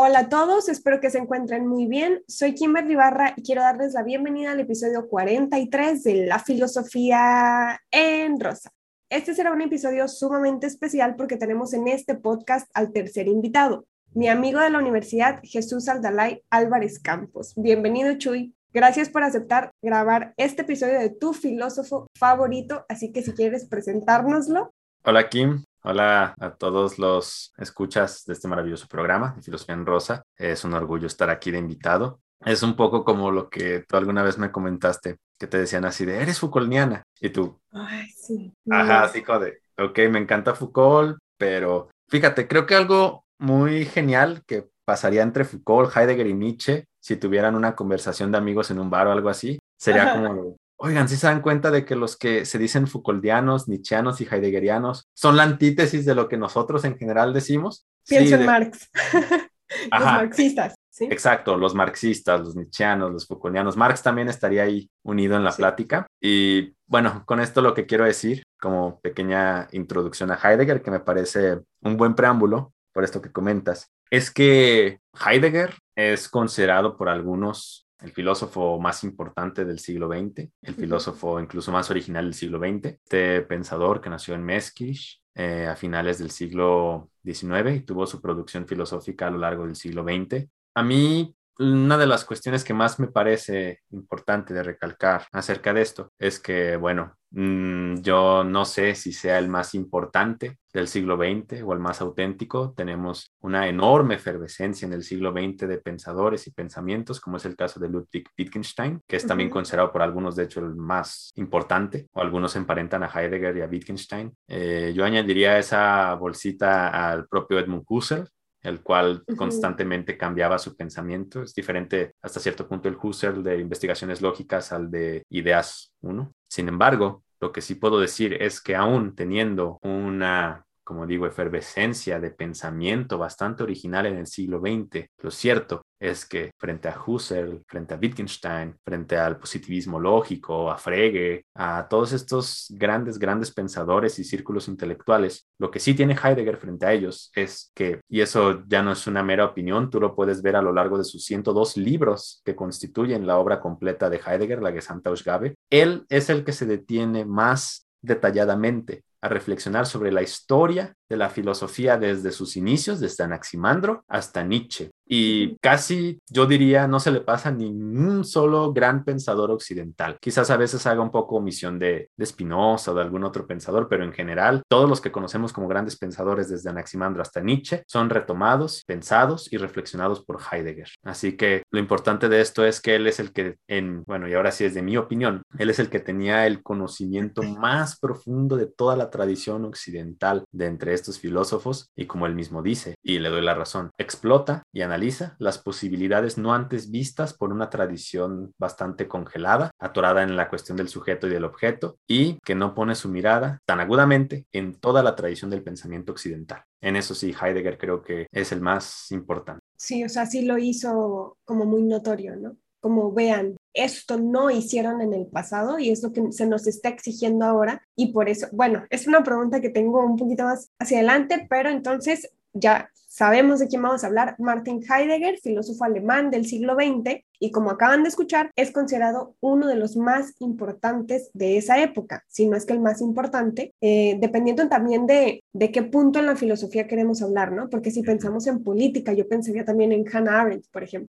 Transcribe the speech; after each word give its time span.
Hola 0.00 0.20
a 0.20 0.28
todos, 0.28 0.68
espero 0.68 1.00
que 1.00 1.10
se 1.10 1.18
encuentren 1.18 1.66
muy 1.66 1.88
bien. 1.88 2.22
Soy 2.28 2.54
Kimberly 2.54 2.94
Barra 2.94 3.34
y 3.36 3.42
quiero 3.42 3.62
darles 3.62 3.94
la 3.94 4.04
bienvenida 4.04 4.52
al 4.52 4.60
episodio 4.60 5.08
43 5.08 6.04
de 6.04 6.26
La 6.26 6.38
Filosofía 6.38 7.80
en 7.90 8.38
Rosa. 8.38 8.70
Este 9.10 9.34
será 9.34 9.50
un 9.50 9.60
episodio 9.60 10.06
sumamente 10.06 10.68
especial 10.68 11.16
porque 11.16 11.36
tenemos 11.36 11.74
en 11.74 11.88
este 11.88 12.14
podcast 12.14 12.70
al 12.74 12.92
tercer 12.92 13.26
invitado, 13.26 13.86
mi 14.14 14.28
amigo 14.28 14.60
de 14.60 14.70
la 14.70 14.78
universidad 14.78 15.40
Jesús 15.42 15.88
Aldalay 15.88 16.44
Álvarez 16.48 17.00
Campos. 17.00 17.54
Bienvenido, 17.56 18.16
Chuy. 18.18 18.54
Gracias 18.72 19.08
por 19.08 19.24
aceptar 19.24 19.72
grabar 19.82 20.32
este 20.36 20.62
episodio 20.62 21.00
de 21.00 21.10
tu 21.10 21.32
filósofo 21.32 22.06
favorito, 22.16 22.86
así 22.88 23.10
que 23.10 23.22
si 23.22 23.32
quieres 23.32 23.66
presentárnoslo. 23.66 24.70
Hola 25.02 25.28
Kim, 25.28 25.64
Hola 25.90 26.34
a 26.38 26.50
todos 26.50 26.98
los 26.98 27.54
escuchas 27.56 28.26
de 28.26 28.34
este 28.34 28.46
maravilloso 28.46 28.86
programa 28.88 29.32
de 29.34 29.42
Filosofía 29.42 29.74
en 29.74 29.86
Rosa. 29.86 30.22
Es 30.36 30.62
un 30.64 30.74
orgullo 30.74 31.06
estar 31.06 31.30
aquí 31.30 31.50
de 31.50 31.56
invitado. 31.56 32.20
Es 32.44 32.62
un 32.62 32.76
poco 32.76 33.06
como 33.06 33.30
lo 33.30 33.48
que 33.48 33.86
tú 33.88 33.96
alguna 33.96 34.22
vez 34.22 34.36
me 34.36 34.52
comentaste, 34.52 35.16
que 35.38 35.46
te 35.46 35.56
decían 35.56 35.86
así 35.86 36.04
de, 36.04 36.20
eres 36.20 36.40
Foucaultiana. 36.40 37.04
Y 37.22 37.30
tú, 37.30 37.58
ay, 37.72 38.06
sí. 38.10 38.52
Ajá, 38.70 39.04
así 39.04 39.22
como 39.22 39.38
de, 39.38 39.62
ok, 39.78 39.98
me 40.10 40.18
encanta 40.18 40.54
Foucault, 40.54 41.16
pero 41.38 41.88
fíjate, 42.10 42.46
creo 42.46 42.66
que 42.66 42.74
algo 42.74 43.24
muy 43.38 43.86
genial 43.86 44.42
que 44.46 44.68
pasaría 44.84 45.22
entre 45.22 45.46
Foucault, 45.46 45.96
Heidegger 45.96 46.26
y 46.26 46.34
Nietzsche, 46.34 46.84
si 47.00 47.16
tuvieran 47.16 47.54
una 47.54 47.74
conversación 47.74 48.30
de 48.30 48.36
amigos 48.36 48.70
en 48.70 48.78
un 48.78 48.90
bar 48.90 49.06
o 49.06 49.12
algo 49.12 49.30
así, 49.30 49.58
sería 49.78 50.12
como 50.12 50.54
Oigan, 50.80 51.08
si 51.08 51.16
se 51.16 51.26
dan 51.26 51.42
cuenta 51.42 51.72
de 51.72 51.84
que 51.84 51.96
los 51.96 52.16
que 52.16 52.44
se 52.44 52.56
dicen 52.56 52.86
Foucauldianos, 52.86 53.68
Nietzscheanos 53.68 54.20
y 54.20 54.28
Heideggerianos 54.30 55.08
son 55.12 55.36
la 55.36 55.42
antítesis 55.42 56.06
de 56.06 56.14
lo 56.14 56.28
que 56.28 56.36
nosotros 56.36 56.84
en 56.84 56.96
general 56.96 57.34
decimos. 57.34 57.84
Pienso 58.06 58.36
en 58.36 58.46
Marx. 58.46 58.88
los 59.90 60.04
marxistas. 60.04 60.74
¿sí? 60.88 61.06
Exacto, 61.10 61.56
los 61.56 61.74
marxistas, 61.74 62.40
los 62.40 62.54
nietzscheanos, 62.54 63.10
los 63.10 63.26
Foucauldianos. 63.26 63.76
Marx 63.76 64.04
también 64.04 64.28
estaría 64.28 64.62
ahí 64.62 64.88
unido 65.02 65.36
en 65.36 65.42
la 65.42 65.50
plática. 65.50 66.06
Y 66.20 66.74
bueno, 66.86 67.24
con 67.26 67.40
esto 67.40 67.60
lo 67.60 67.74
que 67.74 67.86
quiero 67.86 68.04
decir, 68.04 68.44
como 68.60 69.00
pequeña 69.00 69.66
introducción 69.72 70.30
a 70.30 70.36
Heidegger, 70.36 70.80
que 70.80 70.92
me 70.92 71.00
parece 71.00 71.58
un 71.82 71.96
buen 71.96 72.14
preámbulo 72.14 72.72
por 72.92 73.02
esto 73.02 73.20
que 73.20 73.32
comentas, 73.32 73.90
es 74.10 74.30
que 74.30 75.00
Heidegger 75.26 75.74
es 75.96 76.28
considerado 76.28 76.96
por 76.96 77.08
algunos 77.08 77.87
el 78.00 78.12
filósofo 78.12 78.78
más 78.78 79.04
importante 79.04 79.64
del 79.64 79.78
siglo 79.78 80.08
XX, 80.08 80.48
el 80.62 80.74
filósofo 80.74 81.40
incluso 81.40 81.72
más 81.72 81.90
original 81.90 82.24
del 82.24 82.34
siglo 82.34 82.58
XX, 82.58 82.86
este 82.86 83.42
pensador 83.42 84.00
que 84.00 84.10
nació 84.10 84.34
en 84.34 84.44
Meskish 84.44 85.20
eh, 85.34 85.66
a 85.66 85.76
finales 85.76 86.18
del 86.18 86.30
siglo 86.30 87.10
XIX 87.24 87.76
y 87.76 87.80
tuvo 87.80 88.06
su 88.06 88.20
producción 88.20 88.66
filosófica 88.66 89.26
a 89.26 89.30
lo 89.30 89.38
largo 89.38 89.66
del 89.66 89.76
siglo 89.76 90.04
XX. 90.04 90.48
A 90.74 90.82
mí 90.82 91.34
una 91.58 91.98
de 91.98 92.06
las 92.06 92.24
cuestiones 92.24 92.62
que 92.64 92.74
más 92.74 93.00
me 93.00 93.08
parece 93.08 93.80
importante 93.90 94.54
de 94.54 94.62
recalcar 94.62 95.26
acerca 95.32 95.74
de 95.74 95.82
esto 95.82 96.12
es 96.18 96.38
que, 96.38 96.76
bueno, 96.76 97.16
mm, 97.30 97.96
yo 98.00 98.44
no 98.44 98.64
sé 98.64 98.94
si 98.94 99.12
sea 99.12 99.38
el 99.38 99.48
más 99.48 99.74
importante 99.74 100.58
del 100.72 100.86
siglo 100.86 101.16
XX 101.16 101.62
o 101.64 101.72
el 101.72 101.80
más 101.80 102.00
auténtico. 102.00 102.72
Tenemos 102.76 103.34
una 103.40 103.68
enorme 103.68 104.14
efervescencia 104.14 104.86
en 104.86 104.92
el 104.92 105.02
siglo 105.02 105.32
XX 105.32 105.66
de 105.66 105.78
pensadores 105.78 106.46
y 106.46 106.52
pensamientos, 106.52 107.20
como 107.20 107.38
es 107.38 107.44
el 107.44 107.56
caso 107.56 107.80
de 107.80 107.88
Ludwig 107.88 108.28
Wittgenstein, 108.38 109.00
que 109.06 109.16
es 109.16 109.26
también 109.26 109.50
considerado 109.50 109.90
por 109.90 110.02
algunos, 110.02 110.36
de 110.36 110.44
hecho, 110.44 110.60
el 110.60 110.76
más 110.76 111.32
importante, 111.34 112.06
o 112.12 112.20
algunos 112.20 112.54
emparentan 112.54 113.02
a 113.02 113.08
Heidegger 113.08 113.56
y 113.56 113.62
a 113.62 113.66
Wittgenstein. 113.66 114.32
Eh, 114.46 114.92
yo 114.94 115.04
añadiría 115.04 115.58
esa 115.58 116.14
bolsita 116.14 117.10
al 117.10 117.26
propio 117.26 117.58
Edmund 117.58 117.84
Husserl, 117.88 118.28
el 118.62 118.82
cual 118.82 119.24
constantemente 119.36 120.16
cambiaba 120.16 120.58
su 120.58 120.76
pensamiento. 120.76 121.42
Es 121.42 121.54
diferente 121.54 122.12
hasta 122.22 122.40
cierto 122.40 122.68
punto 122.68 122.88
el 122.88 122.96
Husserl 123.00 123.42
de 123.42 123.58
investigaciones 123.60 124.20
lógicas 124.20 124.72
al 124.72 124.90
de 124.90 125.24
ideas 125.30 125.92
1. 126.00 126.32
Sin 126.48 126.68
embargo, 126.68 127.24
lo 127.40 127.52
que 127.52 127.60
sí 127.60 127.76
puedo 127.76 128.00
decir 128.00 128.42
es 128.42 128.60
que 128.60 128.74
aún 128.74 129.14
teniendo 129.14 129.78
una 129.82 130.64
como 130.88 131.06
digo, 131.06 131.26
efervescencia 131.26 132.18
de 132.18 132.30
pensamiento 132.30 133.18
bastante 133.18 133.62
original 133.62 134.06
en 134.06 134.16
el 134.16 134.26
siglo 134.26 134.58
XX. 134.58 135.04
Lo 135.18 135.30
cierto 135.30 135.82
es 135.98 136.24
que 136.26 136.50
frente 136.58 136.88
a 136.88 137.00
Husserl, 137.04 137.62
frente 137.66 137.94
a 137.94 137.98
Wittgenstein, 138.00 138.76
frente 138.84 139.16
al 139.16 139.38
positivismo 139.38 139.98
lógico, 139.98 140.70
a 140.70 140.78
Frege, 140.78 141.44
a 141.54 141.86
todos 141.88 142.12
estos 142.12 142.66
grandes, 142.70 143.18
grandes 143.18 143.50
pensadores 143.50 144.18
y 144.18 144.24
círculos 144.24 144.68
intelectuales, 144.68 145.48
lo 145.58 145.70
que 145.70 145.80
sí 145.80 145.94
tiene 145.94 146.16
Heidegger 146.22 146.56
frente 146.56 146.86
a 146.86 146.92
ellos 146.92 147.30
es 147.34 147.72
que, 147.74 148.00
y 148.08 148.20
eso 148.20 148.62
ya 148.66 148.82
no 148.82 148.92
es 148.92 149.06
una 149.06 149.22
mera 149.22 149.44
opinión, 149.44 149.90
tú 149.90 150.00
lo 150.00 150.14
puedes 150.14 150.42
ver 150.42 150.56
a 150.56 150.62
lo 150.62 150.72
largo 150.72 150.98
de 150.98 151.04
sus 151.04 151.24
102 151.24 151.76
libros 151.76 152.42
que 152.44 152.56
constituyen 152.56 153.26
la 153.26 153.38
obra 153.38 153.60
completa 153.60 154.10
de 154.10 154.20
Heidegger, 154.24 154.62
la 154.62 154.72
Gesamtausgabe, 154.72 155.54
él 155.70 156.06
es 156.08 156.30
el 156.30 156.44
que 156.44 156.52
se 156.52 156.66
detiene 156.66 157.24
más 157.24 157.88
detalladamente 158.00 159.04
a 159.20 159.28
reflexionar 159.28 159.86
sobre 159.86 160.12
la 160.12 160.22
historia 160.22 160.94
de 161.08 161.16
la 161.16 161.28
filosofía 161.28 161.96
desde 161.98 162.30
sus 162.30 162.56
inicios, 162.56 163.00
desde 163.00 163.24
Anaximandro 163.24 164.04
hasta 164.06 164.44
Nietzsche. 164.44 164.90
Y 165.10 165.56
casi, 165.58 166.20
yo 166.28 166.46
diría, 166.46 166.86
no 166.86 167.00
se 167.00 167.10
le 167.10 167.22
pasa 167.22 167.50
ningún 167.50 168.24
solo 168.24 168.72
gran 168.74 169.04
pensador 169.04 169.50
occidental. 169.50 170.18
Quizás 170.20 170.50
a 170.50 170.58
veces 170.58 170.86
haga 170.86 171.00
un 171.00 171.10
poco 171.10 171.36
omisión 171.36 171.78
de, 171.78 172.10
de 172.14 172.26
Spinoza 172.26 172.92
o 172.92 172.94
de 172.94 173.00
algún 173.00 173.24
otro 173.24 173.46
pensador, 173.46 173.88
pero 173.88 174.04
en 174.04 174.12
general, 174.12 174.62
todos 174.68 174.88
los 174.88 175.00
que 175.00 175.10
conocemos 175.10 175.54
como 175.54 175.66
grandes 175.66 175.96
pensadores 175.96 176.50
desde 176.50 176.68
Anaximandro 176.68 177.22
hasta 177.22 177.40
Nietzsche 177.40 177.82
son 177.86 178.10
retomados, 178.10 178.84
pensados 178.86 179.50
y 179.50 179.56
reflexionados 179.56 180.22
por 180.22 180.40
Heidegger. 180.40 180.90
Así 181.02 181.36
que 181.36 181.62
lo 181.70 181.78
importante 181.78 182.28
de 182.28 182.42
esto 182.42 182.66
es 182.66 182.82
que 182.82 182.96
él 182.96 183.06
es 183.06 183.18
el 183.18 183.32
que, 183.32 183.56
en, 183.66 184.04
bueno, 184.04 184.28
y 184.28 184.34
ahora 184.34 184.52
sí 184.52 184.64
es 184.64 184.74
de 184.74 184.82
mi 184.82 184.98
opinión, 184.98 185.42
él 185.58 185.70
es 185.70 185.78
el 185.78 185.88
que 185.88 186.00
tenía 186.00 186.46
el 186.46 186.62
conocimiento 186.62 187.42
más 187.42 187.98
profundo 187.98 188.56
de 188.56 188.66
toda 188.66 188.94
la 188.94 189.08
tradición 189.08 189.64
occidental 189.64 190.44
de 190.52 190.66
entre 190.66 190.92
estos 190.92 191.18
filósofos 191.18 191.90
y 191.96 192.04
como 192.04 192.26
él 192.26 192.34
mismo 192.34 192.62
dice, 192.62 192.96
y 193.02 193.20
le 193.20 193.30
doy 193.30 193.42
la 193.42 193.54
razón, 193.54 193.90
explota 193.96 194.64
y 194.70 194.82
analiza 194.82 194.97
las 195.38 195.58
posibilidades 195.58 196.38
no 196.38 196.54
antes 196.54 196.90
vistas 196.90 197.34
por 197.34 197.52
una 197.52 197.70
tradición 197.70 198.52
bastante 198.58 199.08
congelada, 199.08 199.70
atorada 199.78 200.22
en 200.22 200.36
la 200.36 200.48
cuestión 200.48 200.76
del 200.76 200.88
sujeto 200.88 201.26
y 201.26 201.30
del 201.30 201.44
objeto, 201.44 201.98
y 202.06 202.38
que 202.44 202.54
no 202.54 202.74
pone 202.74 202.94
su 202.94 203.08
mirada 203.08 203.60
tan 203.64 203.80
agudamente 203.80 204.46
en 204.52 204.74
toda 204.74 205.02
la 205.02 205.14
tradición 205.14 205.50
del 205.50 205.62
pensamiento 205.62 206.12
occidental. 206.12 206.62
En 206.80 206.96
eso 206.96 207.14
sí, 207.14 207.34
Heidegger 207.40 207.78
creo 207.78 208.02
que 208.02 208.26
es 208.32 208.52
el 208.52 208.60
más 208.60 209.10
importante. 209.10 209.62
Sí, 209.76 210.04
o 210.04 210.08
sea, 210.08 210.26
sí 210.26 210.42
lo 210.42 210.58
hizo 210.58 211.36
como 211.44 211.64
muy 211.64 211.82
notorio, 211.82 212.36
¿no? 212.36 212.56
como 212.80 213.12
vean, 213.12 213.56
esto 213.74 214.18
no 214.18 214.50
hicieron 214.50 215.00
en 215.00 215.12
el 215.12 215.26
pasado 215.26 215.78
y 215.78 215.90
es 215.90 216.02
lo 216.02 216.12
que 216.12 216.32
se 216.32 216.46
nos 216.46 216.66
está 216.66 216.88
exigiendo 216.88 217.44
ahora. 217.44 217.82
Y 217.96 218.12
por 218.12 218.28
eso, 218.28 218.46
bueno, 218.52 218.84
es 218.90 219.06
una 219.06 219.22
pregunta 219.22 219.60
que 219.60 219.70
tengo 219.70 220.04
un 220.04 220.16
poquito 220.16 220.44
más 220.44 220.70
hacia 220.78 220.98
adelante, 220.98 221.46
pero 221.50 221.70
entonces 221.70 222.30
ya 222.52 222.90
sabemos 223.18 223.58
de 223.58 223.66
quién 223.66 223.82
vamos 223.82 224.04
a 224.04 224.06
hablar. 224.06 224.36
Martin 224.38 224.80
Heidegger, 224.80 225.40
filósofo 225.40 225.82
alemán 225.82 226.30
del 226.30 226.46
siglo 226.46 226.76
XX, 226.76 227.24
y 227.40 227.50
como 227.50 227.70
acaban 227.70 228.02
de 228.02 228.08
escuchar, 228.08 228.50
es 228.56 228.70
considerado 228.70 229.34
uno 229.40 229.66
de 229.66 229.76
los 229.76 229.96
más 229.96 230.34
importantes 230.40 231.30
de 231.34 231.56
esa 231.56 231.80
época, 231.82 232.24
si 232.28 232.46
no 232.46 232.56
es 232.56 232.64
que 232.64 232.72
el 232.72 232.80
más 232.80 233.00
importante, 233.00 233.74
eh, 233.80 234.16
dependiendo 234.20 234.68
también 234.68 235.06
de, 235.06 235.42
de 235.52 235.70
qué 235.70 235.82
punto 235.82 236.18
en 236.18 236.26
la 236.26 236.36
filosofía 236.36 236.86
queremos 236.86 237.22
hablar, 237.22 237.52
¿no? 237.52 237.68
Porque 237.68 237.90
si 237.90 238.02
pensamos 238.02 238.46
en 238.46 238.62
política, 238.62 239.12
yo 239.12 239.28
pensaría 239.28 239.64
también 239.64 239.92
en 239.92 240.04
Hannah 240.12 240.40
Arendt, 240.40 240.66
por 240.72 240.82
ejemplo, 240.82 241.08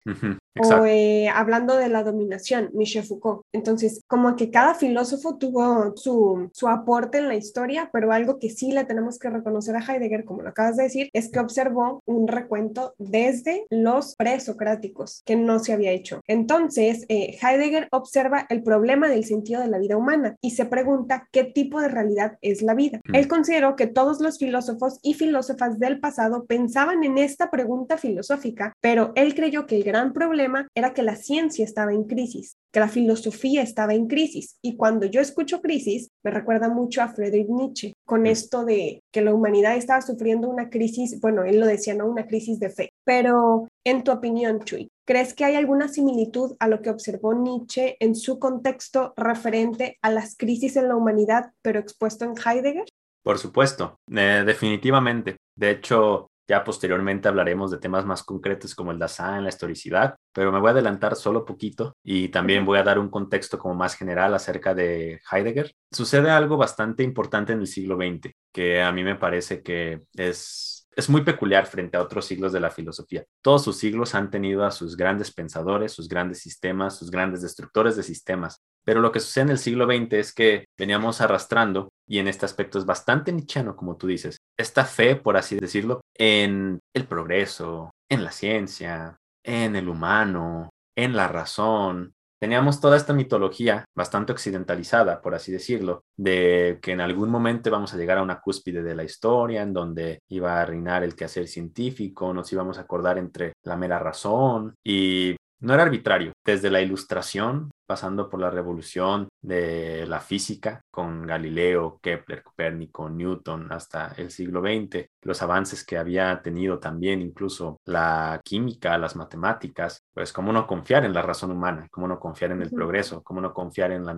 o 0.60 0.86
eh, 0.86 1.28
hablando 1.28 1.76
de 1.76 1.88
la 1.88 2.02
dominación, 2.02 2.70
Michel 2.74 3.04
Foucault. 3.04 3.42
Entonces, 3.52 4.02
como 4.06 4.36
que 4.36 4.50
cada 4.50 4.74
filósofo 4.74 5.36
tuvo 5.36 5.96
su, 5.96 6.48
su 6.52 6.68
aporte 6.68 7.18
en 7.18 7.28
la 7.28 7.34
historia, 7.34 7.90
pero 7.92 8.12
algo 8.12 8.38
que 8.38 8.50
sí 8.50 8.72
le 8.72 8.84
tenemos 8.84 9.18
que 9.18 9.30
reconocer 9.30 9.76
a 9.76 9.80
Heidegger, 9.80 10.24
como 10.24 10.42
lo 10.42 10.50
acabas 10.50 10.76
de 10.76 10.84
decir, 10.84 11.10
es 11.12 11.30
que 11.30 11.40
observó 11.40 11.93
un 12.06 12.28
recuento 12.28 12.94
desde 12.98 13.66
los 13.70 14.14
presocráticos, 14.16 15.22
que 15.24 15.36
no 15.36 15.58
se 15.58 15.72
había 15.72 15.92
hecho 15.92 16.04
entonces, 16.26 17.04
eh, 17.08 17.36
Heidegger 17.40 17.88
observa 17.90 18.46
el 18.48 18.62
problema 18.62 19.08
del 19.08 19.24
sentido 19.24 19.60
de 19.60 19.68
la 19.68 19.78
vida 19.78 19.96
humana 19.96 20.36
y 20.40 20.52
se 20.52 20.64
pregunta 20.64 21.28
qué 21.32 21.44
tipo 21.44 21.80
de 21.80 21.88
realidad 21.88 22.38
es 22.42 22.62
la 22.62 22.74
vida. 22.74 23.00
Mm. 23.04 23.14
Él 23.14 23.28
consideró 23.28 23.76
que 23.76 23.86
todos 23.86 24.20
los 24.20 24.38
filósofos 24.38 24.98
y 25.02 25.14
filósofas 25.14 25.78
del 25.78 26.00
pasado 26.00 26.44
pensaban 26.46 27.04
en 27.04 27.18
esta 27.18 27.50
pregunta 27.50 27.98
filosófica, 27.98 28.72
pero 28.80 29.12
él 29.14 29.34
creyó 29.34 29.66
que 29.66 29.76
el 29.76 29.84
gran 29.84 30.12
problema 30.12 30.68
era 30.74 30.94
que 30.94 31.02
la 31.02 31.16
ciencia 31.16 31.64
estaba 31.64 31.92
en 31.92 32.04
crisis, 32.04 32.56
que 32.74 32.80
la 32.80 32.88
filosofía 32.88 33.62
estaba 33.62 33.94
en 33.94 34.08
crisis. 34.08 34.58
Y 34.60 34.76
cuando 34.76 35.06
yo 35.06 35.20
escucho 35.20 35.62
crisis, 35.62 36.10
me 36.24 36.32
recuerda 36.32 36.68
mucho 36.68 37.02
a 37.02 37.08
Friedrich 37.08 37.48
Nietzsche, 37.48 37.92
con 38.04 38.22
mm. 38.22 38.26
esto 38.26 38.64
de 38.64 39.00
que 39.12 39.22
la 39.22 39.32
humanidad 39.32 39.76
estaba 39.76 40.02
sufriendo 40.02 40.50
una 40.50 40.70
crisis, 40.70 41.20
bueno, 41.20 41.44
él 41.44 41.60
lo 41.60 41.66
decía, 41.66 41.94
¿no? 41.94 42.06
Una 42.06 42.26
crisis 42.26 42.58
de 42.58 42.70
fe. 42.70 42.90
Pero, 43.04 43.68
en 43.84 44.02
tu 44.02 44.10
opinión, 44.10 44.58
Chuy, 44.64 44.88
¿Crees 45.06 45.34
que 45.34 45.44
hay 45.44 45.54
alguna 45.54 45.88
similitud 45.88 46.56
a 46.58 46.66
lo 46.66 46.80
que 46.80 46.88
observó 46.88 47.34
Nietzsche 47.34 47.98
en 48.00 48.14
su 48.14 48.38
contexto 48.38 49.12
referente 49.18 49.98
a 50.00 50.10
las 50.10 50.34
crisis 50.34 50.76
en 50.76 50.88
la 50.88 50.96
humanidad, 50.96 51.52
pero 51.60 51.78
expuesto 51.78 52.24
en 52.24 52.32
Heidegger? 52.32 52.86
Por 53.22 53.38
supuesto, 53.38 53.98
eh, 54.10 54.42
definitivamente. 54.46 55.36
De 55.54 55.72
hecho, 55.72 56.28
Ya 56.46 56.62
posteriormente 56.62 57.28
hablaremos 57.28 57.70
de 57.70 57.78
temas 57.78 58.04
más 58.04 58.22
concretos 58.22 58.74
como 58.74 58.90
el 58.90 58.98
Dasein, 58.98 59.42
la 59.42 59.48
historicidad, 59.48 60.16
pero 60.32 60.52
me 60.52 60.60
voy 60.60 60.68
a 60.68 60.72
adelantar 60.72 61.16
solo 61.16 61.44
poquito 61.44 61.96
y 62.02 62.28
también 62.28 62.64
voy 62.64 62.78
a 62.78 62.82
dar 62.82 62.98
un 62.98 63.08
contexto 63.08 63.58
como 63.58 63.74
más 63.74 63.94
general 63.94 64.34
acerca 64.34 64.74
de 64.74 65.20
Heidegger. 65.30 65.72
Sucede 65.90 66.30
algo 66.30 66.56
bastante 66.56 67.02
importante 67.02 67.52
en 67.52 67.60
el 67.60 67.66
siglo 67.66 67.96
XX, 67.96 68.32
que 68.52 68.82
a 68.82 68.92
mí 68.92 69.02
me 69.04 69.16
parece 69.16 69.62
que 69.62 70.02
es 70.14 70.74
es 70.96 71.08
muy 71.08 71.22
peculiar 71.22 71.66
frente 71.66 71.96
a 71.96 72.02
otros 72.02 72.24
siglos 72.24 72.52
de 72.52 72.60
la 72.60 72.70
filosofía. 72.70 73.24
Todos 73.42 73.64
sus 73.64 73.76
siglos 73.76 74.14
han 74.14 74.30
tenido 74.30 74.64
a 74.64 74.70
sus 74.70 74.96
grandes 74.96 75.32
pensadores, 75.32 75.92
sus 75.92 76.08
grandes 76.08 76.40
sistemas, 76.40 76.98
sus 76.98 77.10
grandes 77.10 77.42
destructores 77.42 77.96
de 77.96 78.02
sistemas. 78.02 78.62
Pero 78.84 79.00
lo 79.00 79.12
que 79.12 79.20
sucede 79.20 79.44
en 79.44 79.50
el 79.50 79.58
siglo 79.58 79.86
XX 79.86 80.12
es 80.12 80.32
que 80.32 80.66
veníamos 80.78 81.20
arrastrando, 81.20 81.92
y 82.06 82.18
en 82.18 82.28
este 82.28 82.44
aspecto 82.44 82.78
es 82.78 82.84
bastante 82.84 83.32
nichano, 83.32 83.76
como 83.76 83.96
tú 83.96 84.06
dices, 84.06 84.38
esta 84.56 84.84
fe, 84.84 85.16
por 85.16 85.36
así 85.36 85.56
decirlo, 85.56 86.00
en 86.16 86.80
el 86.94 87.06
progreso, 87.06 87.90
en 88.08 88.24
la 88.24 88.30
ciencia, 88.30 89.16
en 89.44 89.76
el 89.76 89.88
humano, 89.88 90.70
en 90.96 91.16
la 91.16 91.28
razón, 91.28 92.14
teníamos 92.44 92.78
toda 92.78 92.98
esta 92.98 93.14
mitología 93.14 93.86
bastante 93.96 94.32
occidentalizada, 94.32 95.22
por 95.22 95.34
así 95.34 95.50
decirlo, 95.50 96.04
de 96.16 96.78
que 96.82 96.92
en 96.92 97.00
algún 97.00 97.30
momento 97.30 97.70
vamos 97.70 97.94
a 97.94 97.96
llegar 97.96 98.18
a 98.18 98.22
una 98.22 98.40
cúspide 98.40 98.82
de 98.82 98.94
la 98.94 99.02
historia 99.02 99.62
en 99.62 99.72
donde 99.72 100.20
iba 100.28 100.60
a 100.60 100.66
reinar 100.66 101.02
el 101.04 101.16
quehacer 101.16 101.48
científico, 101.48 102.34
nos 102.34 102.52
íbamos 102.52 102.76
a 102.76 102.82
acordar 102.82 103.16
entre 103.16 103.54
la 103.62 103.76
mera 103.76 103.98
razón 103.98 104.74
y 104.84 105.34
no 105.64 105.74
era 105.74 105.82
arbitrario. 105.82 106.32
Desde 106.44 106.70
la 106.70 106.80
ilustración, 106.80 107.70
pasando 107.86 108.28
por 108.28 108.40
la 108.40 108.50
revolución 108.50 109.28
de 109.42 110.06
la 110.06 110.20
física 110.20 110.80
con 110.90 111.26
Galileo, 111.26 111.98
Kepler, 112.02 112.42
Copérnico, 112.42 113.08
Newton, 113.08 113.72
hasta 113.72 114.14
el 114.16 114.30
siglo 114.30 114.60
XX, 114.60 115.06
los 115.22 115.42
avances 115.42 115.84
que 115.84 115.96
había 115.96 116.40
tenido 116.42 116.78
también 116.78 117.22
incluso 117.22 117.78
la 117.86 118.40
química, 118.44 118.98
las 118.98 119.16
matemáticas, 119.16 120.02
pues 120.12 120.32
cómo 120.32 120.52
no 120.52 120.66
confiar 120.66 121.04
en 121.04 121.14
la 121.14 121.22
razón 121.22 121.50
humana, 121.50 121.88
cómo 121.90 122.08
no 122.08 122.20
confiar 122.20 122.52
en 122.52 122.62
el 122.62 122.70
progreso, 122.70 123.22
cómo 123.22 123.40
no 123.40 123.52
confiar 123.52 123.92
en 123.92 124.04
la 124.04 124.14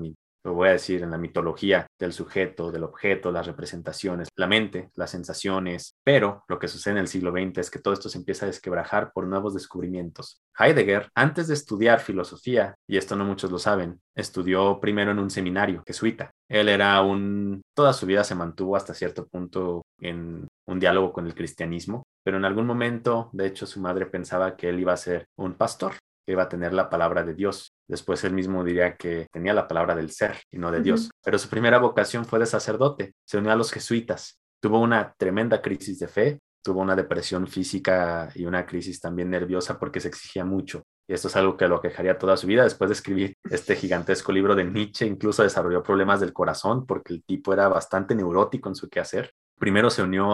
lo 0.47 0.55
voy 0.55 0.69
a 0.69 0.73
decir, 0.73 1.03
en 1.03 1.11
la 1.11 1.19
mitología 1.19 1.87
del 1.99 2.13
sujeto, 2.13 2.71
del 2.71 2.85
objeto, 2.85 3.33
las 3.33 3.47
representaciones, 3.47 4.29
la 4.37 4.47
mente, 4.47 4.91
las 4.95 5.11
sensaciones, 5.11 5.97
pero 6.05 6.45
lo 6.49 6.59
que 6.59 6.69
sucede 6.69 6.93
en 6.93 6.99
el 6.99 7.09
siglo 7.09 7.33
XX 7.33 7.59
es 7.59 7.71
que 7.71 7.81
todo 7.81 7.93
esto 7.93 8.09
se 8.09 8.19
empieza 8.19 8.47
a 8.47 8.49
desquebrajar 8.49 9.13
por 9.13 9.27
nuevos 9.27 9.55
descubrimientos. 9.55 10.41
Heidegger, 10.59 11.11
antes 11.15 11.49
de 11.49 11.55
estudiar 11.55 12.01
filosofía, 12.01 12.75
y 12.89 12.97
esto 12.97 13.17
no 13.17 13.25
muchos 13.25 13.51
lo 13.51 13.59
saben, 13.59 14.01
estudió 14.15 14.81
primero 14.81 15.11
en 15.11 15.19
un 15.19 15.31
seminario 15.31 15.83
jesuita. 15.87 16.31
Él 16.49 16.69
era 16.69 17.01
un, 17.03 17.63
toda 17.75 17.93
su 17.93 18.07
vida 18.07 18.25
se 18.25 18.35
mantuvo 18.35 18.77
hasta 18.77 18.95
cierto 18.95 19.27
punto 19.27 19.83
en 20.01 20.47
un 20.67 20.81
diálogo 20.81 21.13
con 21.13 21.27
el 21.27 21.35
cristianismo, 21.35 22.05
pero 22.25 22.37
en 22.37 22.45
algún 22.45 22.67
momento, 22.67 23.31
de 23.33 23.47
hecho, 23.47 23.67
su 23.67 23.81
madre 23.81 24.07
pensaba 24.07 24.57
que 24.57 24.69
él 24.69 24.81
iba 24.81 24.93
a 24.93 24.97
ser 24.97 25.27
un 25.37 25.55
pastor 25.55 25.95
que 26.27 26.33
iba 26.33 26.43
a 26.43 26.49
tener 26.49 26.75
la 26.75 26.91
palabra 26.91 27.23
de 27.23 27.35
Dios. 27.35 27.73
Después 27.87 28.25
él 28.25 28.33
mismo 28.35 28.65
diría 28.65 28.97
que 28.97 29.29
tenía 29.33 29.55
la 29.55 29.69
palabra 29.69 29.95
del 29.95 30.11
ser 30.11 30.37
y 30.51 30.59
no 30.59 30.73
de 30.73 30.83
Dios. 30.83 31.11
Pero 31.23 31.39
su 31.39 31.49
primera 31.49 31.79
vocación 31.79 32.25
fue 32.25 32.41
de 32.41 32.47
sacerdote. 32.47 33.15
Se 33.25 33.39
unió 33.39 33.53
a 33.53 33.57
los 33.57 33.71
jesuitas. 33.73 34.41
Tuvo 34.61 34.81
una 34.81 35.15
tremenda 35.17 35.63
crisis 35.63 36.01
de 36.01 36.09
fe, 36.09 36.41
tuvo 36.63 36.81
una 36.81 36.97
depresión 36.97 37.47
física 37.47 38.29
y 38.35 38.45
una 38.45 38.67
crisis 38.67 39.01
también 39.01 39.31
nerviosa 39.31 39.79
porque 39.79 40.01
se 40.01 40.09
exigía 40.09 40.45
mucho. 40.45 40.83
Y 41.09 41.15
esto 41.15 41.29
es 41.29 41.37
algo 41.37 41.57
que 41.57 41.69
lo 41.69 41.81
quejaría 41.81 42.19
toda 42.19 42.37
su 42.37 42.49
vida. 42.49 42.65
Después 42.65 42.91
de 42.91 42.95
escribir 42.95 43.37
este 43.51 43.77
gigantesco 43.77 44.33
libro 44.33 44.57
de 44.57 44.65
Nietzsche, 44.65 45.07
incluso 45.07 45.45
desarrolló 45.45 45.85
problemas 45.85 46.19
del 46.19 46.33
corazón 46.33 46.87
porque 46.87 47.15
el 47.15 47.23
tipo 47.23 47.53
era 47.53 47.69
bastante 47.69 48.17
neurótico 48.17 48.69
en 48.69 48.75
su 48.75 48.89
quehacer. 48.89 49.31
Primero 49.59 49.89
se 49.91 50.03
unió 50.03 50.33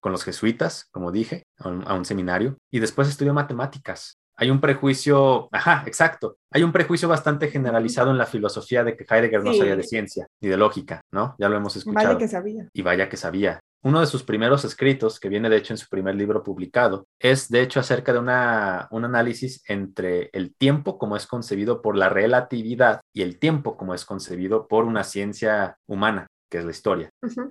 con 0.00 0.10
los 0.10 0.24
jesuitas, 0.24 0.88
como 0.90 1.12
dije, 1.12 1.44
a 1.58 1.94
un 1.94 2.04
seminario, 2.04 2.58
y 2.72 2.80
después 2.80 3.08
estudió 3.08 3.32
matemáticas 3.32 4.18
hay 4.36 4.50
un 4.50 4.60
prejuicio, 4.60 5.48
ajá, 5.52 5.82
exacto, 5.86 6.38
hay 6.50 6.62
un 6.62 6.72
prejuicio 6.72 7.08
bastante 7.08 7.48
generalizado 7.48 8.10
en 8.10 8.18
la 8.18 8.26
filosofía 8.26 8.84
de 8.84 8.96
que 8.96 9.06
Heidegger 9.08 9.42
no 9.42 9.54
sabía 9.54 9.76
de 9.76 9.82
ciencia 9.82 10.26
ni 10.40 10.48
de 10.48 10.56
lógica, 10.56 11.00
¿no? 11.10 11.34
Ya 11.38 11.48
lo 11.48 11.56
hemos 11.56 11.76
escuchado. 11.76 12.06
Vaya 12.06 12.18
que 12.18 12.28
sabía. 12.28 12.68
Y 12.72 12.82
vaya 12.82 13.08
que 13.08 13.16
sabía. 13.16 13.60
Uno 13.82 14.00
de 14.00 14.06
sus 14.06 14.24
primeros 14.24 14.64
escritos, 14.64 15.20
que 15.20 15.28
viene 15.28 15.48
de 15.48 15.58
hecho 15.58 15.72
en 15.72 15.78
su 15.78 15.88
primer 15.88 16.14
libro 16.14 16.42
publicado, 16.42 17.06
es 17.20 17.48
de 17.48 17.62
hecho 17.62 17.78
acerca 17.78 18.12
de 18.12 18.18
una, 18.18 18.88
un 18.90 19.04
análisis 19.04 19.62
entre 19.68 20.28
el 20.32 20.54
tiempo 20.56 20.98
como 20.98 21.16
es 21.16 21.26
concebido 21.26 21.82
por 21.82 21.96
la 21.96 22.08
relatividad 22.08 23.00
y 23.14 23.22
el 23.22 23.38
tiempo 23.38 23.76
como 23.76 23.94
es 23.94 24.04
concebido 24.04 24.66
por 24.66 24.84
una 24.84 25.04
ciencia 25.04 25.78
humana 25.86 26.26
que 26.48 26.58
es 26.58 26.64
la 26.64 26.70
historia. 26.70 27.10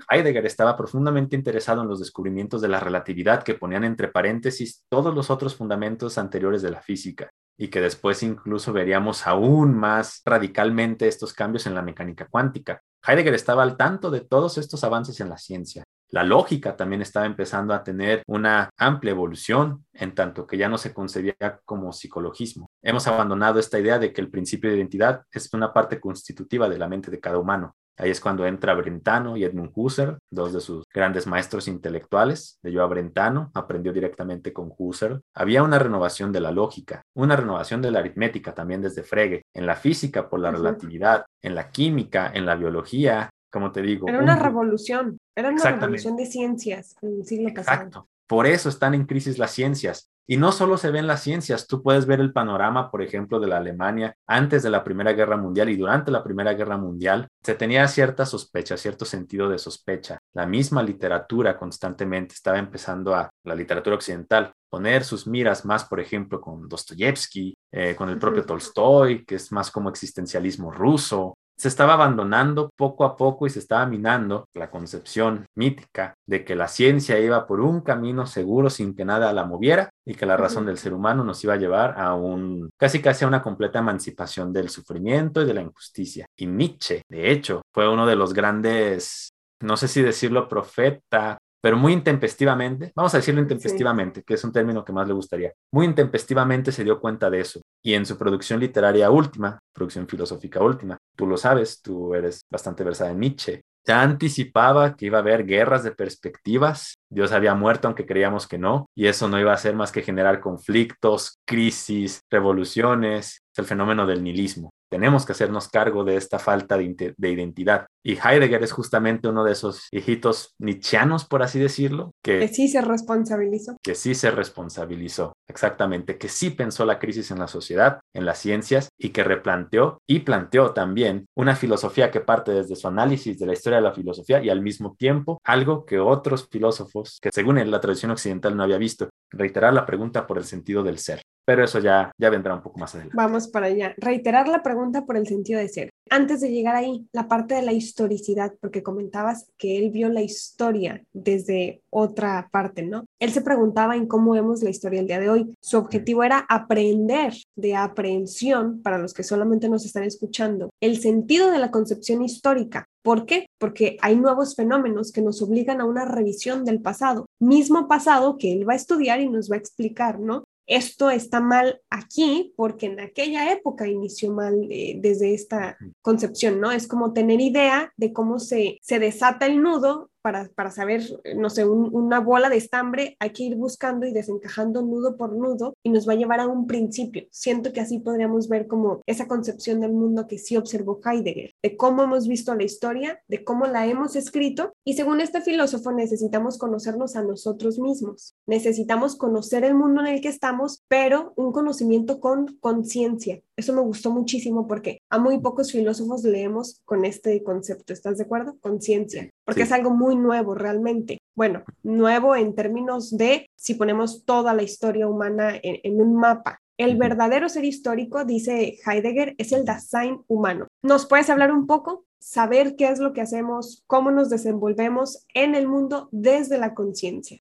Heidegger 0.09 0.45
estaba 0.45 0.77
profundamente 0.77 1.35
interesado 1.35 1.81
en 1.81 1.87
los 1.87 1.99
descubrimientos 1.99 2.61
de 2.61 2.67
la 2.67 2.79
relatividad 2.79 3.43
que 3.43 3.55
ponían 3.55 3.83
entre 3.83 4.07
paréntesis 4.07 4.83
todos 4.89 5.13
los 5.13 5.29
otros 5.29 5.55
fundamentos 5.55 6.17
anteriores 6.17 6.61
de 6.61 6.71
la 6.71 6.81
física 6.81 7.29
y 7.57 7.69
que 7.69 7.81
después 7.81 8.21
incluso 8.23 8.73
veríamos 8.73 9.27
aún 9.27 9.73
más 9.73 10.21
radicalmente 10.25 11.07
estos 11.07 11.33
cambios 11.33 11.65
en 11.67 11.75
la 11.75 11.81
mecánica 11.81 12.27
cuántica. 12.27 12.81
Heidegger 13.07 13.33
estaba 13.33 13.63
al 13.63 13.77
tanto 13.77 14.11
de 14.11 14.21
todos 14.21 14.57
estos 14.57 14.83
avances 14.83 15.19
en 15.19 15.29
la 15.29 15.37
ciencia. 15.37 15.83
La 16.09 16.23
lógica 16.23 16.75
también 16.75 17.01
estaba 17.01 17.25
empezando 17.25 17.73
a 17.73 17.83
tener 17.83 18.23
una 18.27 18.69
amplia 18.77 19.11
evolución, 19.11 19.85
en 19.91 20.13
tanto 20.13 20.45
que 20.45 20.57
ya 20.57 20.69
no 20.69 20.77
se 20.77 20.93
concebía 20.93 21.59
como 21.65 21.91
psicologismo. 21.91 22.69
Hemos 22.81 23.07
abandonado 23.07 23.59
esta 23.59 23.79
idea 23.79 23.99
de 23.99 24.13
que 24.13 24.21
el 24.21 24.29
principio 24.29 24.69
de 24.69 24.77
identidad 24.77 25.23
es 25.31 25.51
una 25.53 25.73
parte 25.73 25.99
constitutiva 25.99 26.69
de 26.69 26.77
la 26.77 26.87
mente 26.87 27.09
de 27.09 27.19
cada 27.19 27.39
humano. 27.39 27.75
Ahí 27.97 28.09
es 28.09 28.19
cuando 28.19 28.45
entra 28.45 28.73
Brentano 28.73 29.37
y 29.37 29.43
Edmund 29.43 29.71
Husserl, 29.73 30.17
dos 30.29 30.53
de 30.53 30.59
sus 30.59 30.83
grandes 30.93 31.27
maestros 31.27 31.67
intelectuales. 31.67 32.59
Leyó 32.61 32.83
a 32.83 32.87
Brentano, 32.87 33.51
aprendió 33.53 33.93
directamente 33.93 34.51
con 34.51 34.73
Husserl. 34.77 35.21
Había 35.33 35.63
una 35.63 35.79
renovación 35.79 36.31
de 36.31 36.41
la 36.41 36.51
lógica, 36.51 37.01
una 37.15 37.35
renovación 37.35 37.81
de 37.81 37.91
la 37.91 37.99
aritmética 37.99 38.53
también 38.53 38.81
desde 38.81 39.03
Frege, 39.03 39.43
en 39.53 39.65
la 39.65 39.75
física 39.75 40.29
por 40.29 40.39
la 40.39 40.51
relatividad, 40.51 41.25
en 41.41 41.55
la 41.55 41.71
química, 41.71 42.31
en 42.33 42.45
la 42.45 42.55
biología, 42.55 43.29
como 43.51 43.71
te 43.71 43.81
digo. 43.81 44.09
Era 44.09 44.19
una 44.19 44.35
revolución, 44.35 45.17
era 45.35 45.49
una 45.49 45.63
revolución 45.63 46.17
de 46.17 46.25
ciencias 46.25 46.95
en 47.01 47.19
el 47.19 47.25
siglo 47.25 47.53
pasado. 47.53 47.77
Exacto. 47.77 48.09
Por 48.27 48.47
eso 48.47 48.69
están 48.69 48.93
en 48.93 49.05
crisis 49.05 49.37
las 49.37 49.51
ciencias. 49.51 50.09
Y 50.27 50.37
no 50.37 50.51
solo 50.51 50.77
se 50.77 50.89
ven 50.89 51.05
las 51.05 51.21
ciencias, 51.21 51.67
tú 51.67 51.83
puedes 51.83 52.07
ver 52.07 52.19
el 52.19 52.33
panorama, 52.33 52.89
por 52.89 53.03
ejemplo, 53.03 53.39
de 53.39 53.47
la 53.47 53.57
Alemania 53.57 54.15
antes 54.25 54.63
de 54.63 54.71
la 54.71 54.83
Primera 54.83 55.13
Guerra 55.13 55.37
Mundial 55.37 55.69
y 55.69 55.77
durante 55.77 56.09
la 56.09 56.23
Primera 56.23 56.53
Guerra 56.53 56.77
Mundial. 56.77 57.27
Se 57.43 57.53
tenía 57.53 57.87
cierta 57.87 58.25
sospecha, 58.25 58.75
cierto 58.75 59.05
sentido 59.05 59.49
de 59.49 59.59
sospecha. 59.59 60.17
La 60.33 60.47
misma 60.47 60.81
literatura 60.81 61.57
constantemente 61.57 62.33
estaba 62.33 62.57
empezando 62.57 63.13
a, 63.13 63.29
la 63.43 63.55
literatura 63.55 63.95
occidental, 63.95 64.51
poner 64.67 65.03
sus 65.03 65.27
miras 65.27 65.63
más, 65.63 65.85
por 65.85 65.99
ejemplo, 65.99 66.41
con 66.41 66.67
Dostoyevsky, 66.67 67.55
eh, 67.71 67.95
con 67.95 68.09
el 68.09 68.17
propio 68.17 68.45
Tolstoy, 68.45 69.23
que 69.25 69.35
es 69.35 69.51
más 69.51 69.69
como 69.69 69.89
existencialismo 69.89 70.71
ruso, 70.71 71.35
se 71.57 71.67
estaba 71.67 71.93
abandonando 71.93 72.69
poco 72.75 73.05
a 73.05 73.15
poco 73.15 73.47
y 73.47 73.49
se 73.49 73.59
estaba 73.59 73.85
minando 73.85 74.47
la 74.53 74.69
concepción 74.69 75.45
mítica 75.55 76.15
de 76.25 76.43
que 76.43 76.55
la 76.55 76.67
ciencia 76.67 77.19
iba 77.19 77.47
por 77.47 77.61
un 77.61 77.81
camino 77.81 78.25
seguro 78.25 78.69
sin 78.69 78.95
que 78.95 79.05
nada 79.05 79.31
la 79.33 79.45
moviera 79.45 79.89
y 80.05 80.15
que 80.15 80.25
la 80.25 80.37
razón 80.37 80.65
del 80.65 80.77
ser 80.77 80.93
humano 80.93 81.23
nos 81.23 81.43
iba 81.43 81.53
a 81.53 81.57
llevar 81.57 81.99
a 81.99 82.13
un 82.13 82.69
casi 82.77 83.01
casi 83.01 83.25
a 83.25 83.27
una 83.27 83.41
completa 83.41 83.79
emancipación 83.79 84.51
del 84.51 84.69
sufrimiento 84.69 85.41
y 85.41 85.45
de 85.45 85.53
la 85.53 85.61
injusticia. 85.61 86.25
Y 86.35 86.47
Nietzsche, 86.47 87.01
de 87.09 87.31
hecho, 87.31 87.61
fue 87.73 87.87
uno 87.87 88.05
de 88.05 88.15
los 88.15 88.33
grandes 88.33 89.29
no 89.61 89.77
sé 89.77 89.87
si 89.87 90.01
decirlo 90.01 90.49
profeta 90.49 91.37
pero 91.65 91.77
muy 91.77 91.93
intempestivamente, 91.93 92.91
vamos 92.95 93.11
a 93.15 93.17
decirlo 93.17 93.41
intempestivamente, 93.41 94.21
que 94.21 94.35
es 94.35 94.43
un 94.43 94.51
término 94.51 94.85
que 94.85 94.93
más 94.93 95.07
le 95.07 95.15
gustaría, 95.15 95.51
muy 95.73 95.87
intempestivamente 95.87 96.71
se 96.71 96.83
dio 96.83 96.99
cuenta 97.01 97.27
de 97.27 97.39
eso. 97.39 97.59
Y 97.85 97.93
en 97.93 98.03
su 98.03 98.17
producción 98.17 98.59
literaria 98.59 99.11
última, 99.11 99.59
producción 99.71 100.07
filosófica 100.07 100.59
última, 100.59 100.97
tú 101.15 101.27
lo 101.27 101.37
sabes, 101.37 101.83
tú 101.83 102.15
eres 102.15 102.41
bastante 102.49 102.83
versada 102.83 103.11
en 103.11 103.19
Nietzsche, 103.19 103.61
ya 103.85 104.01
anticipaba 104.01 104.95
que 104.95 105.05
iba 105.05 105.19
a 105.19 105.21
haber 105.21 105.45
guerras 105.45 105.83
de 105.83 105.91
perspectivas. 105.91 106.95
Dios 107.15 107.31
había 107.31 107.55
muerto 107.55 107.87
aunque 107.87 108.05
creíamos 108.05 108.45
que 108.45 108.57
no, 108.57 108.89
y 108.93 109.07
eso 109.07 109.29
no 109.29 109.39
iba 109.39 109.53
a 109.53 109.57
ser 109.57 109.73
más 109.73 109.93
que 109.93 110.01
generar 110.01 110.41
conflictos, 110.41 111.39
crisis, 111.45 112.21
revoluciones, 112.29 113.41
es 113.53 113.59
el 113.59 113.65
fenómeno 113.65 114.05
del 114.05 114.21
nihilismo 114.21 114.71
tenemos 114.95 115.25
que 115.25 115.33
hacernos 115.33 115.67
cargo 115.67 116.03
de 116.03 116.15
esta 116.15 116.39
falta 116.39 116.77
de, 116.77 117.29
identidad. 117.29 117.87
Y 118.03 118.13
Heidegger 118.13 118.63
es 118.63 118.71
justamente 118.71 119.27
uno 119.27 119.43
de 119.43 119.51
esos 119.51 119.87
hijitos 119.91 120.55
nietzscheanos, 120.59 121.25
por 121.25 121.43
así 121.43 121.59
decirlo, 121.59 122.11
que, 122.23 122.39
que 122.39 122.47
sí 122.47 122.67
se 122.69 122.79
responsabilizó. 122.81 123.75
Que 123.83 123.95
sí 123.95 124.15
se 124.15 124.31
responsabilizó, 124.31 125.33
exactamente, 125.49 126.17
que 126.17 126.29
sí 126.29 126.51
pensó 126.51 126.85
la 126.85 126.99
crisis 126.99 127.31
en 127.31 127.39
la 127.39 127.47
sociedad, 127.47 127.99
en 128.13 128.25
las 128.25 128.37
ciencias 128.37 128.89
y 128.97 129.09
que 129.09 129.23
replanteó 129.23 130.01
y 130.07 130.19
planteó 130.19 130.71
también 130.71 131.25
una 131.35 131.55
filosofía 131.55 132.11
que 132.11 132.21
parte 132.21 132.53
desde 132.53 132.75
su 132.75 132.87
análisis 132.87 133.37
de 133.39 133.47
la 133.47 133.53
historia 133.53 133.77
de 133.77 133.83
la 133.83 133.93
filosofía 133.93 134.41
y 134.41 134.49
al 134.49 134.61
mismo 134.61 134.95
tiempo 134.97 135.39
algo 135.43 135.85
que 135.85 135.99
otros 135.99 136.47
filósofos, 136.49 137.04
que 137.21 137.29
según 137.31 137.55
la 137.69 137.81
tradición 137.81 138.11
occidental 138.11 138.55
no 138.55 138.63
había 138.63 138.77
visto, 138.77 139.09
reiterar 139.31 139.73
la 139.73 139.85
pregunta 139.85 140.27
por 140.27 140.37
el 140.37 140.45
sentido 140.45 140.83
del 140.83 140.97
ser. 140.99 141.21
pero 141.47 141.63
eso 141.63 141.79
ya, 141.79 142.11
ya 142.17 142.31
vendrá 142.31 142.55
un 142.55 142.63
poco 142.63 142.79
más 142.79 142.95
adelante. 142.95 143.15
Vamos 143.15 143.47
para 143.47 143.67
allá. 143.67 143.93
Reiterar 143.97 144.47
la 144.47 144.63
pregunta 144.63 145.05
por 145.05 145.15
el 145.15 145.27
sentido 145.27 145.59
de 145.59 145.69
ser. 145.69 145.89
Antes 146.09 146.41
de 146.41 146.51
llegar 146.51 146.75
ahí, 146.75 147.07
la 147.13 147.27
parte 147.27 147.53
de 147.53 147.61
la 147.61 147.71
historicidad, 147.71 148.53
porque 148.59 148.81
comentabas 148.81 149.45
que 149.57 149.77
él 149.77 149.91
vio 149.91 150.09
la 150.09 150.21
historia 150.21 151.03
desde 151.13 151.83
otra 151.91 152.49
parte, 152.51 152.81
¿no? 152.83 153.05
Él 153.19 153.31
se 153.31 153.41
preguntaba 153.41 153.95
en 153.95 154.07
cómo 154.07 154.31
vemos 154.31 154.63
la 154.63 154.71
historia 154.71 154.99
el 154.99 155.07
día 155.07 155.19
de 155.19 155.29
hoy. 155.29 155.53
Su 155.61 155.77
objetivo 155.77 156.23
era 156.23 156.45
aprender 156.49 157.33
de 157.55 157.75
aprehensión, 157.75 158.81
para 158.81 158.97
los 158.97 159.13
que 159.13 159.23
solamente 159.23 159.69
nos 159.69 159.85
están 159.85 160.03
escuchando, 160.03 160.71
el 160.81 160.99
sentido 160.99 161.51
de 161.51 161.59
la 161.59 161.69
concepción 161.69 162.23
histórica. 162.23 162.87
¿Por 163.05 163.27
qué? 163.27 163.45
Porque 163.59 163.97
hay 164.01 164.15
nuevos 164.15 164.55
fenómenos 164.55 165.11
que 165.11 165.21
nos 165.21 165.39
obligan 165.43 165.79
a 165.79 165.85
una 165.85 166.05
revisión 166.05 166.65
del 166.65 166.81
pasado, 166.81 167.27
mismo 167.39 167.87
pasado 167.87 168.39
que 168.39 168.51
él 168.51 168.67
va 168.67 168.73
a 168.73 168.77
estudiar 168.77 169.21
y 169.21 169.29
nos 169.29 169.51
va 169.51 169.57
a 169.57 169.59
explicar, 169.59 170.19
¿no? 170.19 170.43
esto 170.67 171.11
está 171.11 171.41
mal 171.41 171.79
aquí 171.91 172.51
porque 172.55 172.87
en 172.87 172.99
aquella 172.99 173.51
época 173.51 173.87
inició 173.87 174.33
mal 174.33 174.67
eh, 174.71 174.97
desde 174.99 175.35
esta 175.35 175.77
concepción, 176.01 176.59
¿no? 176.59 176.71
Es 176.71 176.87
como 176.87 177.13
tener 177.13 177.39
idea 177.39 177.93
de 177.97 178.11
cómo 178.11 178.39
se, 178.39 178.79
se 178.81 178.97
desata 178.97 179.45
el 179.45 179.61
nudo 179.61 180.09
para, 180.25 180.71
saber, 180.71 181.03
no 181.35 181.51
sé, 181.51 181.67
una 181.67 182.19
bola 182.19 182.49
de 182.49 182.57
estambre, 182.57 183.15
hay 183.19 183.29
que 183.29 183.43
ir 183.43 183.55
buscando 183.55 184.07
y 184.07 184.11
desencajando 184.11 184.81
nudo 184.81 185.17
por 185.17 185.33
nudo 185.37 185.75
y 185.83 185.91
nos 185.91 186.09
va 186.09 186.13
a 186.13 186.15
llevar 186.15 186.39
a 186.39 186.47
un 186.47 186.65
principio. 186.65 187.27
Siento 187.29 187.71
que 187.71 187.79
así 187.79 187.99
podríamos 187.99 188.49
ver 188.49 188.65
como 188.65 189.01
esa 189.05 189.27
concepción 189.27 189.81
del 189.81 189.93
mundo 189.93 190.25
que 190.25 190.39
sí 190.39 190.57
observó 190.57 190.99
Heidegger, 191.05 191.53
de 191.61 191.77
cómo 191.77 192.01
hemos 192.01 192.27
visto 192.27 192.55
la 192.55 192.63
historia, 192.63 193.21
de 193.27 193.43
cómo 193.43 193.67
la 193.67 193.85
hemos 193.85 194.15
escrito 194.15 194.73
y 194.83 194.95
según 194.95 195.21
este 195.21 195.41
filósofo 195.41 195.91
necesitamos 195.91 196.57
conocernos 196.57 197.15
a 197.15 197.21
nosotros 197.21 197.77
mismos, 197.77 198.33
necesitamos 198.47 199.15
conocer 199.17 199.63
el 199.63 199.75
mundo 199.75 200.01
en 200.01 200.07
el 200.07 200.21
que 200.21 200.29
estamos, 200.29 200.83
pero 200.87 201.33
un 201.35 201.51
conocimiento 201.51 202.19
con 202.19 202.57
conciencia. 202.59 203.41
Eso 203.55 203.73
me 203.73 203.81
gustó 203.81 204.09
muchísimo 204.11 204.67
porque 204.67 205.01
a 205.09 205.19
muy 205.19 205.39
pocos 205.39 205.71
filósofos 205.71 206.23
leemos 206.23 206.81
con 206.83 207.05
este 207.05 207.43
concepto, 207.43 207.93
¿estás 207.93 208.17
de 208.17 208.23
acuerdo? 208.23 208.57
Conciencia, 208.59 209.29
porque 209.45 209.61
es 209.61 209.71
algo 209.71 209.91
muy 209.91 210.14
nuevo 210.23 210.55
realmente. 210.55 211.19
Bueno, 211.35 211.63
nuevo 211.83 212.35
en 212.35 212.55
términos 212.55 213.17
de 213.17 213.49
si 213.55 213.75
ponemos 213.75 214.25
toda 214.25 214.53
la 214.53 214.63
historia 214.63 215.07
humana 215.07 215.53
en, 215.61 216.01
un 216.01 216.15
mapa. 216.15 216.59
El 216.77 216.97
verdadero 216.97 217.47
ser 217.49 217.65
histórico, 217.65 218.25
dice 218.25 218.77
Heidegger, 218.85 219.35
es 219.37 219.51
el 219.51 219.65
Dasein 219.65 220.23
humano. 220.27 220.67
¿Nos 220.83 221.05
puedes 221.05 221.29
hablar 221.29 221.51
un 221.51 221.67
poco? 221.67 222.05
Saber 222.19 222.75
qué 222.75 222.89
es 222.89 222.99
lo 222.99 223.13
que 223.13 223.21
hacemos, 223.21 223.83
cómo 223.87 224.11
nos 224.11 224.29
desenvolvemos 224.29 225.25
en 225.33 225.55
el 225.55 225.67
mundo 225.67 226.09
desde 226.11 226.57
la 226.57 226.73
conciencia. 226.73 227.39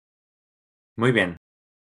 Muy 0.96 1.12
bien. 1.12 1.36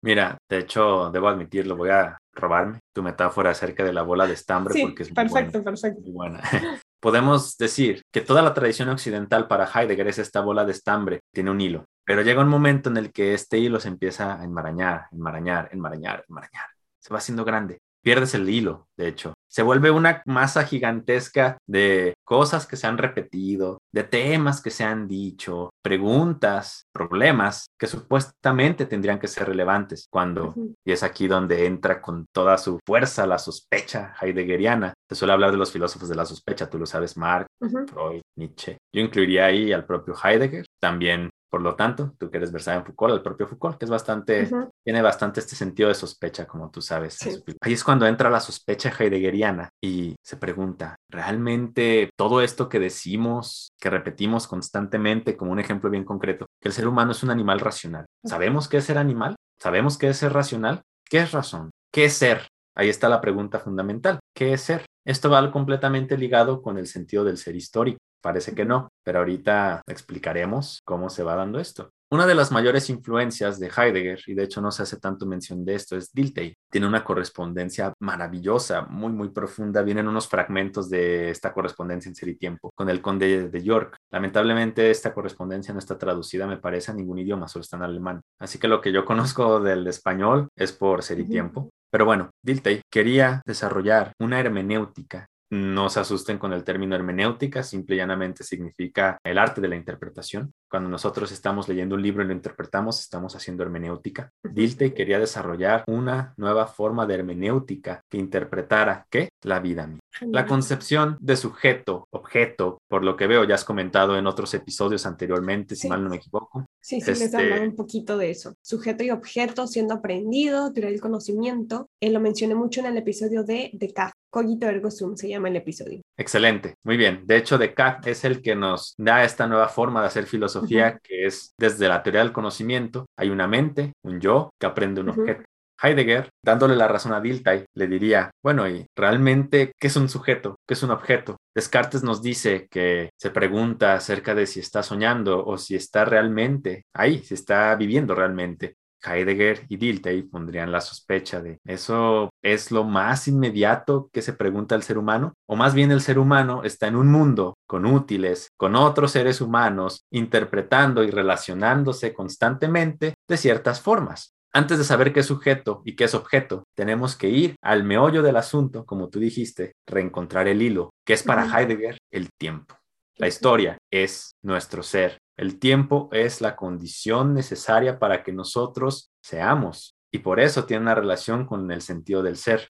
Mira, 0.03 0.38
de 0.50 0.60
hecho, 0.60 1.12
debo 1.12 1.27
admitirlo, 1.27 1.75
voy 1.75 1.89
a 1.89 2.17
robarme 2.33 2.79
tu 2.93 3.03
metáfora 3.03 3.51
acerca 3.51 3.83
de 3.83 3.93
la 3.93 4.03
bola 4.03 4.25
de 4.25 4.33
estambre 4.33 4.74
porque 4.81 5.03
es 5.03 5.12
perfecto, 5.12 5.63
perfecto. 5.63 6.01
Muy 6.01 6.12
buena. 6.12 6.41
podemos 7.01 7.58
decir 7.58 8.03
que 8.12 8.22
toda 8.22 8.41
la 8.41 8.53
tradición 8.53 8.88
occidental 8.89 9.48
para 9.48 9.65
Heidegger 9.65 10.08
es 10.08 10.20
esta 10.20 10.39
bola 10.41 10.63
de 10.63 10.72
estambre, 10.72 11.22
tiene 11.34 11.51
un 11.51 11.60
hilo, 11.60 11.86
pero 12.05 12.22
llega 12.22 12.41
un 12.41 12.48
momento 12.48 12.89
en 12.89 12.98
el 12.98 13.12
que 13.12 13.34
este 13.34 13.58
hilo 13.58 13.79
se 13.79 13.89
empieza 13.89 14.39
a 14.39 14.46
enmarañar, 14.46 15.08
enmarañar, 15.12 15.70
enmarañar, 15.74 16.24
enmarañar, 16.29 16.65
se 17.00 17.13
va 17.13 17.17
haciendo 17.17 17.43
grande, 17.43 17.81
pierdes 18.03 18.34
el 18.34 18.50
hilo, 18.50 18.88
de 18.98 19.08
hecho, 19.08 19.34
se 19.51 19.63
vuelve 19.63 19.91
una 19.91 20.22
masa 20.25 20.63
gigantesca 20.63 21.58
de 21.67 22.13
cosas 22.24 22.65
que 22.65 22.77
se 22.77 22.88
han 22.88 22.98
repetido, 22.98 23.79
de 23.93 24.03
temas 24.03 24.62
que 24.62 24.70
se 24.70 24.86
han 24.86 25.10
dicho, 25.10 25.72
preguntas, 25.84 26.86
problemas 26.93 27.65
que 27.77 27.88
supuestamente 27.88 28.86
tendrían 28.86 29.20
que 29.20 29.27
ser 29.27 29.48
relevantes 29.48 30.08
cuando, 30.10 30.55
y 30.86 30.91
es 30.93 31.03
aquí 31.03 31.27
donde 31.27 31.65
entra 31.65 32.01
con 32.01 32.25
toda 32.34 32.58
su 32.58 32.79
fuerza 32.88 33.27
la 33.27 33.38
sospecha 33.38 34.15
heideggeriana. 34.22 34.93
Se 35.10 35.15
suele 35.15 35.34
hablar 35.34 35.51
de 35.51 35.58
los 35.58 35.72
filósofos 35.72 36.08
de 36.08 36.15
la 36.15 36.25
sospecha, 36.25 36.70
tú 36.70 36.79
lo 36.79 36.86
sabes, 36.86 37.17
Marx, 37.17 37.48
Freud, 37.60 38.22
Nietzsche. 38.38 38.77
Yo 38.96 39.01
incluiría 39.01 39.48
ahí 39.48 39.74
al 39.74 39.86
propio 39.86 40.15
Heidegger, 40.24 40.65
también 40.79 41.29
por 41.51 41.62
lo 41.62 41.75
tanto, 41.75 42.15
tú 42.17 42.31
quieres 42.31 42.50
versar 42.53 42.77
en 42.77 42.86
Foucault, 42.86 43.13
el 43.13 43.22
propio 43.22 43.46
Foucault, 43.46 43.77
que 43.77 43.84
es 43.84 43.91
bastante, 43.91 44.50
tiene 44.86 45.01
bastante 45.01 45.41
este 45.41 45.58
sentido 45.58 45.89
de 45.89 45.96
sospecha, 45.96 46.48
como 46.48 46.72
tú 46.72 46.81
sabes. 46.81 47.20
Ahí 47.60 47.74
es 47.74 47.84
cuando 47.84 48.08
entra 48.08 48.29
la 48.29 48.39
sospecha 48.39 48.89
heideggeriana 48.98 49.70
y 49.84 50.15
se 50.24 50.38
pregunta, 50.38 50.96
¿realmente 51.10 52.10
todo 52.17 52.41
esto 52.41 52.70
que 52.70 52.79
decimos, 52.79 53.74
que 53.81 53.89
repetimos 53.89 54.48
constantemente, 54.48 55.36
como 55.36 55.51
un 55.51 55.60
ejemplo 55.60 55.89
bien 55.89 56.05
concreto, 56.05 56.46
que 56.62 56.70
el 56.70 56.74
ser 56.74 56.88
humano 56.88 57.12
es 57.12 57.22
un 57.22 57.31
animal 57.31 57.60
racional? 57.60 58.05
¿Sabemos 58.24 58.70
qué 58.70 58.77
es 58.77 58.86
ser 58.86 58.98
animal? 58.98 59.36
¿Sabemos 59.60 59.98
qué 59.98 60.08
es 60.08 60.17
ser 60.17 60.31
racional? 60.31 60.84
¿Qué 61.03 61.20
es 61.20 61.34
razón? 61.34 61.70
¿Qué 61.91 62.05
es 62.05 62.13
ser? 62.13 62.48
Ahí 62.75 62.88
está 62.88 63.10
la 63.10 63.20
pregunta 63.20 63.60
fundamental. 63.60 64.20
¿Qué 64.34 64.53
es 64.53 64.62
ser? 64.62 64.86
Esto 65.05 65.29
va 65.29 65.51
completamente 65.51 66.17
ligado 66.17 66.62
con 66.62 66.77
el 66.77 66.88
sentido 66.88 67.25
del 67.25 67.38
ser 67.38 67.58
histórico. 67.58 68.00
Parece 68.22 68.54
que 68.54 68.66
no, 68.66 68.90
pero 69.04 69.20
ahorita 69.20 69.82
explicaremos 69.88 70.82
cómo 70.86 71.10
se 71.10 71.24
va 71.24 71.36
dando 71.36 71.60
esto. 71.60 71.92
Una 72.13 72.28
de 72.28 72.36
las 72.36 72.51
mayores 72.51 72.90
influencias 72.90 73.58
de 73.58 73.68
Heidegger, 73.68 74.20
y 74.28 74.34
de 74.34 74.44
hecho 74.44 74.60
no 74.60 74.70
se 74.70 74.84
hace 74.84 75.00
tanto 75.00 75.25
mención 75.25 75.63
de 75.63 75.75
esto, 75.75 75.96
es 75.96 76.12
Dilthey. 76.12 76.54
Tiene 76.70 76.86
una 76.86 77.06
correspondencia 77.06 77.94
maravillosa, 78.01 78.82
muy, 78.82 79.13
muy 79.13 79.30
profunda. 79.30 79.82
Vienen 79.82 80.10
unos 80.10 80.28
fragmentos 80.28 80.90
de 80.90 81.30
esta 81.30 81.54
correspondencia 81.54 82.10
en 82.10 82.16
Ser 82.16 82.28
y 82.28 82.36
Tiempo 82.36 82.70
con 82.75 82.90
el 82.90 83.01
conde 83.01 83.48
de 83.48 83.63
York. 83.63 83.96
Lamentablemente 84.12 84.92
esta 84.92 85.13
correspondencia 85.13 85.74
no 85.74 85.80
está 85.80 85.98
traducida, 85.98 86.46
me 86.48 86.58
parece, 86.58 86.92
a 86.92 86.96
ningún 86.96 87.20
idioma, 87.20 87.48
solo 87.48 87.62
está 87.62 87.78
en 87.78 87.84
alemán. 87.84 88.22
Así 88.40 88.60
que 88.60 88.68
lo 88.68 88.82
que 88.82 88.92
yo 88.92 89.06
conozco 89.06 89.62
del 89.62 89.88
español 89.88 90.50
es 90.58 90.74
por 90.74 91.04
Ser 91.04 91.22
y 91.22 91.30
Tiempo. 91.30 91.70
Pero 91.90 92.04
bueno, 92.04 92.32
Dilthey 92.44 92.82
quería 92.92 93.42
desarrollar 93.46 94.12
una 94.20 94.38
hermenéutica 94.38 95.28
no 95.51 95.89
se 95.89 96.00
asusten 96.00 96.38
con 96.38 96.53
el 96.53 96.63
término 96.63 96.96
hermenéutica, 96.96 97.62
simple 97.62 97.96
y 97.96 98.00
llanamente 98.00 98.43
significa 98.43 99.20
el 99.24 99.38
arte 99.38 99.62
de 99.62 99.67
la 99.67 99.75
interpretación. 99.75 100.53
Cuando 100.72 100.90
nosotros 100.90 101.34
estamos 101.34 101.68
leyendo 101.68 101.96
un 101.96 102.01
libro 102.01 102.24
y 102.24 102.28
lo 102.28 102.34
interpretamos, 102.34 103.01
estamos 103.01 103.36
haciendo 103.36 103.62
hermenéutica. 103.62 104.32
Dilte 104.42 104.94
quería 104.94 105.20
desarrollar 105.20 105.84
una 105.88 106.34
nueva 106.38 106.66
forma 106.66 107.06
de 107.06 107.16
hermenéutica 107.16 108.06
que 108.10 108.18
interpretara, 108.18 109.06
¿qué? 109.10 109.28
La 109.42 109.60
vida 109.60 109.86
misma. 109.86 110.00
La 110.22 110.46
concepción 110.46 111.18
de 111.20 111.36
sujeto, 111.36 112.08
objeto, 112.12 112.82
por 112.88 113.04
lo 113.04 113.18
que 113.18 113.28
veo, 113.28 113.44
ya 113.44 113.56
has 113.56 113.66
comentado 113.66 114.18
en 114.18 114.28
otros 114.28 114.54
episodios 114.54 115.06
anteriormente, 115.06 115.75
si 115.75 115.90
mal 115.90 116.04
no 116.04 116.10
me 116.10 116.18
equivoco. 116.18 116.66
Sí, 116.80 117.01
sí, 117.01 117.12
les 117.12 117.22
este... 117.22 117.60
un 117.60 117.75
poquito 117.75 118.18
de 118.18 118.32
eso. 118.32 118.54
Sujeto 118.62 119.04
y 119.04 119.12
objeto 119.12 119.68
siendo 119.68 119.94
aprendido, 119.94 120.72
teoría 120.72 120.92
del 120.92 121.01
conocimiento. 121.01 121.90
Él 122.00 122.13
lo 122.13 122.20
mencioné 122.20 122.56
mucho 122.56 122.80
en 122.80 122.88
el 122.88 122.98
episodio 122.98 123.44
de 123.44 123.72
Descartes. 123.74 124.16
Cogito 124.32 124.66
ergo 124.66 124.90
sum 124.90 125.18
se 125.18 125.28
llama 125.28 125.50
el 125.50 125.58
episodio. 125.58 126.01
Excelente, 126.18 126.75
muy 126.86 126.96
bien. 126.96 127.24
De 127.25 127.36
hecho, 127.36 127.58
Descartes 127.58 128.20
es 128.20 128.24
el 128.24 128.42
que 128.42 128.56
nos 128.56 128.96
da 128.98 129.25
esta 129.25 129.46
nueva 129.46 129.68
forma 129.68 130.01
de 130.01 130.08
hacer 130.08 130.25
filosofía, 130.25 130.61
que 130.68 131.25
es 131.25 131.53
desde 131.58 131.88
la 131.88 132.03
teoría 132.03 132.22
del 132.22 132.32
conocimiento. 132.32 133.06
Hay 133.18 133.30
una 133.30 133.48
mente, 133.48 133.94
un 134.03 134.20
yo, 134.20 134.50
que 134.60 134.68
aprende 134.68 135.01
un 135.01 135.10
objeto. 135.10 135.44
Heidegger, 135.82 136.30
dándole 136.44 136.75
la 136.75 136.88
razón 136.88 137.13
a 137.13 137.22
Dilthey, 137.22 137.65
le 137.75 137.88
diría, 137.88 138.30
bueno, 138.44 138.70
¿y 138.70 138.86
realmente 138.96 139.72
qué 139.80 139.88
es 139.88 139.96
un 139.96 140.10
sujeto? 140.10 140.58
¿Qué 140.68 140.75
es 140.75 140.84
un 140.84 140.91
objeto? 140.91 141.38
Descartes 141.56 142.03
nos 142.03 142.22
dice 142.22 142.68
que 142.70 143.10
se 143.20 143.32
pregunta 143.32 143.96
acerca 143.96 144.36
de 144.36 144.46
si 144.46 144.60
está 144.60 144.84
soñando 144.84 145.44
o 145.44 145.58
si 145.58 145.75
está 145.75 146.06
realmente 146.06 146.84
ahí, 146.94 147.24
si 147.24 147.34
está 147.34 147.75
viviendo 147.75 148.13
realmente. 148.13 148.75
Heidegger 149.03 149.65
y 149.70 149.77
Dilthey 149.77 150.24
pondrían 150.24 150.72
la 150.72 150.81
sospecha 150.81 151.41
de 151.41 151.60
eso 151.65 152.29
es 152.41 152.72
lo 152.72 152.84
más 152.84 153.27
inmediato 153.27 154.10
que 154.12 154.22
se 154.22 154.34
pregunta 154.34 154.75
el 154.75 154.84
ser 154.84 154.98
humano, 154.98 155.34
o 155.48 155.55
más 155.55 155.74
bien 155.74 155.91
el 155.91 156.01
ser 156.01 156.20
humano 156.20 156.63
está 156.63 156.88
en 156.88 156.96
un 156.96 157.12
mundo 157.12 157.55
con 157.67 157.86
útiles, 157.86 158.50
con 158.58 158.75
otros 158.75 159.12
seres 159.12 159.41
humanos, 159.41 160.05
interpretando 160.12 161.03
y 161.03 161.12
relacionándose 161.12 162.13
constantemente 162.13 163.13
de 163.27 163.38
ciertas 163.38 163.81
formas. 163.81 164.34
Antes 164.53 164.77
de 164.77 164.84
saber 164.84 165.13
qué 165.13 165.22
es 165.22 165.25
sujeto 165.25 165.81
y 165.86 165.96
qué 165.96 166.03
es 166.05 166.13
objeto, 166.13 166.65
tenemos 166.75 167.15
que 167.15 167.29
ir 167.29 167.55
al 167.62 167.86
meollo 167.86 168.22
del 168.22 168.36
asunto, 168.36 168.86
como 168.86 169.10
tú 169.10 169.20
dijiste, 169.20 169.74
reencontrar 169.88 170.50
el 170.50 170.62
hilo, 170.62 170.89
que 171.05 171.13
es 171.13 171.24
para 171.24 171.46
Heidegger 171.46 171.98
el 172.12 172.29
tiempo. 172.38 172.75
La 173.15 173.27
historia 173.27 173.77
es 173.91 174.31
nuestro 174.41 174.84
ser, 174.84 175.20
el 175.41 175.57
tiempo 175.57 176.07
es 176.12 176.39
la 176.39 176.55
condición 176.55 177.33
necesaria 177.33 177.98
para 177.98 178.21
que 178.21 178.31
nosotros 178.31 179.12
seamos 179.24 179.98
y 180.12 180.19
por 180.19 180.39
eso 180.39 180.65
tiene 180.65 180.83
una 180.83 180.93
relación 180.93 181.48
con 181.48 181.71
el 181.71 181.81
sentido 181.81 182.21
del 182.21 182.38
ser. 182.38 182.69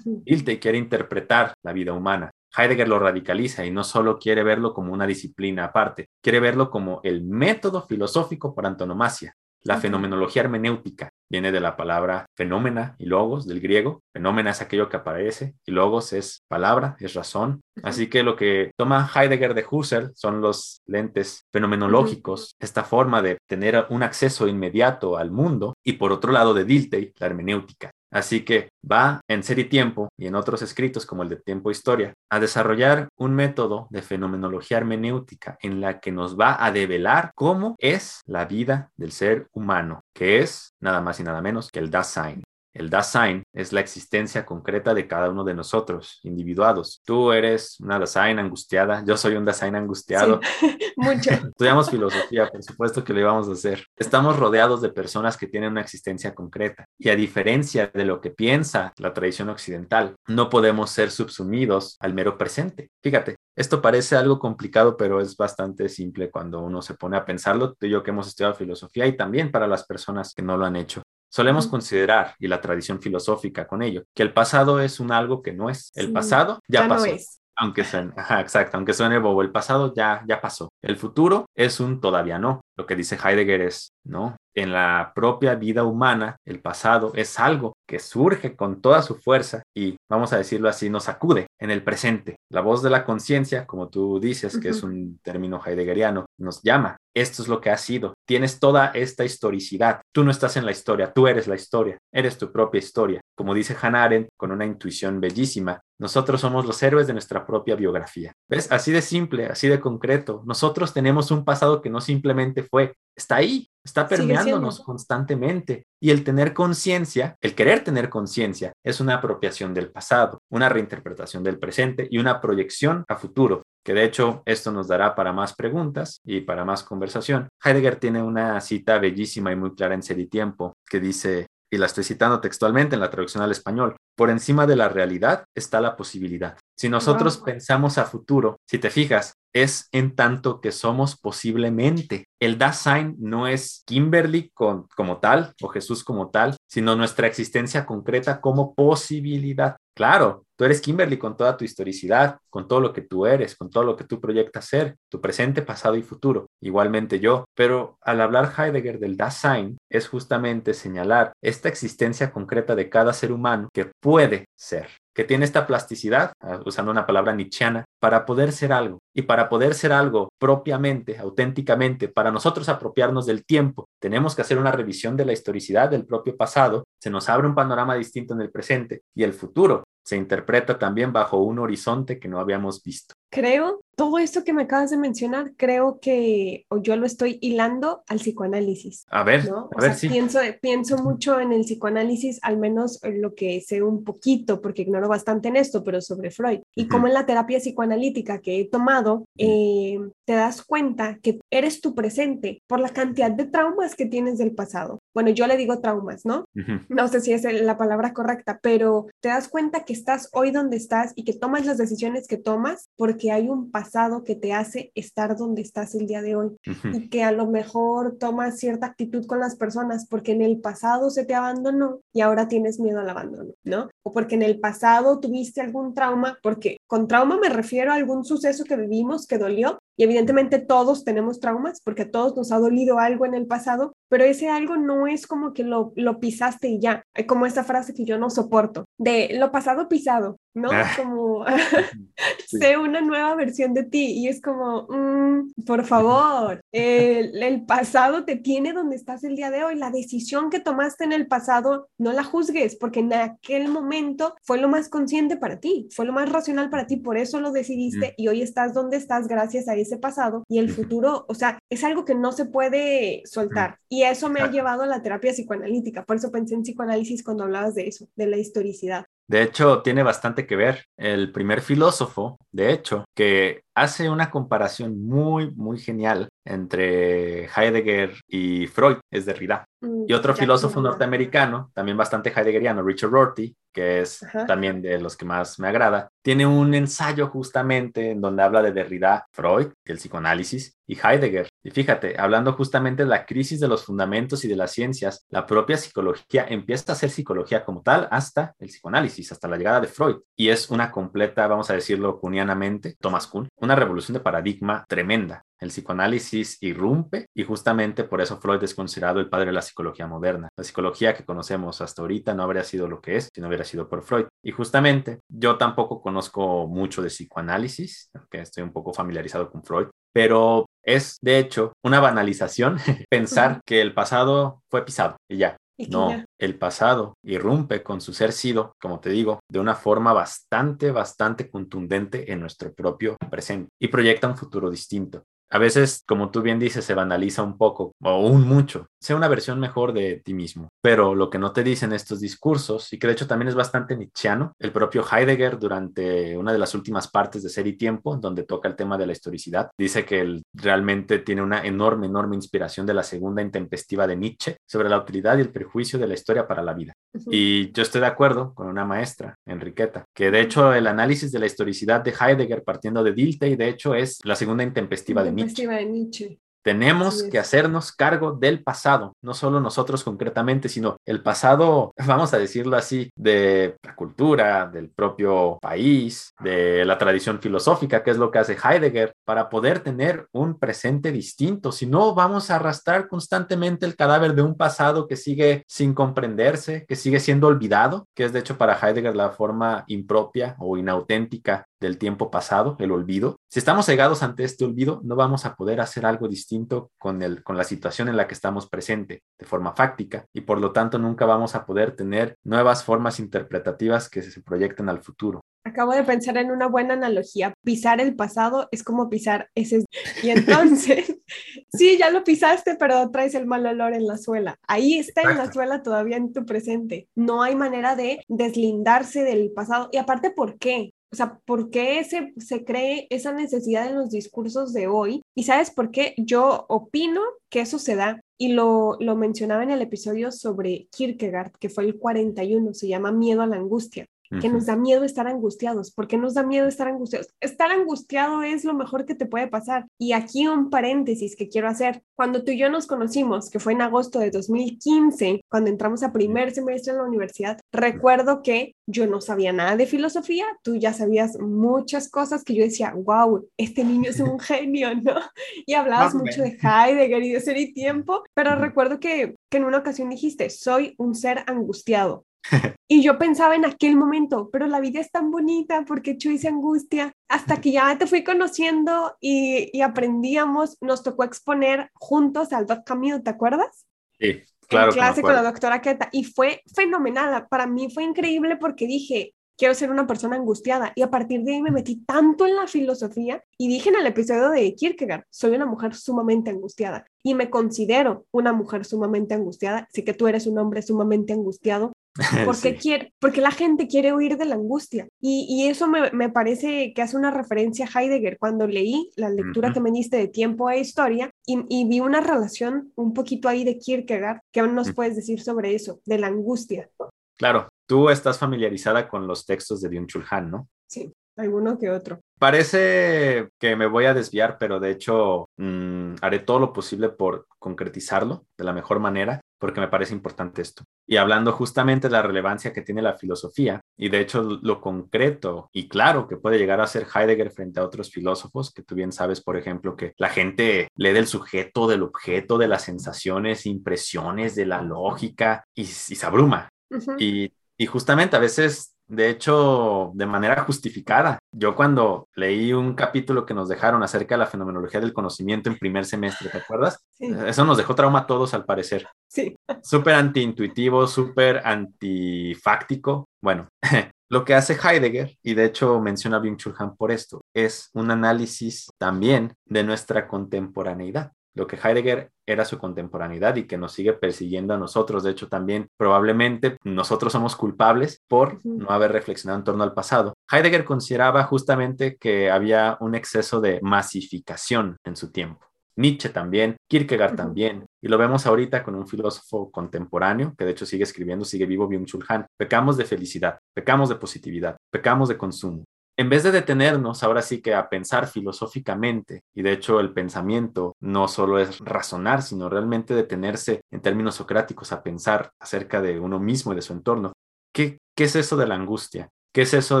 Ilte 0.26 0.58
quiere 0.58 0.76
interpretar 0.76 1.54
la 1.62 1.72
vida 1.72 1.94
humana. 1.94 2.32
Heidegger 2.54 2.86
lo 2.86 2.98
radicaliza 2.98 3.64
y 3.64 3.70
no 3.70 3.82
solo 3.82 4.18
quiere 4.18 4.42
verlo 4.44 4.74
como 4.74 4.92
una 4.92 5.06
disciplina 5.06 5.64
aparte, 5.64 6.10
quiere 6.22 6.38
verlo 6.38 6.70
como 6.70 7.00
el 7.02 7.24
método 7.24 7.80
filosófico 7.80 8.54
por 8.54 8.66
antonomasia, 8.66 9.34
la 9.64 9.78
fenomenología 9.78 10.42
hermenéutica 10.42 11.10
viene 11.30 11.50
de 11.50 11.60
la 11.60 11.76
palabra 11.76 12.26
fenómena 12.36 12.96
y 12.98 13.06
logos 13.06 13.46
del 13.46 13.60
griego. 13.60 14.02
Fenómena 14.12 14.50
es 14.50 14.60
aquello 14.60 14.88
que 14.90 14.98
aparece 14.98 15.54
y 15.64 15.72
logos 15.72 16.12
es 16.12 16.44
palabra, 16.48 16.96
es 17.00 17.14
razón. 17.14 17.62
Así 17.82 18.08
que 18.08 18.22
lo 18.22 18.36
que 18.36 18.72
toma 18.76 19.10
Heidegger 19.14 19.54
de 19.54 19.64
Husserl 19.68 20.12
son 20.14 20.42
los 20.42 20.82
lentes 20.86 21.46
fenomenológicos, 21.50 22.54
esta 22.60 22.84
forma 22.84 23.22
de 23.22 23.38
tener 23.48 23.86
un 23.88 24.02
acceso 24.02 24.46
inmediato 24.46 25.16
al 25.16 25.30
mundo 25.30 25.74
y 25.82 25.94
por 25.94 26.12
otro 26.12 26.30
lado 26.30 26.52
de 26.52 26.64
Dilthey, 26.64 27.12
la 27.18 27.26
hermenéutica. 27.26 27.90
Así 28.14 28.44
que 28.44 28.68
va 28.88 29.20
en 29.26 29.42
Ser 29.42 29.58
y 29.58 29.64
Tiempo 29.64 30.08
y 30.16 30.28
en 30.28 30.36
otros 30.36 30.62
escritos 30.62 31.04
como 31.04 31.24
el 31.24 31.28
de 31.28 31.36
Tiempo 31.36 31.68
e 31.68 31.72
Historia 31.72 32.14
a 32.30 32.38
desarrollar 32.38 33.08
un 33.18 33.34
método 33.34 33.88
de 33.90 34.02
fenomenología 34.02 34.76
hermenéutica 34.76 35.58
en 35.60 35.80
la 35.80 35.98
que 35.98 36.12
nos 36.12 36.38
va 36.38 36.64
a 36.64 36.70
develar 36.70 37.32
cómo 37.34 37.74
es 37.76 38.20
la 38.26 38.44
vida 38.44 38.92
del 38.96 39.10
ser 39.10 39.48
humano, 39.52 40.02
que 40.14 40.38
es 40.38 40.74
nada 40.78 41.00
más 41.00 41.18
y 41.18 41.24
nada 41.24 41.42
menos 41.42 41.72
que 41.72 41.80
el 41.80 41.90
Dasein. 41.90 42.44
El 42.74 42.90
Dasein 42.90 43.44
es 43.52 43.72
la 43.72 43.80
existencia 43.80 44.44
concreta 44.44 44.92
de 44.94 45.06
cada 45.06 45.30
uno 45.30 45.44
de 45.44 45.54
nosotros, 45.54 46.18
individuados. 46.24 47.00
Tú 47.04 47.32
eres 47.32 47.78
una 47.78 48.00
Dasein 48.00 48.40
angustiada, 48.40 49.04
yo 49.06 49.16
soy 49.16 49.36
un 49.36 49.44
Dasein 49.44 49.76
angustiado. 49.76 50.40
mucho. 50.96 51.30
Estudiamos 51.54 51.88
filosofía, 51.88 52.48
por 52.50 52.62
supuesto 52.62 53.04
que 53.04 53.12
lo 53.12 53.20
íbamos 53.20 53.48
a 53.48 53.52
hacer. 53.52 53.86
Estamos 53.96 54.36
rodeados 54.36 54.82
de 54.82 54.90
personas 54.90 55.36
que 55.36 55.46
tienen 55.46 55.70
una 55.72 55.80
existencia 55.80 56.34
concreta 56.34 56.86
y 56.98 57.10
a 57.10 57.16
diferencia 57.16 57.90
de 57.94 58.04
lo 58.04 58.20
que 58.20 58.30
piensa 58.30 58.92
la 58.98 59.14
tradición 59.14 59.50
occidental, 59.50 60.16
no 60.26 60.50
podemos 60.50 60.90
ser 60.90 61.10
subsumidos 61.10 61.96
al 62.00 62.12
mero 62.12 62.36
presente. 62.36 62.90
Fíjate, 63.02 63.36
esto 63.56 63.80
parece 63.80 64.16
algo 64.16 64.40
complicado, 64.40 64.96
pero 64.96 65.20
es 65.20 65.36
bastante 65.36 65.88
simple 65.88 66.30
cuando 66.30 66.60
uno 66.60 66.82
se 66.82 66.94
pone 66.94 67.16
a 67.16 67.24
pensarlo. 67.24 67.74
Tú 67.74 67.86
y 67.86 67.90
yo 67.90 68.02
que 68.02 68.10
hemos 68.10 68.26
estudiado 68.26 68.54
filosofía 68.54 69.06
y 69.06 69.16
también 69.16 69.52
para 69.52 69.68
las 69.68 69.84
personas 69.86 70.34
que 70.34 70.42
no 70.42 70.56
lo 70.56 70.64
han 70.64 70.76
hecho. 70.76 71.02
Solemos 71.34 71.66
considerar, 71.66 72.36
y 72.38 72.46
la 72.46 72.60
tradición 72.60 73.00
filosófica 73.02 73.66
con 73.66 73.82
ello, 73.82 74.04
que 74.14 74.22
el 74.22 74.32
pasado 74.32 74.78
es 74.78 75.00
un 75.00 75.10
algo 75.10 75.42
que 75.42 75.52
no 75.52 75.68
es. 75.68 75.90
El 75.96 76.12
pasado 76.12 76.60
ya, 76.68 76.86
pasó. 76.86 77.08
Aunque 77.56 77.82
suene, 77.82 78.12
exacto, 78.38 78.76
aunque 78.76 78.92
suene 78.92 79.18
bobo, 79.18 79.42
el 79.42 79.50
pasado 79.50 79.92
ya, 79.96 80.22
ya 80.28 80.40
pasó. 80.40 80.68
El 80.80 80.94
futuro 80.94 81.46
es 81.56 81.80
un 81.80 82.00
todavía 82.00 82.38
no. 82.38 82.60
Lo 82.76 82.86
que 82.86 82.96
dice 82.96 83.16
Heidegger 83.22 83.60
es, 83.62 83.92
¿no? 84.04 84.36
En 84.56 84.72
la 84.72 85.12
propia 85.14 85.54
vida 85.56 85.84
humana, 85.84 86.36
el 86.44 86.60
pasado 86.60 87.12
es 87.14 87.40
algo 87.40 87.72
que 87.88 87.98
surge 87.98 88.56
con 88.56 88.80
toda 88.80 89.02
su 89.02 89.16
fuerza 89.16 89.62
y, 89.76 89.96
vamos 90.08 90.32
a 90.32 90.38
decirlo 90.38 90.68
así, 90.68 90.88
nos 90.88 91.08
acude 91.08 91.46
en 91.60 91.70
el 91.70 91.82
presente. 91.82 92.36
La 92.50 92.60
voz 92.60 92.82
de 92.82 92.90
la 92.90 93.04
conciencia, 93.04 93.66
como 93.66 93.88
tú 93.88 94.20
dices, 94.20 94.58
que 94.58 94.68
es 94.68 94.82
un 94.82 95.18
término 95.22 95.60
heideggeriano, 95.64 96.26
nos 96.38 96.62
llama. 96.62 96.96
Esto 97.16 97.42
es 97.42 97.48
lo 97.48 97.60
que 97.60 97.70
ha 97.70 97.76
sido. 97.76 98.14
Tienes 98.26 98.58
toda 98.58 98.86
esta 98.88 99.24
historicidad. 99.24 100.00
Tú 100.12 100.24
no 100.24 100.30
estás 100.30 100.56
en 100.56 100.64
la 100.64 100.72
historia, 100.72 101.12
tú 101.12 101.28
eres 101.28 101.46
la 101.46 101.54
historia, 101.54 101.98
eres 102.12 102.38
tu 102.38 102.50
propia 102.50 102.78
historia. 102.78 103.20
Como 103.36 103.54
dice 103.54 103.76
Hannah 103.80 104.04
Arendt, 104.04 104.28
con 104.36 104.50
una 104.50 104.64
intuición 104.64 105.20
bellísima, 105.20 105.80
nosotros 106.00 106.40
somos 106.40 106.66
los 106.66 106.82
héroes 106.82 107.06
de 107.06 107.12
nuestra 107.12 107.46
propia 107.46 107.76
biografía. 107.76 108.32
¿Ves? 108.48 108.70
Así 108.72 108.90
de 108.90 109.00
simple, 109.00 109.46
así 109.46 109.68
de 109.68 109.80
concreto. 109.80 110.42
Nosotros 110.44 110.92
tenemos 110.92 111.30
un 111.30 111.44
pasado 111.44 111.80
que 111.80 111.90
no 111.90 112.00
simplemente 112.00 112.63
fue, 112.64 112.94
está 113.16 113.36
ahí, 113.36 113.68
está 113.84 114.08
permeándonos 114.08 114.80
constantemente. 114.80 115.84
Y 116.00 116.10
el 116.10 116.24
tener 116.24 116.52
conciencia, 116.52 117.36
el 117.40 117.54
querer 117.54 117.84
tener 117.84 118.08
conciencia, 118.08 118.72
es 118.84 119.00
una 119.00 119.14
apropiación 119.14 119.72
del 119.74 119.90
pasado, 119.90 120.40
una 120.50 120.68
reinterpretación 120.68 121.42
del 121.42 121.58
presente 121.58 122.08
y 122.10 122.18
una 122.18 122.40
proyección 122.40 123.04
a 123.08 123.16
futuro 123.16 123.62
que 123.84 123.92
de 123.92 124.04
hecho 124.04 124.42
esto 124.46 124.72
nos 124.72 124.88
dará 124.88 125.14
para 125.14 125.32
más 125.32 125.54
preguntas 125.54 126.20
y 126.24 126.40
para 126.40 126.64
más 126.64 126.82
conversación. 126.82 127.48
Heidegger 127.62 127.96
tiene 127.96 128.22
una 128.22 128.60
cita 128.60 128.98
bellísima 128.98 129.52
y 129.52 129.56
muy 129.56 129.74
clara 129.74 129.94
en 129.94 130.02
Ser 130.02 130.18
y 130.18 130.26
Tiempo 130.26 130.72
que 130.88 131.00
dice, 131.00 131.46
y 131.70 131.76
la 131.76 131.86
estoy 131.86 132.04
citando 132.04 132.40
textualmente 132.40 132.94
en 132.94 133.00
la 133.00 133.10
traducción 133.10 133.42
al 133.42 133.50
español, 133.50 133.96
por 134.16 134.30
encima 134.30 134.66
de 134.66 134.76
la 134.76 134.88
realidad 134.88 135.44
está 135.54 135.80
la 135.80 135.96
posibilidad. 135.96 136.56
Si 136.76 136.88
nosotros 136.88 137.38
pensamos 137.38 137.98
a 137.98 138.06
futuro, 138.06 138.56
si 138.66 138.78
te 138.78 138.90
fijas, 138.90 139.34
es 139.54 139.88
en 139.92 140.14
tanto 140.14 140.60
que 140.60 140.72
somos 140.72 141.16
posiblemente. 141.16 142.26
El 142.40 142.58
Dasein 142.58 143.16
no 143.18 143.46
es 143.46 143.82
Kimberly 143.86 144.50
como 144.52 145.18
tal 145.18 145.54
o 145.62 145.68
Jesús 145.68 146.04
como 146.04 146.30
tal, 146.30 146.56
sino 146.68 146.96
nuestra 146.96 147.26
existencia 147.26 147.86
concreta 147.86 148.40
como 148.40 148.74
posibilidad. 148.74 149.76
Claro, 149.94 150.44
tú 150.56 150.64
eres 150.64 150.80
Kimberly 150.80 151.18
con 151.18 151.36
toda 151.36 151.56
tu 151.56 151.64
historicidad, 151.64 152.38
con 152.50 152.66
todo 152.66 152.80
lo 152.80 152.92
que 152.92 153.02
tú 153.02 153.26
eres, 153.26 153.54
con 153.54 153.70
todo 153.70 153.84
lo 153.84 153.96
que 153.96 154.04
tú 154.04 154.20
proyectas 154.20 154.66
ser, 154.66 154.96
tu 155.08 155.20
presente, 155.20 155.62
pasado 155.62 155.94
y 155.96 156.02
futuro. 156.02 156.46
Igualmente 156.60 157.20
yo. 157.20 157.44
Pero 157.54 157.96
al 158.02 158.20
hablar 158.20 158.52
Heidegger 158.58 158.98
del 158.98 159.16
Dasein, 159.16 159.78
es 159.88 160.08
justamente 160.08 160.74
señalar 160.74 161.32
esta 161.40 161.68
existencia 161.68 162.32
concreta 162.32 162.74
de 162.74 162.90
cada 162.90 163.12
ser 163.12 163.30
humano 163.30 163.68
que 163.72 163.92
puede 164.00 164.46
ser 164.56 164.88
que 165.14 165.24
tiene 165.24 165.44
esta 165.44 165.66
plasticidad, 165.66 166.32
ah, 166.40 166.60
usando 166.66 166.90
una 166.90 167.06
palabra 167.06 167.34
nietzscheana, 167.34 167.84
para 168.00 168.26
poder 168.26 168.52
ser 168.52 168.72
algo. 168.72 168.98
Y 169.14 169.22
para 169.22 169.48
poder 169.48 169.74
ser 169.74 169.92
algo 169.92 170.28
propiamente, 170.38 171.18
auténticamente, 171.18 172.08
para 172.08 172.30
nosotros 172.30 172.68
apropiarnos 172.68 173.26
del 173.26 173.44
tiempo, 173.44 173.86
tenemos 174.00 174.34
que 174.34 174.42
hacer 174.42 174.58
una 174.58 174.72
revisión 174.72 175.16
de 175.16 175.24
la 175.24 175.32
historicidad 175.32 175.90
del 175.90 176.04
propio 176.04 176.36
pasado, 176.36 176.84
se 177.00 177.10
nos 177.10 177.28
abre 177.28 177.46
un 177.46 177.54
panorama 177.54 177.94
distinto 177.94 178.34
en 178.34 178.40
el 178.40 178.50
presente 178.50 179.02
y 179.14 179.22
el 179.22 179.32
futuro 179.32 179.84
se 180.04 180.16
interpreta 180.16 180.78
también 180.78 181.12
bajo 181.12 181.38
un 181.38 181.58
horizonte 181.58 182.18
que 182.18 182.28
no 182.28 182.38
habíamos 182.38 182.82
visto. 182.82 183.14
Creo, 183.34 183.80
todo 183.96 184.18
esto 184.18 184.44
que 184.44 184.52
me 184.52 184.62
acabas 184.62 184.90
de 184.90 184.96
mencionar, 184.96 185.52
creo 185.56 185.98
que 186.00 186.66
o 186.68 186.80
yo 186.82 186.96
lo 186.96 187.06
estoy 187.06 187.38
hilando 187.40 188.02
al 188.06 188.18
psicoanálisis. 188.18 189.06
A 189.10 189.24
ver, 189.24 189.48
¿no? 189.48 189.68
a 189.76 189.80
ver, 189.80 189.96
pienso, 190.00 190.38
pienso 190.60 190.98
mucho 190.98 191.40
en 191.40 191.52
el 191.52 191.62
psicoanálisis, 191.62 192.38
al 192.42 192.58
menos 192.58 193.02
en 193.02 193.22
lo 193.22 193.34
que 193.34 193.60
sé 193.60 193.82
un 193.82 194.04
poquito, 194.04 194.60
porque 194.60 194.82
ignoro 194.82 195.08
bastante 195.08 195.48
en 195.48 195.56
esto, 195.56 195.82
pero 195.84 196.00
sobre 196.00 196.30
Freud. 196.30 196.60
Y 196.74 196.86
como 196.86 197.06
en 197.06 197.14
la 197.14 197.26
terapia 197.26 197.58
psicoanalítica 197.58 198.38
que 198.38 198.60
he 198.60 198.68
tomado, 198.68 199.24
eh, 199.36 199.98
te 200.24 200.34
das 200.34 200.62
cuenta 200.62 201.18
que 201.22 201.40
eres 201.50 201.80
tu 201.80 201.94
presente 201.94 202.62
por 202.66 202.80
la 202.80 202.90
cantidad 202.90 203.30
de 203.30 203.44
traumas 203.44 203.94
que 203.94 204.06
tienes 204.06 204.38
del 204.38 204.54
pasado. 204.54 205.00
Bueno, 205.12 205.30
yo 205.30 205.46
le 205.46 205.56
digo 205.56 205.80
traumas, 205.80 206.24
¿no? 206.24 206.46
No 206.88 207.08
sé 207.08 207.20
si 207.20 207.32
es 207.32 207.44
la 207.44 207.76
palabra 207.76 208.12
correcta, 208.12 208.58
pero 208.62 209.06
te 209.20 209.28
das 209.28 209.48
cuenta 209.48 209.84
que 209.84 209.92
estás 209.92 210.28
hoy 210.32 210.50
donde 210.50 210.76
estás 210.76 211.12
y 211.14 211.24
que 211.24 211.32
tomas 211.32 211.66
las 211.66 211.78
decisiones 211.78 212.26
que 212.26 212.36
tomas 212.36 212.88
porque 212.96 213.23
hay 213.30 213.48
un 213.48 213.70
pasado 213.70 214.24
que 214.24 214.34
te 214.34 214.52
hace 214.52 214.92
estar 214.94 215.36
donde 215.36 215.62
estás 215.62 215.94
el 215.94 216.06
día 216.06 216.22
de 216.22 216.36
hoy 216.36 216.56
y 216.92 217.08
que 217.08 217.22
a 217.22 217.32
lo 217.32 217.46
mejor 217.46 218.16
tomas 218.18 218.58
cierta 218.58 218.86
actitud 218.86 219.26
con 219.26 219.40
las 219.40 219.56
personas 219.56 220.06
porque 220.08 220.32
en 220.32 220.42
el 220.42 220.60
pasado 220.60 221.10
se 221.10 221.24
te 221.24 221.34
abandonó 221.34 222.00
y 222.12 222.20
ahora 222.20 222.48
tienes 222.48 222.80
miedo 222.80 223.00
al 223.00 223.10
abandono, 223.10 223.52
¿no? 223.64 223.88
O 224.02 224.12
porque 224.12 224.34
en 224.34 224.42
el 224.42 224.60
pasado 224.60 225.20
tuviste 225.20 225.60
algún 225.60 225.94
trauma, 225.94 226.38
porque 226.42 226.78
con 226.86 227.08
trauma 227.08 227.38
me 227.38 227.48
refiero 227.48 227.92
a 227.92 227.96
algún 227.96 228.24
suceso 228.24 228.64
que 228.64 228.76
vivimos 228.76 229.26
que 229.26 229.38
dolió 229.38 229.78
y 229.96 230.04
evidentemente 230.04 230.58
todos 230.58 231.04
tenemos 231.04 231.40
traumas 231.40 231.80
porque 231.82 232.02
a 232.02 232.10
todos 232.10 232.36
nos 232.36 232.52
ha 232.52 232.58
dolido 232.58 232.98
algo 232.98 233.26
en 233.26 233.34
el 233.34 233.46
pasado, 233.46 233.94
pero 234.08 234.24
ese 234.24 234.48
algo 234.48 234.76
no 234.76 235.06
es 235.06 235.26
como 235.26 235.52
que 235.52 235.64
lo, 235.64 235.92
lo 235.96 236.20
pisaste 236.20 236.68
y 236.68 236.80
ya, 236.80 237.04
hay 237.14 237.26
como 237.26 237.46
esa 237.46 237.64
frase 237.64 237.94
que 237.94 238.04
yo 238.04 238.18
no 238.18 238.30
soporto, 238.30 238.86
de 238.98 239.36
lo 239.38 239.50
pasado 239.50 239.88
pisado, 239.88 240.38
¿no? 240.54 240.70
Ah. 240.72 240.90
Como 240.96 241.44
sé 242.46 242.76
una 242.76 243.00
nueva 243.00 243.34
versión 243.34 243.74
de 243.74 243.84
ti 243.84 244.12
y 244.18 244.28
es 244.28 244.40
como, 244.40 244.86
mm, 244.88 245.64
por 245.66 245.84
favor, 245.84 246.60
el, 246.72 247.42
el, 247.42 247.64
pasado 247.64 248.24
te 248.24 248.36
tiene 248.36 248.72
donde 248.72 248.96
estás 248.96 249.24
el 249.24 249.36
día 249.36 249.50
de 249.50 249.64
hoy, 249.64 249.76
la 249.76 249.90
decisión 249.90 250.50
que 250.50 250.60
tomaste 250.60 251.04
en 251.04 251.12
el 251.12 251.26
pasado 251.26 251.88
no 251.98 252.12
la 252.12 252.24
juzgues 252.24 252.76
porque 252.76 253.00
en 253.00 253.12
aquel 253.12 253.68
momento 253.68 254.34
fue 254.42 254.58
lo 254.58 254.68
más 254.68 254.88
consciente 254.88 255.36
para 255.36 255.60
ti, 255.60 255.88
fue 255.94 256.04
lo 256.04 256.12
más 256.12 256.30
racional 256.30 256.70
para 256.70 256.86
ti, 256.86 256.96
por 256.96 257.16
eso 257.16 257.40
lo 257.40 257.52
decidiste 257.52 258.14
y 258.16 258.28
hoy 258.28 258.42
estás 258.42 258.74
donde 258.74 258.96
estás 258.96 259.28
gracias 259.28 259.68
a 259.68 259.76
ese 259.84 259.98
pasado 259.98 260.44
y 260.48 260.58
el 260.58 260.70
futuro, 260.70 261.24
o 261.28 261.34
sea, 261.34 261.58
es 261.70 261.84
algo 261.84 262.04
que 262.04 262.14
no 262.14 262.32
se 262.32 262.46
puede 262.46 263.22
soltar 263.24 263.78
y 263.88 264.02
eso 264.02 264.28
me 264.28 264.40
ha 264.40 264.50
llevado 264.50 264.82
a 264.82 264.86
la 264.86 265.02
terapia 265.02 265.32
psicoanalítica, 265.32 266.04
por 266.04 266.16
eso 266.16 266.30
pensé 266.30 266.54
en 266.54 266.62
psicoanálisis 266.62 267.22
cuando 267.22 267.44
hablabas 267.44 267.74
de 267.74 267.86
eso, 267.86 268.08
de 268.16 268.26
la 268.26 268.36
historicidad. 268.36 269.06
De 269.26 269.42
hecho, 269.42 269.80
tiene 269.80 270.02
bastante 270.02 270.46
que 270.46 270.56
ver. 270.56 270.84
El 270.98 271.32
primer 271.32 271.62
filósofo, 271.62 272.38
de 272.52 272.72
hecho, 272.72 273.06
que 273.14 273.62
hace 273.74 274.10
una 274.10 274.30
comparación 274.30 275.02
muy, 275.02 275.50
muy 275.54 275.78
genial 275.78 276.28
entre 276.44 277.46
Heidegger 277.46 278.20
y 278.28 278.66
Freud, 278.66 278.98
es 279.10 279.24
Derrida. 279.24 279.64
Mm, 279.80 280.04
y 280.08 280.12
otro 280.12 280.34
filósofo 280.34 280.80
norteamericano, 280.82 281.70
también 281.72 281.96
bastante 281.96 282.30
heideggeriano, 282.30 282.82
Richard 282.82 283.10
Rorty, 283.10 283.54
que 283.74 284.00
es 284.00 284.24
también 284.46 284.80
de 284.80 284.98
los 284.98 285.16
que 285.16 285.26
más 285.26 285.58
me 285.58 285.68
agrada, 285.68 286.08
tiene 286.22 286.46
un 286.46 286.72
ensayo 286.74 287.26
justamente 287.28 288.12
en 288.12 288.20
donde 288.20 288.42
habla 288.42 288.62
de 288.62 288.72
Derrida, 288.72 289.26
Freud, 289.32 289.72
el 289.84 289.96
psicoanálisis, 289.96 290.78
y 290.86 290.96
Heidegger. 290.98 291.48
Y 291.66 291.70
fíjate, 291.70 292.14
hablando 292.18 292.52
justamente 292.52 293.04
de 293.04 293.08
la 293.08 293.24
crisis 293.24 293.58
de 293.58 293.68
los 293.68 293.86
fundamentos 293.86 294.44
y 294.44 294.48
de 294.48 294.56
las 294.56 294.70
ciencias, 294.72 295.24
la 295.30 295.46
propia 295.46 295.78
psicología 295.78 296.44
empieza 296.46 296.92
a 296.92 296.94
ser 296.94 297.08
psicología 297.08 297.64
como 297.64 297.80
tal 297.80 298.06
hasta 298.10 298.54
el 298.58 298.68
psicoanálisis, 298.68 299.32
hasta 299.32 299.48
la 299.48 299.56
llegada 299.56 299.80
de 299.80 299.88
Freud. 299.88 300.16
Y 300.36 300.50
es 300.50 300.68
una 300.68 300.90
completa, 300.90 301.46
vamos 301.46 301.70
a 301.70 301.74
decirlo 301.74 302.20
cunianamente, 302.20 302.96
Thomas 303.00 303.26
Kuhn, 303.26 303.48
una 303.56 303.74
revolución 303.74 304.12
de 304.12 304.20
paradigma 304.20 304.84
tremenda. 304.86 305.42
El 305.58 305.70
psicoanálisis 305.70 306.58
irrumpe 306.60 307.28
y 307.34 307.44
justamente 307.44 308.04
por 308.04 308.20
eso 308.20 308.38
Freud 308.38 308.62
es 308.62 308.74
considerado 308.74 309.20
el 309.20 309.30
padre 309.30 309.46
de 309.46 309.52
la 309.52 309.62
psicología 309.62 310.06
moderna. 310.06 310.50
La 310.58 310.64
psicología 310.64 311.14
que 311.14 311.24
conocemos 311.24 311.80
hasta 311.80 312.02
ahorita 312.02 312.34
no 312.34 312.42
habría 312.42 312.64
sido 312.64 312.88
lo 312.88 313.00
que 313.00 313.16
es 313.16 313.30
si 313.32 313.40
no 313.40 313.48
hubiera 313.48 313.64
sido 313.64 313.88
por 313.88 314.02
Freud. 314.02 314.26
Y 314.42 314.50
justamente 314.50 315.20
yo 315.28 315.56
tampoco 315.56 316.02
conozco 316.02 316.66
mucho 316.66 317.00
de 317.00 317.08
psicoanálisis, 317.08 318.10
aunque 318.12 318.42
estoy 318.42 318.62
un 318.62 318.72
poco 318.72 318.92
familiarizado 318.92 319.50
con 319.50 319.64
Freud, 319.64 319.86
pero 320.12 320.66
es 320.84 321.18
de 321.22 321.38
hecho 321.38 321.72
una 321.84 322.00
banalización 322.00 322.76
pensar 323.10 323.60
que 323.66 323.80
el 323.80 323.94
pasado 323.94 324.62
fue 324.70 324.84
pisado 324.84 325.16
y 325.28 325.38
ya. 325.38 325.56
no, 325.88 326.24
el 326.38 326.56
pasado 326.56 327.16
irrumpe 327.24 327.82
con 327.82 328.00
su 328.00 328.12
ser 328.12 328.32
sido, 328.32 328.74
como 328.80 329.00
te 329.00 329.10
digo, 329.10 329.40
de 329.50 329.58
una 329.58 329.74
forma 329.74 330.12
bastante, 330.12 330.90
bastante 330.90 331.50
contundente 331.50 332.32
en 332.32 332.40
nuestro 332.40 332.72
propio 332.72 333.16
presente 333.30 333.70
y 333.80 333.88
proyecta 333.88 334.28
un 334.28 334.36
futuro 334.36 334.70
distinto. 334.70 335.24
A 335.50 335.58
veces, 335.58 336.02
como 336.06 336.30
tú 336.30 336.42
bien 336.42 336.58
dices, 336.58 336.84
se 336.84 336.94
banaliza 336.94 337.42
un 337.42 337.56
poco 337.56 337.92
o 338.02 338.26
un 338.26 338.46
mucho. 338.46 338.86
Sea 339.04 339.16
una 339.16 339.28
versión 339.28 339.60
mejor 339.60 339.92
de 339.92 340.22
ti 340.24 340.32
mismo. 340.32 340.70
Pero 340.80 341.14
lo 341.14 341.28
que 341.28 341.38
no 341.38 341.52
te 341.52 341.62
dicen 341.62 341.92
estos 341.92 342.20
discursos, 342.20 342.90
y 342.90 342.98
que 342.98 343.06
de 343.06 343.12
hecho 343.12 343.26
también 343.26 343.48
es 343.48 343.54
bastante 343.54 343.98
nietzscheano, 343.98 344.54
el 344.58 344.72
propio 344.72 345.04
Heidegger 345.04 345.58
durante 345.58 346.38
una 346.38 346.54
de 346.54 346.58
las 346.58 346.74
últimas 346.74 347.08
partes 347.08 347.42
de 347.42 347.50
Ser 347.50 347.66
y 347.66 347.76
Tiempo, 347.76 348.16
donde 348.16 348.44
toca 348.44 348.66
el 348.66 348.76
tema 348.76 348.96
de 348.96 349.06
la 349.06 349.12
historicidad, 349.12 349.70
dice 349.76 350.06
que 350.06 350.20
él 350.22 350.42
realmente 350.54 351.18
tiene 351.18 351.42
una 351.42 351.66
enorme, 351.66 352.06
enorme 352.06 352.34
inspiración 352.34 352.86
de 352.86 352.94
la 352.94 353.02
segunda 353.02 353.42
intempestiva 353.42 354.06
de 354.06 354.16
Nietzsche 354.16 354.56
sobre 354.66 354.88
la 354.88 354.96
utilidad 354.96 355.36
y 355.36 355.42
el 355.42 355.50
prejuicio 355.50 355.98
de 355.98 356.06
la 356.06 356.14
historia 356.14 356.48
para 356.48 356.62
la 356.62 356.72
vida. 356.72 356.94
Y 357.26 357.72
yo 357.72 357.82
estoy 357.82 358.00
de 358.00 358.06
acuerdo 358.06 358.54
con 358.54 358.68
una 358.68 358.86
maestra, 358.86 359.34
Enriqueta, 359.44 360.06
que 360.14 360.30
de 360.30 360.40
hecho 360.40 360.72
el 360.72 360.86
análisis 360.86 361.30
de 361.30 361.40
la 361.40 361.46
historicidad 361.46 362.00
de 362.00 362.14
Heidegger 362.18 362.64
partiendo 362.64 363.04
de 363.04 363.12
Dilthey, 363.12 363.56
de 363.56 363.68
hecho, 363.68 363.94
es 363.94 364.18
la 364.24 364.34
segunda 364.34 364.64
intempestiva 364.64 365.22
de 365.22 365.32
Nietzsche. 365.32 365.66
de 365.66 365.84
Nietzsche. 365.84 366.40
Tenemos 366.64 367.22
que 367.24 367.38
hacernos 367.38 367.92
cargo 367.92 368.32
del 368.32 368.62
pasado, 368.62 369.14
no 369.20 369.34
solo 369.34 369.60
nosotros 369.60 370.02
concretamente, 370.02 370.70
sino 370.70 370.96
el 371.04 371.22
pasado, 371.22 371.92
vamos 372.06 372.32
a 372.32 372.38
decirlo 372.38 372.78
así, 372.78 373.12
de 373.16 373.76
la 373.82 373.94
cultura, 373.94 374.66
del 374.66 374.88
propio 374.88 375.58
país, 375.60 376.32
de 376.40 376.86
la 376.86 376.96
tradición 376.96 377.38
filosófica, 377.38 378.02
que 378.02 378.12
es 378.12 378.16
lo 378.16 378.30
que 378.30 378.38
hace 378.38 378.56
Heidegger, 378.56 379.14
para 379.26 379.50
poder 379.50 379.80
tener 379.80 380.26
un 380.32 380.58
presente 380.58 381.12
distinto. 381.12 381.70
Si 381.70 381.84
no, 381.84 382.14
vamos 382.14 382.50
a 382.50 382.56
arrastrar 382.56 383.08
constantemente 383.08 383.84
el 383.84 383.94
cadáver 383.94 384.34
de 384.34 384.40
un 384.40 384.56
pasado 384.56 385.06
que 385.06 385.16
sigue 385.16 385.64
sin 385.68 385.92
comprenderse, 385.92 386.86
que 386.88 386.96
sigue 386.96 387.20
siendo 387.20 387.46
olvidado, 387.46 388.08
que 388.14 388.24
es 388.24 388.32
de 388.32 388.38
hecho 388.38 388.56
para 388.56 388.78
Heidegger 388.78 389.14
la 389.14 389.28
forma 389.28 389.84
impropia 389.88 390.56
o 390.58 390.78
inauténtica 390.78 391.66
del 391.84 391.98
tiempo 391.98 392.30
pasado, 392.30 392.76
el 392.80 392.90
olvido. 392.90 393.36
Si 393.50 393.58
estamos 393.58 393.86
cegados 393.86 394.22
ante 394.22 394.44
este 394.44 394.64
olvido, 394.64 395.00
no 395.04 395.16
vamos 395.16 395.44
a 395.46 395.54
poder 395.54 395.80
hacer 395.80 396.06
algo 396.06 396.28
distinto 396.28 396.90
con, 396.98 397.22
el, 397.22 397.42
con 397.42 397.56
la 397.56 397.64
situación 397.64 398.08
en 398.08 398.16
la 398.16 398.26
que 398.26 398.34
estamos 398.34 398.68
presente 398.68 399.22
de 399.38 399.46
forma 399.46 399.74
fáctica 399.74 400.26
y 400.32 400.40
por 400.40 400.60
lo 400.60 400.72
tanto 400.72 400.98
nunca 400.98 401.26
vamos 401.26 401.54
a 401.54 401.64
poder 401.64 401.94
tener 401.94 402.36
nuevas 402.42 402.84
formas 402.84 403.20
interpretativas 403.20 404.08
que 404.08 404.22
se 404.22 404.42
proyecten 404.42 404.88
al 404.88 405.02
futuro. 405.02 405.40
Acabo 405.66 405.92
de 405.92 406.04
pensar 406.04 406.36
en 406.36 406.50
una 406.50 406.66
buena 406.66 406.92
analogía. 406.92 407.54
Pisar 407.64 407.98
el 407.98 408.14
pasado 408.14 408.68
es 408.70 408.82
como 408.82 409.08
pisar 409.08 409.48
ese. 409.54 409.84
Y 410.22 410.30
entonces, 410.30 411.16
sí, 411.72 411.96
ya 411.98 412.10
lo 412.10 412.22
pisaste, 412.22 412.76
pero 412.76 413.10
traes 413.10 413.34
el 413.34 413.46
mal 413.46 413.64
olor 413.66 413.94
en 413.94 414.06
la 414.06 414.18
suela. 414.18 414.56
Ahí 414.68 414.98
está 414.98 415.22
en 415.22 415.38
la 415.38 415.50
suela 415.52 415.82
todavía 415.82 416.16
en 416.16 416.32
tu 416.32 416.44
presente. 416.44 417.08
No 417.14 417.42
hay 417.42 417.56
manera 417.56 417.96
de 417.96 418.22
deslindarse 418.28 419.22
del 419.22 419.52
pasado. 419.52 419.88
Y 419.90 419.96
aparte, 419.96 420.30
¿por 420.30 420.58
qué? 420.58 420.92
O 421.14 421.16
sea, 421.16 421.38
¿por 421.44 421.70
qué 421.70 422.02
se, 422.02 422.34
se 422.38 422.64
cree 422.64 423.06
esa 423.08 423.30
necesidad 423.30 423.86
en 423.86 423.94
los 423.94 424.10
discursos 424.10 424.72
de 424.72 424.88
hoy? 424.88 425.22
Y 425.36 425.44
sabes 425.44 425.70
por 425.70 425.92
qué 425.92 426.12
yo 426.16 426.66
opino 426.68 427.20
que 427.50 427.60
eso 427.60 427.78
se 427.78 427.94
da. 427.94 428.20
Y 428.36 428.48
lo, 428.48 428.96
lo 428.98 429.14
mencionaba 429.14 429.62
en 429.62 429.70
el 429.70 429.80
episodio 429.80 430.32
sobre 430.32 430.88
Kierkegaard, 430.90 431.52
que 431.60 431.68
fue 431.68 431.84
el 431.84 432.00
41, 432.00 432.74
se 432.74 432.88
llama 432.88 433.12
Miedo 433.12 433.42
a 433.42 433.46
la 433.46 433.54
Angustia 433.54 434.08
que 434.40 434.48
nos 434.48 434.66
da 434.66 434.76
miedo 434.76 435.04
estar 435.04 435.26
angustiados. 435.26 435.92
¿Por 435.92 436.06
qué 436.06 436.16
nos 436.16 436.34
da 436.34 436.42
miedo 436.42 436.66
estar 436.66 436.88
angustiados? 436.88 437.28
Estar 437.40 437.70
angustiado 437.70 438.42
es 438.42 438.64
lo 438.64 438.74
mejor 438.74 439.04
que 439.04 439.14
te 439.14 439.26
puede 439.26 439.48
pasar. 439.48 439.86
Y 439.98 440.12
aquí 440.12 440.46
un 440.46 440.70
paréntesis 440.70 441.36
que 441.36 441.48
quiero 441.48 441.68
hacer. 441.68 442.02
Cuando 442.16 442.44
tú 442.44 442.52
y 442.52 442.58
yo 442.58 442.70
nos 442.70 442.86
conocimos, 442.86 443.50
que 443.50 443.58
fue 443.58 443.72
en 443.72 443.82
agosto 443.82 444.18
de 444.18 444.30
2015, 444.30 445.42
cuando 445.48 445.70
entramos 445.70 446.02
a 446.02 446.12
primer 446.12 446.52
semestre 446.52 446.92
en 446.92 446.98
la 446.98 447.04
universidad, 447.04 447.60
recuerdo 447.72 448.42
que 448.42 448.74
yo 448.86 449.06
no 449.06 449.20
sabía 449.20 449.52
nada 449.52 449.76
de 449.76 449.86
filosofía, 449.86 450.46
tú 450.62 450.76
ya 450.76 450.92
sabías 450.92 451.38
muchas 451.38 452.10
cosas 452.10 452.44
que 452.44 452.54
yo 452.54 452.64
decía, 452.64 452.92
wow, 452.94 453.48
este 453.56 453.84
niño 453.84 454.10
es 454.10 454.20
un 454.20 454.38
genio, 454.40 454.94
¿no? 454.94 455.20
Y 455.66 455.74
hablabas 455.74 456.14
mucho 456.14 456.42
de 456.42 456.58
Heidegger 456.60 457.22
y 457.22 457.32
de 457.32 457.40
ser 457.40 457.56
y 457.56 457.72
tiempo, 457.72 458.22
pero 458.34 458.56
recuerdo 458.56 459.00
que, 459.00 459.36
que 459.50 459.56
en 459.56 459.64
una 459.64 459.78
ocasión 459.78 460.10
dijiste, 460.10 460.50
soy 460.50 460.94
un 460.98 461.14
ser 461.14 461.44
angustiado. 461.46 462.24
y 462.88 463.02
yo 463.02 463.18
pensaba 463.18 463.54
en 463.54 463.64
aquel 463.64 463.96
momento, 463.96 464.50
pero 464.52 464.66
la 464.66 464.80
vida 464.80 465.00
es 465.00 465.10
tan 465.10 465.30
bonita 465.30 465.84
porque 465.86 466.16
yo 466.16 466.30
hice 466.30 466.48
angustia. 466.48 467.12
Hasta 467.28 467.60
que 467.60 467.72
ya 467.72 467.96
te 467.98 468.06
fui 468.06 468.22
conociendo 468.22 469.16
y, 469.20 469.70
y 469.76 469.82
aprendíamos, 469.82 470.76
nos 470.80 471.02
tocó 471.02 471.24
exponer 471.24 471.90
juntos 471.94 472.52
al 472.52 472.66
Doc 472.66 472.84
Camille, 472.84 473.20
¿te 473.20 473.30
acuerdas? 473.30 473.86
Sí, 474.18 474.42
claro. 474.68 474.90
En 474.90 474.94
clase 474.94 475.22
con 475.22 475.34
la 475.34 475.42
doctora 475.42 475.80
Keta. 475.80 476.08
Y 476.12 476.24
fue 476.24 476.62
fenomenal. 476.74 477.46
Para 477.48 477.66
mí 477.66 477.90
fue 477.90 478.04
increíble 478.04 478.56
porque 478.56 478.86
dije, 478.86 479.34
quiero 479.56 479.74
ser 479.74 479.90
una 479.90 480.06
persona 480.06 480.36
angustiada. 480.36 480.92
Y 480.94 481.02
a 481.02 481.10
partir 481.10 481.42
de 481.42 481.54
ahí 481.54 481.62
me 481.62 481.70
metí 481.70 482.04
tanto 482.04 482.46
en 482.46 482.56
la 482.56 482.66
filosofía 482.66 483.42
y 483.58 483.68
dije 483.68 483.90
en 483.90 483.96
el 483.96 484.06
episodio 484.06 484.50
de 484.50 484.74
Kierkegaard, 484.74 485.24
soy 485.30 485.52
una 485.52 485.66
mujer 485.66 485.94
sumamente 485.94 486.50
angustiada 486.50 487.06
y 487.22 487.34
me 487.34 487.50
considero 487.50 488.26
una 488.30 488.52
mujer 488.52 488.84
sumamente 488.84 489.34
angustiada. 489.34 489.88
Sé 489.92 490.04
que 490.04 490.14
tú 490.14 490.26
eres 490.26 490.46
un 490.46 490.58
hombre 490.58 490.82
sumamente 490.82 491.32
angustiado. 491.32 491.92
Porque, 492.44 492.76
quiere, 492.76 493.12
porque 493.18 493.40
la 493.40 493.50
gente 493.50 493.88
quiere 493.88 494.12
huir 494.12 494.36
de 494.36 494.44
la 494.44 494.54
angustia. 494.54 495.08
Y, 495.20 495.46
y 495.48 495.68
eso 495.68 495.88
me, 495.88 496.12
me, 496.12 496.28
parece 496.28 496.92
que 496.94 497.02
hace 497.02 497.16
una 497.16 497.32
referencia 497.32 497.86
a 497.86 498.00
Heidegger 498.00 498.38
cuando 498.38 498.68
leí 498.68 499.10
la 499.16 499.30
lectura 499.30 499.72
que 499.72 499.80
me 499.80 499.90
diste 499.90 500.16
de 500.16 500.28
tiempo 500.28 500.70
e 500.70 500.78
historia 500.78 501.30
y, 501.44 501.64
y, 501.68 501.88
vi 501.88 501.98
una 501.98 502.20
relación 502.20 502.92
un 502.94 503.14
poquito 503.14 503.48
ahí 503.48 503.64
de 503.64 503.78
Kierkegaard. 503.78 504.42
¿Qué 504.52 504.62
nos 504.62 504.92
puedes 504.92 505.16
decir 505.16 505.40
sobre 505.40 505.74
eso, 505.74 506.00
de 506.06 506.18
la 506.18 506.28
angustia? 506.28 506.88
Claro, 507.36 507.68
tú 507.86 508.08
estás 508.10 508.38
familiarizada 508.38 509.08
con 509.08 509.26
los 509.26 509.44
textos 509.44 509.80
de 509.80 509.90
Byung-Chul 509.90 510.24
Han, 510.30 510.50
¿no? 510.50 510.68
Sí, 510.86 511.12
alguno 511.36 511.78
que 511.78 511.90
otro. 511.90 512.20
Parece 512.38 513.48
que 513.58 513.76
me 513.76 513.86
voy 513.86 514.04
a 514.04 514.14
desviar, 514.14 514.56
pero 514.58 514.80
de 514.80 514.90
hecho 514.90 515.48
mmm, 515.56 516.14
haré 516.20 516.40
todo 516.40 516.58
lo 516.58 516.72
posible 516.72 517.08
por 517.08 517.46
concretizarlo 517.58 518.44
de 518.56 518.64
la 518.64 518.72
mejor 518.72 519.00
manera, 519.00 519.40
porque 519.64 519.80
me 519.80 519.88
parece 519.88 520.12
importante 520.12 520.60
esto. 520.60 520.84
Y 521.06 521.16
hablando 521.16 521.50
justamente 521.50 522.08
de 522.08 522.12
la 522.12 522.20
relevancia 522.20 522.70
que 522.74 522.82
tiene 522.82 523.00
la 523.00 523.14
filosofía, 523.14 523.80
y 523.96 524.10
de 524.10 524.20
hecho 524.20 524.42
lo 524.42 524.78
concreto 524.78 525.70
y 525.72 525.88
claro 525.88 526.28
que 526.28 526.36
puede 526.36 526.58
llegar 526.58 526.82
a 526.82 526.86
ser 526.86 527.06
Heidegger 527.06 527.50
frente 527.50 527.80
a 527.80 527.84
otros 527.84 528.10
filósofos, 528.10 528.70
que 528.74 528.82
tú 528.82 528.94
bien 528.94 529.10
sabes, 529.10 529.40
por 529.40 529.56
ejemplo, 529.56 529.96
que 529.96 530.12
la 530.18 530.28
gente 530.28 530.88
lee 530.96 531.14
del 531.14 531.26
sujeto, 531.26 531.86
del 531.86 532.02
objeto, 532.02 532.58
de 532.58 532.68
las 532.68 532.82
sensaciones, 532.82 533.64
impresiones, 533.64 534.54
de 534.54 534.66
la 534.66 534.82
lógica, 534.82 535.64
y, 535.74 535.80
y 535.80 535.86
se 535.86 536.26
abruma. 536.26 536.68
Uh 536.90 536.96
-huh. 536.96 537.16
y, 537.18 537.54
y 537.78 537.86
justamente 537.86 538.36
a 538.36 538.40
veces 538.40 538.93
de 539.06 539.30
hecho, 539.30 540.12
de 540.14 540.26
manera 540.26 540.62
justificada. 540.62 541.38
Yo 541.52 541.74
cuando 541.76 542.28
leí 542.34 542.72
un 542.72 542.94
capítulo 542.94 543.44
que 543.46 543.54
nos 543.54 543.68
dejaron 543.68 544.02
acerca 544.02 544.34
de 544.34 544.40
la 544.40 544.46
fenomenología 544.46 545.00
del 545.00 545.12
conocimiento 545.12 545.68
en 545.70 545.78
primer 545.78 546.04
semestre, 546.04 546.48
¿te 546.50 546.58
acuerdas? 546.58 546.98
Sí. 547.16 547.32
Eso 547.46 547.64
nos 547.64 547.76
dejó 547.76 547.94
trauma 547.94 548.20
a 548.20 548.26
todos 548.26 548.54
al 548.54 548.64
parecer. 548.64 549.06
Sí. 549.28 549.56
Súper 549.82 550.14
antiintuitivo, 550.14 551.06
súper 551.06 551.62
antifáctico. 551.64 553.28
Bueno, 553.40 553.68
lo 554.28 554.44
que 554.44 554.54
hace 554.54 554.74
Heidegger, 554.74 555.36
y 555.40 555.54
de 555.54 555.64
hecho 555.66 556.00
menciona 556.00 556.40
Byung-Chul 556.40 556.74
Han 556.76 556.96
por 556.96 557.12
esto, 557.12 557.42
es 557.54 557.88
un 557.94 558.10
análisis 558.10 558.90
también 558.98 559.54
de 559.64 559.84
nuestra 559.84 560.26
contemporaneidad 560.26 561.30
lo 561.54 561.66
que 561.66 561.76
Heidegger 561.76 562.30
era 562.46 562.64
su 562.64 562.78
contemporaneidad 562.78 563.56
y 563.56 563.66
que 563.66 563.78
nos 563.78 563.92
sigue 563.92 564.12
persiguiendo 564.12 564.74
a 564.74 564.78
nosotros. 564.78 565.22
De 565.22 565.30
hecho, 565.30 565.48
también 565.48 565.88
probablemente 565.96 566.76
nosotros 566.84 567.32
somos 567.32 567.56
culpables 567.56 568.22
por 568.28 568.64
no 568.64 568.90
haber 568.90 569.12
reflexionado 569.12 569.58
en 569.58 569.64
torno 569.64 569.84
al 569.84 569.94
pasado. 569.94 570.34
Heidegger 570.50 570.84
consideraba 570.84 571.44
justamente 571.44 572.16
que 572.16 572.50
había 572.50 572.96
un 573.00 573.14
exceso 573.14 573.60
de 573.60 573.80
masificación 573.82 574.96
en 575.04 575.16
su 575.16 575.30
tiempo. 575.30 575.64
Nietzsche 575.96 576.28
también, 576.28 576.76
Kierkegaard 576.88 577.32
uh 577.32 577.34
-huh. 577.34 577.36
también, 577.36 577.86
y 578.02 578.08
lo 578.08 578.18
vemos 578.18 578.46
ahorita 578.46 578.82
con 578.82 578.96
un 578.96 579.06
filósofo 579.06 579.70
contemporáneo 579.70 580.52
que 580.58 580.64
de 580.64 580.72
hecho 580.72 580.86
sigue 580.86 581.04
escribiendo, 581.04 581.44
sigue 581.44 581.66
vivo, 581.66 581.88
Byung-Chul 581.88 582.24
Han. 582.28 582.46
Pecamos 582.58 582.96
de 582.96 583.04
felicidad, 583.04 583.58
pecamos 583.72 584.08
de 584.08 584.16
positividad, 584.16 584.76
pecamos 584.90 585.28
de 585.28 585.38
consumo, 585.38 585.84
en 586.16 586.28
vez 586.28 586.44
de 586.44 586.52
detenernos 586.52 587.22
ahora 587.22 587.42
sí 587.42 587.60
que 587.60 587.74
a 587.74 587.88
pensar 587.88 588.28
filosóficamente, 588.28 589.42
y 589.54 589.62
de 589.62 589.72
hecho 589.72 589.98
el 589.98 590.12
pensamiento 590.12 590.94
no 591.00 591.26
solo 591.26 591.58
es 591.58 591.78
razonar, 591.80 592.42
sino 592.42 592.68
realmente 592.68 593.14
detenerse 593.14 593.80
en 593.90 594.00
términos 594.00 594.36
socráticos 594.36 594.92
a 594.92 595.02
pensar 595.02 595.50
acerca 595.58 596.00
de 596.00 596.20
uno 596.20 596.38
mismo 596.38 596.72
y 596.72 596.76
de 596.76 596.82
su 596.82 596.92
entorno, 596.92 597.32
¿qué, 597.72 597.98
qué 598.16 598.24
es 598.24 598.36
eso 598.36 598.56
de 598.56 598.66
la 598.66 598.76
angustia? 598.76 599.28
¿Qué 599.52 599.62
es 599.62 599.74
eso 599.74 600.00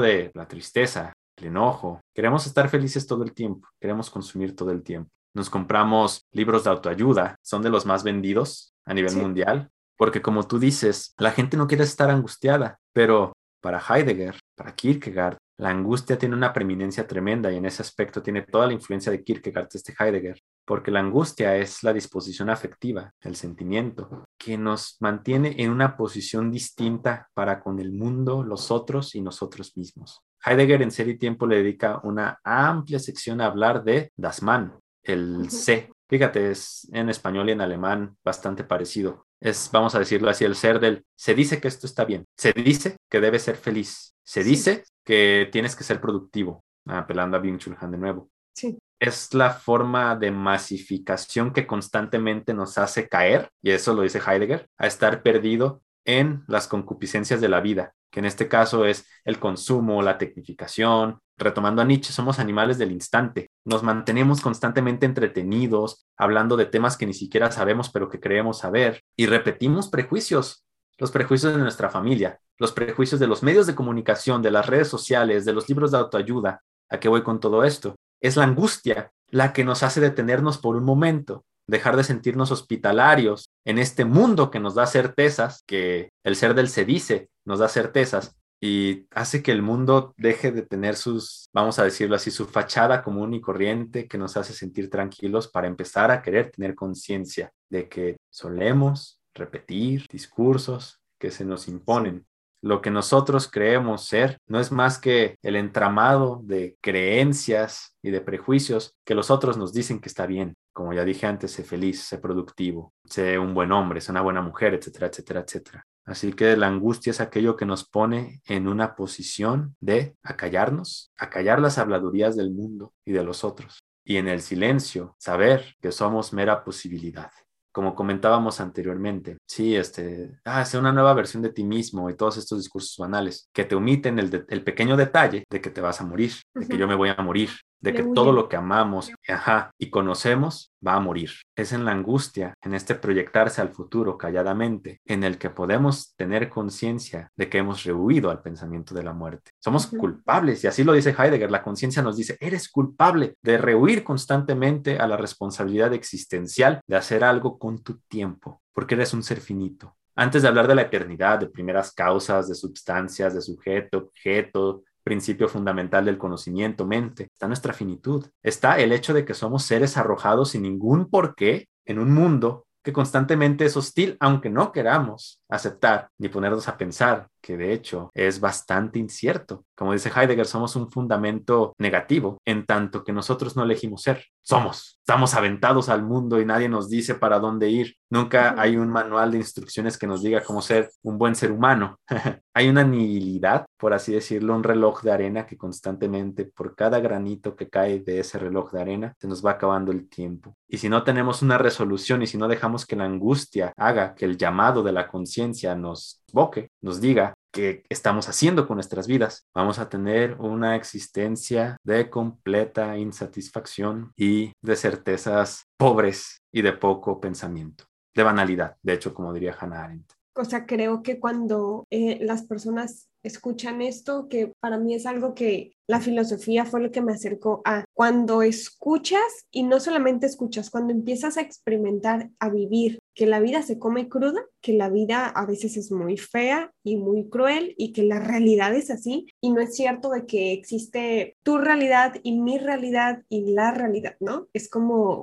de 0.00 0.30
la 0.34 0.46
tristeza, 0.46 1.12
el 1.36 1.46
enojo? 1.46 2.00
Queremos 2.14 2.46
estar 2.46 2.68
felices 2.68 3.06
todo 3.06 3.24
el 3.24 3.32
tiempo, 3.32 3.68
queremos 3.80 4.10
consumir 4.10 4.54
todo 4.54 4.70
el 4.70 4.82
tiempo. 4.82 5.10
Nos 5.34 5.50
compramos 5.50 6.22
libros 6.32 6.62
de 6.62 6.70
autoayuda, 6.70 7.36
son 7.42 7.62
de 7.62 7.70
los 7.70 7.86
más 7.86 8.04
vendidos 8.04 8.72
a 8.84 8.94
nivel 8.94 9.10
sí. 9.10 9.20
mundial, 9.20 9.70
porque 9.96 10.22
como 10.22 10.46
tú 10.46 10.60
dices, 10.60 11.12
la 11.18 11.32
gente 11.32 11.56
no 11.56 11.66
quiere 11.66 11.82
estar 11.82 12.08
angustiada, 12.10 12.78
pero 12.92 13.32
para 13.60 13.80
Heidegger, 13.80 14.38
para 14.56 14.74
Kierkegaard, 14.74 15.38
la 15.56 15.70
angustia 15.70 16.18
tiene 16.18 16.34
una 16.34 16.52
preeminencia 16.52 17.06
tremenda 17.06 17.52
y 17.52 17.56
en 17.56 17.66
ese 17.66 17.82
aspecto 17.82 18.22
tiene 18.22 18.42
toda 18.42 18.66
la 18.66 18.72
influencia 18.72 19.12
de 19.12 19.22
Kierkegaard, 19.22 19.68
este 19.72 19.94
Heidegger. 19.98 20.40
porque 20.66 20.90
la 20.90 21.00
angustia 21.00 21.56
es 21.56 21.82
la 21.82 21.92
disposición 21.92 22.48
afectiva, 22.48 23.12
el 23.20 23.36
sentimiento, 23.36 24.24
que 24.38 24.56
nos 24.56 24.96
mantiene 25.00 25.56
en 25.58 25.70
una 25.70 25.96
posición 25.96 26.50
distinta 26.50 27.28
para 27.34 27.60
con 27.60 27.78
el 27.78 27.92
mundo, 27.92 28.42
los 28.42 28.70
otros 28.70 29.14
y 29.14 29.20
nosotros 29.20 29.76
mismos. 29.76 30.22
Heidegger 30.44 30.82
en 30.82 30.90
Ser 30.90 31.08
y 31.08 31.18
Tiempo 31.18 31.46
le 31.46 31.56
dedica 31.56 32.00
una 32.02 32.40
amplia 32.42 32.98
sección 32.98 33.40
a 33.40 33.46
hablar 33.46 33.84
de 33.84 34.10
Das 34.16 34.42
Mann, 34.42 34.74
el 35.02 35.50
C. 35.50 35.90
Fíjate, 36.08 36.50
es 36.50 36.88
en 36.92 37.08
español 37.10 37.48
y 37.48 37.52
en 37.52 37.60
alemán 37.60 38.16
bastante 38.24 38.64
parecido. 38.64 39.26
Es, 39.44 39.68
vamos 39.70 39.94
a 39.94 39.98
decirlo 39.98 40.30
así, 40.30 40.46
el 40.46 40.56
ser 40.56 40.80
del, 40.80 41.04
se 41.14 41.34
dice 41.34 41.60
que 41.60 41.68
esto 41.68 41.86
está 41.86 42.06
bien, 42.06 42.24
se 42.34 42.54
dice 42.54 42.96
que 43.10 43.20
debes 43.20 43.42
ser 43.42 43.56
feliz, 43.56 44.14
se 44.24 44.42
dice 44.42 44.84
que 45.04 45.50
tienes 45.52 45.76
que 45.76 45.84
ser 45.84 46.00
productivo, 46.00 46.64
apelando 46.86 47.36
a 47.36 47.42
Byung-Chul 47.42 47.76
Han 47.78 47.90
de 47.90 47.98
nuevo. 47.98 48.30
Sí. 48.56 48.78
Es 48.98 49.34
la 49.34 49.50
forma 49.50 50.16
de 50.16 50.30
masificación 50.30 51.52
que 51.52 51.66
constantemente 51.66 52.54
nos 52.54 52.78
hace 52.78 53.06
caer, 53.06 53.50
y 53.62 53.72
eso 53.72 53.92
lo 53.92 54.00
dice 54.00 54.18
Heidegger, 54.18 54.66
a 54.78 54.86
estar 54.86 55.22
perdido 55.22 55.82
en 56.04 56.44
las 56.46 56.68
concupiscencias 56.68 57.40
de 57.40 57.48
la 57.48 57.60
vida, 57.60 57.94
que 58.10 58.20
en 58.20 58.26
este 58.26 58.48
caso 58.48 58.84
es 58.84 59.06
el 59.24 59.38
consumo, 59.38 60.02
la 60.02 60.18
tecnificación. 60.18 61.18
Retomando 61.36 61.82
a 61.82 61.84
Nietzsche, 61.84 62.12
somos 62.12 62.38
animales 62.38 62.78
del 62.78 62.92
instante. 62.92 63.50
Nos 63.64 63.82
mantenemos 63.82 64.40
constantemente 64.40 65.04
entretenidos, 65.04 66.06
hablando 66.16 66.56
de 66.56 66.66
temas 66.66 66.96
que 66.96 67.06
ni 67.06 67.14
siquiera 67.14 67.50
sabemos, 67.50 67.90
pero 67.90 68.08
que 68.08 68.20
creemos 68.20 68.58
saber, 68.58 69.02
y 69.16 69.26
repetimos 69.26 69.88
prejuicios, 69.88 70.64
los 70.98 71.10
prejuicios 71.10 71.54
de 71.54 71.62
nuestra 71.62 71.90
familia, 71.90 72.38
los 72.58 72.72
prejuicios 72.72 73.18
de 73.18 73.26
los 73.26 73.42
medios 73.42 73.66
de 73.66 73.74
comunicación, 73.74 74.42
de 74.42 74.52
las 74.52 74.66
redes 74.66 74.88
sociales, 74.88 75.44
de 75.44 75.52
los 75.52 75.68
libros 75.68 75.90
de 75.90 75.98
autoayuda. 75.98 76.62
¿A 76.88 77.00
qué 77.00 77.08
voy 77.08 77.22
con 77.22 77.40
todo 77.40 77.64
esto? 77.64 77.96
Es 78.20 78.36
la 78.36 78.44
angustia 78.44 79.10
la 79.28 79.52
que 79.52 79.64
nos 79.64 79.82
hace 79.82 80.00
detenernos 80.00 80.58
por 80.58 80.76
un 80.76 80.84
momento, 80.84 81.44
dejar 81.66 81.96
de 81.96 82.04
sentirnos 82.04 82.50
hospitalarios 82.50 83.50
en 83.64 83.78
este 83.78 84.04
mundo 84.04 84.50
que 84.50 84.60
nos 84.60 84.74
da 84.74 84.86
certezas, 84.86 85.62
que 85.66 86.10
el 86.24 86.36
ser 86.36 86.54
del 86.54 86.68
se 86.68 86.84
dice 86.84 87.28
nos 87.44 87.58
da 87.58 87.68
certezas 87.68 88.36
y 88.60 89.06
hace 89.10 89.42
que 89.42 89.52
el 89.52 89.60
mundo 89.60 90.14
deje 90.16 90.50
de 90.50 90.62
tener 90.62 90.96
sus, 90.96 91.50
vamos 91.52 91.78
a 91.78 91.84
decirlo 91.84 92.16
así, 92.16 92.30
su 92.30 92.46
fachada 92.46 93.02
común 93.02 93.34
y 93.34 93.40
corriente 93.40 94.08
que 94.08 94.16
nos 94.16 94.36
hace 94.36 94.54
sentir 94.54 94.88
tranquilos 94.88 95.48
para 95.48 95.66
empezar 95.66 96.10
a 96.10 96.22
querer 96.22 96.50
tener 96.50 96.74
conciencia 96.74 97.52
de 97.68 97.88
que 97.88 98.16
solemos 98.30 99.20
repetir 99.34 100.06
discursos 100.10 101.00
que 101.18 101.30
se 101.30 101.44
nos 101.44 101.68
imponen 101.68 102.26
lo 102.64 102.80
que 102.80 102.90
nosotros 102.90 103.50
creemos 103.50 104.06
ser 104.06 104.38
no 104.46 104.58
es 104.58 104.72
más 104.72 104.98
que 104.98 105.36
el 105.42 105.54
entramado 105.54 106.40
de 106.44 106.78
creencias 106.80 107.94
y 108.00 108.10
de 108.10 108.22
prejuicios 108.22 108.94
que 109.04 109.14
los 109.14 109.30
otros 109.30 109.58
nos 109.58 109.74
dicen 109.74 110.00
que 110.00 110.08
está 110.08 110.24
bien. 110.24 110.56
Como 110.72 110.94
ya 110.94 111.04
dije 111.04 111.26
antes, 111.26 111.52
sé 111.52 111.62
feliz, 111.62 112.00
sé 112.04 112.16
productivo, 112.16 112.94
sé 113.04 113.38
un 113.38 113.52
buen 113.52 113.70
hombre, 113.70 114.00
sé 114.00 114.12
una 114.12 114.22
buena 114.22 114.40
mujer, 114.40 114.72
etcétera, 114.72 115.08
etcétera, 115.08 115.40
etcétera. 115.40 115.86
Así 116.06 116.32
que 116.32 116.56
la 116.56 116.68
angustia 116.68 117.10
es 117.10 117.20
aquello 117.20 117.54
que 117.54 117.66
nos 117.66 117.86
pone 117.86 118.40
en 118.46 118.66
una 118.66 118.96
posición 118.96 119.76
de 119.80 120.16
acallarnos, 120.22 121.12
acallar 121.18 121.60
las 121.60 121.76
habladurías 121.76 122.34
del 122.34 122.50
mundo 122.50 122.94
y 123.04 123.12
de 123.12 123.24
los 123.24 123.44
otros. 123.44 123.84
Y 124.06 124.16
en 124.16 124.26
el 124.26 124.40
silencio, 124.40 125.16
saber 125.18 125.74
que 125.82 125.92
somos 125.92 126.32
mera 126.32 126.64
posibilidad 126.64 127.30
como 127.74 127.96
comentábamos 127.96 128.60
anteriormente, 128.60 129.36
sí, 129.46 129.76
este, 129.76 130.38
ah, 130.44 130.64
una 130.78 130.92
nueva 130.92 131.14
versión 131.14 131.42
de 131.42 131.50
ti 131.50 131.64
mismo 131.64 132.10
y 132.10 132.16
todos 132.16 132.36
estos 132.36 132.58
discursos 132.58 132.96
banales 132.98 133.48
que 133.52 133.64
te 133.64 133.74
omiten 133.74 134.18
el, 134.18 134.44
el 134.48 134.64
pequeño 134.64 134.96
detalle 134.96 135.44
de 135.50 135.60
que 135.60 135.70
te 135.70 135.80
vas 135.80 136.00
a 136.00 136.04
morir, 136.04 136.32
de 136.54 136.66
que 136.66 136.78
yo 136.78 136.88
me 136.88 136.94
voy 136.94 137.10
a 137.10 137.22
morir, 137.22 137.50
de 137.84 137.92
que 137.92 138.02
todo 138.02 138.32
lo 138.32 138.48
que 138.48 138.56
amamos 138.56 139.12
ajá, 139.28 139.70
y 139.78 139.90
conocemos 139.90 140.72
va 140.86 140.94
a 140.94 141.00
morir. 141.00 141.30
Es 141.54 141.72
en 141.72 141.84
la 141.84 141.92
angustia, 141.92 142.54
en 142.62 142.72
este 142.72 142.94
proyectarse 142.94 143.60
al 143.60 143.68
futuro 143.68 144.16
calladamente, 144.16 145.00
en 145.04 145.22
el 145.22 145.36
que 145.36 145.50
podemos 145.50 146.14
tener 146.16 146.48
conciencia 146.48 147.30
de 147.36 147.50
que 147.50 147.58
hemos 147.58 147.84
rehuido 147.84 148.30
al 148.30 148.40
pensamiento 148.40 148.94
de 148.94 149.02
la 149.02 149.12
muerte. 149.12 149.50
Somos 149.62 149.86
culpables, 149.86 150.64
y 150.64 150.66
así 150.66 150.82
lo 150.82 150.94
dice 150.94 151.14
Heidegger, 151.16 151.50
la 151.50 151.62
conciencia 151.62 152.02
nos 152.02 152.16
dice, 152.16 152.38
eres 152.40 152.70
culpable 152.70 153.36
de 153.42 153.58
rehuir 153.58 154.02
constantemente 154.02 154.98
a 154.98 155.06
la 155.06 155.18
responsabilidad 155.18 155.92
existencial 155.92 156.80
de 156.86 156.96
hacer 156.96 157.22
algo 157.22 157.58
con 157.58 157.82
tu 157.82 157.98
tiempo, 158.08 158.62
porque 158.74 158.94
eres 158.94 159.14
un 159.14 159.22
ser 159.22 159.40
finito. 159.40 159.96
Antes 160.14 160.42
de 160.42 160.48
hablar 160.48 160.68
de 160.68 160.74
la 160.74 160.82
eternidad, 160.82 161.38
de 161.38 161.48
primeras 161.48 161.92
causas, 161.92 162.48
de 162.48 162.54
sustancias, 162.54 163.34
de 163.34 163.40
sujeto, 163.40 163.98
objeto, 163.98 164.82
principio 165.02 165.48
fundamental 165.48 166.04
del 166.04 166.18
conocimiento, 166.18 166.86
mente, 166.86 167.28
está 167.32 167.46
nuestra 167.46 167.72
finitud. 167.72 168.26
Está 168.42 168.78
el 168.78 168.92
hecho 168.92 169.12
de 169.12 169.24
que 169.24 169.34
somos 169.34 169.64
seres 169.64 169.96
arrojados 169.96 170.50
sin 170.50 170.62
ningún 170.62 171.10
porqué 171.10 171.68
en 171.84 171.98
un 171.98 172.12
mundo 172.12 172.66
que 172.82 172.92
constantemente 172.92 173.64
es 173.64 173.76
hostil, 173.76 174.16
aunque 174.20 174.50
no 174.50 174.70
queramos 174.70 175.40
aceptar 175.54 176.08
ni 176.18 176.28
ponernos 176.28 176.68
a 176.68 176.76
pensar 176.76 177.28
que 177.44 177.56
de 177.58 177.74
hecho 177.74 178.10
es 178.14 178.40
bastante 178.40 178.98
incierto. 178.98 179.66
Como 179.76 179.92
dice 179.92 180.10
Heidegger, 180.14 180.46
somos 180.46 180.76
un 180.76 180.90
fundamento 180.90 181.74
negativo 181.78 182.38
en 182.46 182.64
tanto 182.64 183.04
que 183.04 183.12
nosotros 183.12 183.54
no 183.54 183.64
elegimos 183.64 184.02
ser. 184.02 184.24
Somos, 184.40 184.98
estamos 185.00 185.34
aventados 185.34 185.90
al 185.90 186.02
mundo 186.02 186.40
y 186.40 186.46
nadie 186.46 186.68
nos 186.68 186.88
dice 186.88 187.14
para 187.14 187.38
dónde 187.38 187.68
ir. 187.68 187.96
Nunca 188.10 188.54
hay 188.56 188.76
un 188.76 188.88
manual 188.88 189.32
de 189.32 189.38
instrucciones 189.38 189.98
que 189.98 190.06
nos 190.06 190.22
diga 190.22 190.42
cómo 190.42 190.62
ser 190.62 190.90
un 191.02 191.18
buen 191.18 191.34
ser 191.34 191.52
humano. 191.52 191.98
hay 192.54 192.68
una 192.68 192.84
nihilidad, 192.84 193.66
por 193.76 193.92
así 193.92 194.12
decirlo, 194.12 194.54
un 194.54 194.62
reloj 194.62 195.02
de 195.02 195.12
arena 195.12 195.44
que 195.44 195.58
constantemente, 195.58 196.46
por 196.46 196.74
cada 196.74 197.00
granito 197.00 197.56
que 197.56 197.68
cae 197.68 198.00
de 198.00 198.20
ese 198.20 198.38
reloj 198.38 198.70
de 198.72 198.80
arena, 198.80 199.14
se 199.18 199.28
nos 199.28 199.44
va 199.44 199.52
acabando 199.52 199.92
el 199.92 200.08
tiempo. 200.08 200.56
Y 200.68 200.78
si 200.78 200.88
no 200.88 201.04
tenemos 201.04 201.42
una 201.42 201.58
resolución 201.58 202.22
y 202.22 202.26
si 202.26 202.38
no 202.38 202.48
dejamos 202.48 202.86
que 202.86 202.96
la 202.96 203.04
angustia 203.04 203.72
haga 203.76 204.14
que 204.14 204.24
el 204.24 204.38
llamado 204.38 204.82
de 204.82 204.92
la 204.92 205.08
conciencia 205.08 205.43
nos 205.76 206.22
boque, 206.32 206.68
nos 206.82 207.00
diga 207.00 207.34
qué 207.52 207.84
estamos 207.88 208.28
haciendo 208.28 208.66
con 208.66 208.76
nuestras 208.76 209.06
vidas, 209.06 209.46
vamos 209.54 209.78
a 209.78 209.88
tener 209.88 210.34
una 210.40 210.74
existencia 210.76 211.76
de 211.84 212.10
completa 212.10 212.98
insatisfacción 212.98 214.12
y 214.16 214.52
de 214.62 214.76
certezas 214.76 215.64
pobres 215.76 216.38
y 216.52 216.62
de 216.62 216.72
poco 216.72 217.20
pensamiento, 217.20 217.84
de 218.14 218.22
banalidad, 218.22 218.76
de 218.82 218.94
hecho, 218.94 219.14
como 219.14 219.32
diría 219.32 219.56
Hannah 219.58 219.84
Arendt. 219.84 220.12
O 220.36 220.44
sea, 220.44 220.66
creo 220.66 221.02
que 221.02 221.20
cuando 221.20 221.86
eh, 221.90 222.18
las 222.20 222.42
personas 222.42 223.08
escuchan 223.22 223.80
esto, 223.82 224.28
que 224.28 224.52
para 224.60 224.78
mí 224.78 224.94
es 224.94 225.06
algo 225.06 225.34
que 225.34 225.76
la 225.88 226.00
filosofía 226.00 226.64
fue 226.64 226.82
lo 226.82 226.90
que 226.90 227.00
me 227.00 227.12
acercó 227.12 227.62
a 227.64 227.84
cuando 227.94 228.42
escuchas 228.42 229.46
y 229.52 229.62
no 229.62 229.78
solamente 229.78 230.26
escuchas, 230.26 230.70
cuando 230.70 230.92
empiezas 230.92 231.36
a 231.36 231.40
experimentar, 231.40 232.30
a 232.40 232.50
vivir, 232.50 232.98
que 233.14 233.26
la 233.26 233.40
vida 233.40 233.62
se 233.62 233.78
come 233.78 234.08
cruda, 234.08 234.40
que 234.60 234.72
la 234.72 234.90
vida 234.90 235.26
a 235.26 235.46
veces 235.46 235.76
es 235.76 235.92
muy 235.92 236.16
fea 236.16 236.72
y 236.82 236.96
muy 236.96 237.28
cruel 237.28 237.74
y 237.78 237.92
que 237.92 238.02
la 238.02 238.18
realidad 238.18 238.74
es 238.74 238.90
así 238.90 239.26
y 239.40 239.52
no 239.52 239.60
es 239.60 239.74
cierto 239.74 240.10
de 240.10 240.26
que 240.26 240.52
existe 240.52 241.36
tu 241.42 241.58
realidad 241.58 242.16
y 242.22 242.38
mi 242.40 242.58
realidad 242.58 243.22
y 243.28 243.52
la 243.52 243.70
realidad, 243.70 244.16
¿no? 244.20 244.48
Es 244.52 244.68
como 244.68 245.22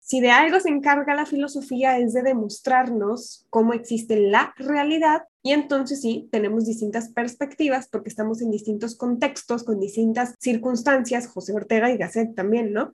si 0.00 0.20
de 0.20 0.30
algo 0.30 0.58
se 0.58 0.70
encarga 0.70 1.14
la 1.14 1.24
filosofía 1.24 1.98
es 1.98 2.12
de 2.12 2.22
demostrarnos 2.22 3.46
cómo 3.48 3.74
existe 3.74 4.18
la 4.18 4.52
realidad 4.56 5.22
y 5.42 5.52
entonces 5.52 6.02
sí, 6.02 6.28
tenemos 6.32 6.66
distintas 6.66 7.10
perspectivas 7.10 7.88
porque 7.88 8.08
estamos 8.08 8.42
en 8.42 8.50
distintos 8.50 8.96
contextos, 8.96 9.64
con 9.64 9.80
distintas 9.80 10.34
circunstancias, 10.40 11.28
José 11.28 11.54
Ortega 11.54 11.90
y 11.90 11.96
Gasset 11.96 12.34
también, 12.34 12.72
¿no? 12.72 12.92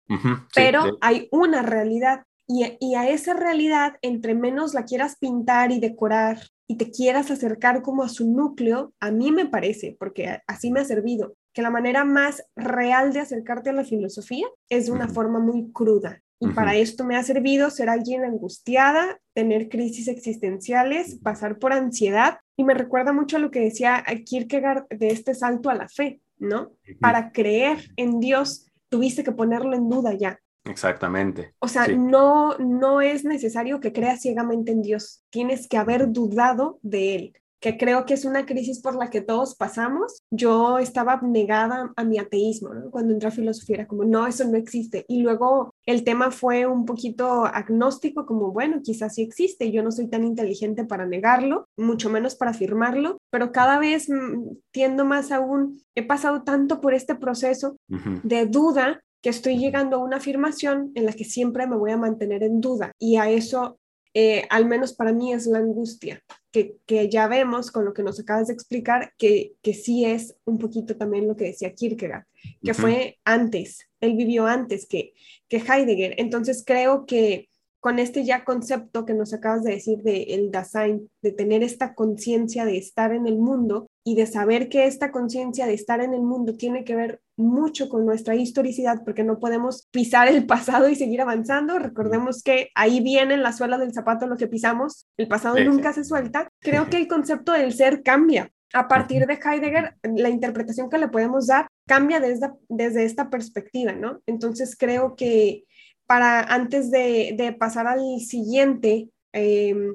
Pero 0.54 0.98
hay 1.00 1.28
una 1.32 1.62
realidad 1.62 2.22
y, 2.52 2.76
y, 2.80 2.94
a 2.96 3.08
esa 3.08 3.34
realidad, 3.34 3.94
entre 4.02 4.34
menos 4.34 4.74
la 4.74 4.84
quieras 4.84 5.16
pintar 5.16 5.70
y 5.70 5.78
decorar 5.78 6.40
y 6.66 6.76
te 6.76 6.90
quieras 6.90 7.30
acercar 7.30 7.82
como 7.82 8.02
a 8.02 8.08
su 8.08 8.30
núcleo, 8.30 8.92
a 9.00 9.10
mí 9.10 9.30
me 9.30 9.46
parece, 9.46 9.96
porque 9.98 10.40
así 10.46 10.70
me 10.70 10.80
ha 10.80 10.84
servido, 10.84 11.34
que 11.52 11.62
la 11.62 11.70
manera 11.70 12.04
más 12.04 12.44
real 12.56 13.12
de 13.12 13.20
acercarte 13.20 13.70
a 13.70 13.74
la 13.74 13.84
filosofía 13.84 14.46
es 14.68 14.86
de 14.86 14.92
una 14.92 15.08
forma 15.08 15.38
muy 15.38 15.70
cruda, 15.72 16.20
y 16.42 16.48
para 16.48 16.74
esto 16.74 17.04
me 17.04 17.16
ha 17.16 17.22
servido 17.22 17.68
ser 17.68 17.90
alguien 17.90 18.24
angustiada, 18.24 19.20
tener 19.34 19.68
crisis 19.68 20.08
existenciales, 20.08 21.16
pasar 21.16 21.58
por 21.58 21.74
ansiedad. 21.74 22.38
Y 22.56 22.64
me 22.64 22.72
recuerda 22.72 23.12
mucho 23.12 23.36
a 23.36 23.40
lo 23.40 23.50
que 23.50 23.60
decía 23.60 24.02
Kierkegaard 24.24 24.88
de 24.88 25.08
este 25.08 25.34
salto 25.34 25.68
a 25.68 25.74
la 25.74 25.86
fe, 25.90 26.22
¿no? 26.38 26.72
Para 26.98 27.30
creer 27.32 27.90
en 27.96 28.20
Dios, 28.20 28.66
tuviste 28.88 29.22
que 29.22 29.32
ponerlo 29.32 29.76
en 29.76 29.90
duda 29.90 30.14
ya. 30.14 30.40
Exactamente. 30.64 31.54
O 31.58 31.68
sea, 31.68 31.88
no, 31.88 32.56
no 32.58 33.00
es 33.00 33.24
necesario 33.24 33.80
que 33.80 33.92
creas 33.92 34.20
ciegamente 34.20 34.72
en 34.72 34.82
Dios, 34.82 35.24
tienes 35.30 35.68
que 35.68 35.78
haber 35.78 36.12
dudado 36.12 36.78
de 36.82 37.14
Él 37.14 37.32
que 37.60 37.76
creo 37.76 38.06
que 38.06 38.14
es 38.14 38.24
una 38.24 38.46
crisis 38.46 38.80
por 38.80 38.96
la 38.96 39.10
que 39.10 39.20
todos 39.20 39.54
pasamos. 39.54 40.22
Yo 40.30 40.78
estaba 40.78 41.20
negada 41.22 41.92
a 41.94 42.04
mi 42.04 42.18
ateísmo, 42.18 42.70
Cuando 42.90 43.12
entré 43.12 43.28
a 43.28 43.32
filosofía 43.32 43.76
era 43.76 43.86
como, 43.86 44.04
no, 44.04 44.26
eso 44.26 44.44
no 44.46 44.56
existe. 44.56 45.04
Y 45.08 45.22
luego 45.22 45.74
el 45.84 46.02
tema 46.02 46.30
fue 46.30 46.66
un 46.66 46.86
poquito 46.86 47.44
agnóstico, 47.44 48.24
como, 48.24 48.50
bueno, 48.50 48.80
quizás 48.82 49.14
sí 49.14 49.22
existe, 49.22 49.70
yo 49.70 49.82
no 49.82 49.92
soy 49.92 50.08
tan 50.08 50.24
inteligente 50.24 50.84
para 50.84 51.06
negarlo, 51.06 51.68
mucho 51.76 52.08
menos 52.08 52.34
para 52.34 52.52
afirmarlo, 52.52 53.18
pero 53.30 53.52
cada 53.52 53.78
vez 53.78 54.08
mm, 54.08 54.56
tiendo 54.70 55.04
más 55.04 55.30
aún, 55.30 55.82
he 55.94 56.02
pasado 56.02 56.42
tanto 56.42 56.80
por 56.80 56.94
este 56.94 57.14
proceso 57.14 57.76
de 58.22 58.46
duda 58.46 59.02
que 59.22 59.30
estoy 59.30 59.58
llegando 59.58 59.96
a 59.96 60.04
una 60.04 60.16
afirmación 60.16 60.92
en 60.94 61.06
la 61.06 61.12
que 61.12 61.24
siempre 61.24 61.66
me 61.66 61.76
voy 61.76 61.90
a 61.90 61.96
mantener 61.96 62.42
en 62.42 62.60
duda 62.60 62.92
y 62.98 63.16
a 63.16 63.30
eso, 63.30 63.78
eh, 64.14 64.44
al 64.50 64.66
menos 64.66 64.94
para 64.94 65.12
mí, 65.12 65.32
es 65.32 65.46
la 65.46 65.58
angustia, 65.58 66.22
que, 66.50 66.78
ya 67.10 67.28
vemos 67.28 67.70
con 67.70 67.84
lo 67.84 67.92
que 67.92 68.02
nos 68.02 68.18
acabas 68.18 68.48
de 68.48 68.54
explicar, 68.54 69.12
que, 69.18 69.52
que 69.62 69.74
sí 69.74 70.04
es 70.04 70.36
un 70.44 70.58
poquito 70.58 70.96
también 70.96 71.28
lo 71.28 71.36
que 71.36 71.44
decía 71.44 71.74
Kierkegaard, 71.74 72.24
que 72.62 72.74
fue 72.74 73.18
antes, 73.24 73.86
él 74.00 74.16
vivió 74.16 74.46
antes 74.46 74.86
que, 74.86 75.12
que 75.48 75.58
Heidegger. 75.58 76.14
Entonces 76.16 76.64
creo 76.66 77.04
que 77.04 77.49
con 77.80 77.98
este 77.98 78.24
ya 78.24 78.44
concepto 78.44 79.06
que 79.06 79.14
nos 79.14 79.32
acabas 79.32 79.64
de 79.64 79.72
decir 79.72 80.02
de 80.02 80.22
el 80.34 80.50
Dasein, 80.50 81.10
de 81.22 81.32
tener 81.32 81.62
esta 81.62 81.94
conciencia 81.94 82.66
de 82.66 82.76
estar 82.76 83.12
en 83.12 83.26
el 83.26 83.38
mundo 83.38 83.88
y 84.04 84.14
de 84.14 84.26
saber 84.26 84.68
que 84.68 84.86
esta 84.86 85.10
conciencia 85.10 85.66
de 85.66 85.74
estar 85.74 86.00
en 86.02 86.12
el 86.12 86.22
mundo 86.22 86.56
tiene 86.56 86.84
que 86.84 86.94
ver 86.94 87.20
mucho 87.36 87.88
con 87.88 88.04
nuestra 88.04 88.34
historicidad, 88.34 89.02
porque 89.04 89.24
no 89.24 89.38
podemos 89.38 89.88
pisar 89.90 90.28
el 90.28 90.46
pasado 90.46 90.88
y 90.88 90.94
seguir 90.94 91.22
avanzando. 91.22 91.78
Recordemos 91.78 92.42
que 92.42 92.68
ahí 92.74 93.00
viene 93.00 93.34
en 93.34 93.42
la 93.42 93.52
suela 93.52 93.78
del 93.78 93.94
zapato 93.94 94.26
lo 94.26 94.36
que 94.36 94.46
pisamos, 94.46 95.06
el 95.16 95.28
pasado 95.28 95.58
nunca 95.64 95.92
se 95.92 96.04
suelta. 96.04 96.48
Creo 96.60 96.90
que 96.90 96.98
el 96.98 97.08
concepto 97.08 97.52
del 97.52 97.72
ser 97.72 98.02
cambia. 98.02 98.50
A 98.72 98.86
partir 98.86 99.26
de 99.26 99.34
Heidegger, 99.34 99.96
la 100.14 100.28
interpretación 100.28 100.88
que 100.88 100.98
le 100.98 101.08
podemos 101.08 101.48
dar 101.48 101.66
cambia 101.88 102.20
desde, 102.20 102.50
desde 102.68 103.04
esta 103.04 103.28
perspectiva, 103.28 103.92
¿no? 103.92 104.20
Entonces 104.26 104.76
creo 104.78 105.16
que 105.16 105.64
para 106.10 106.40
antes 106.40 106.90
de, 106.90 107.54
pasar 107.56 107.86
al 107.86 108.18
siguiente, 108.18 109.10
em, 109.32 109.94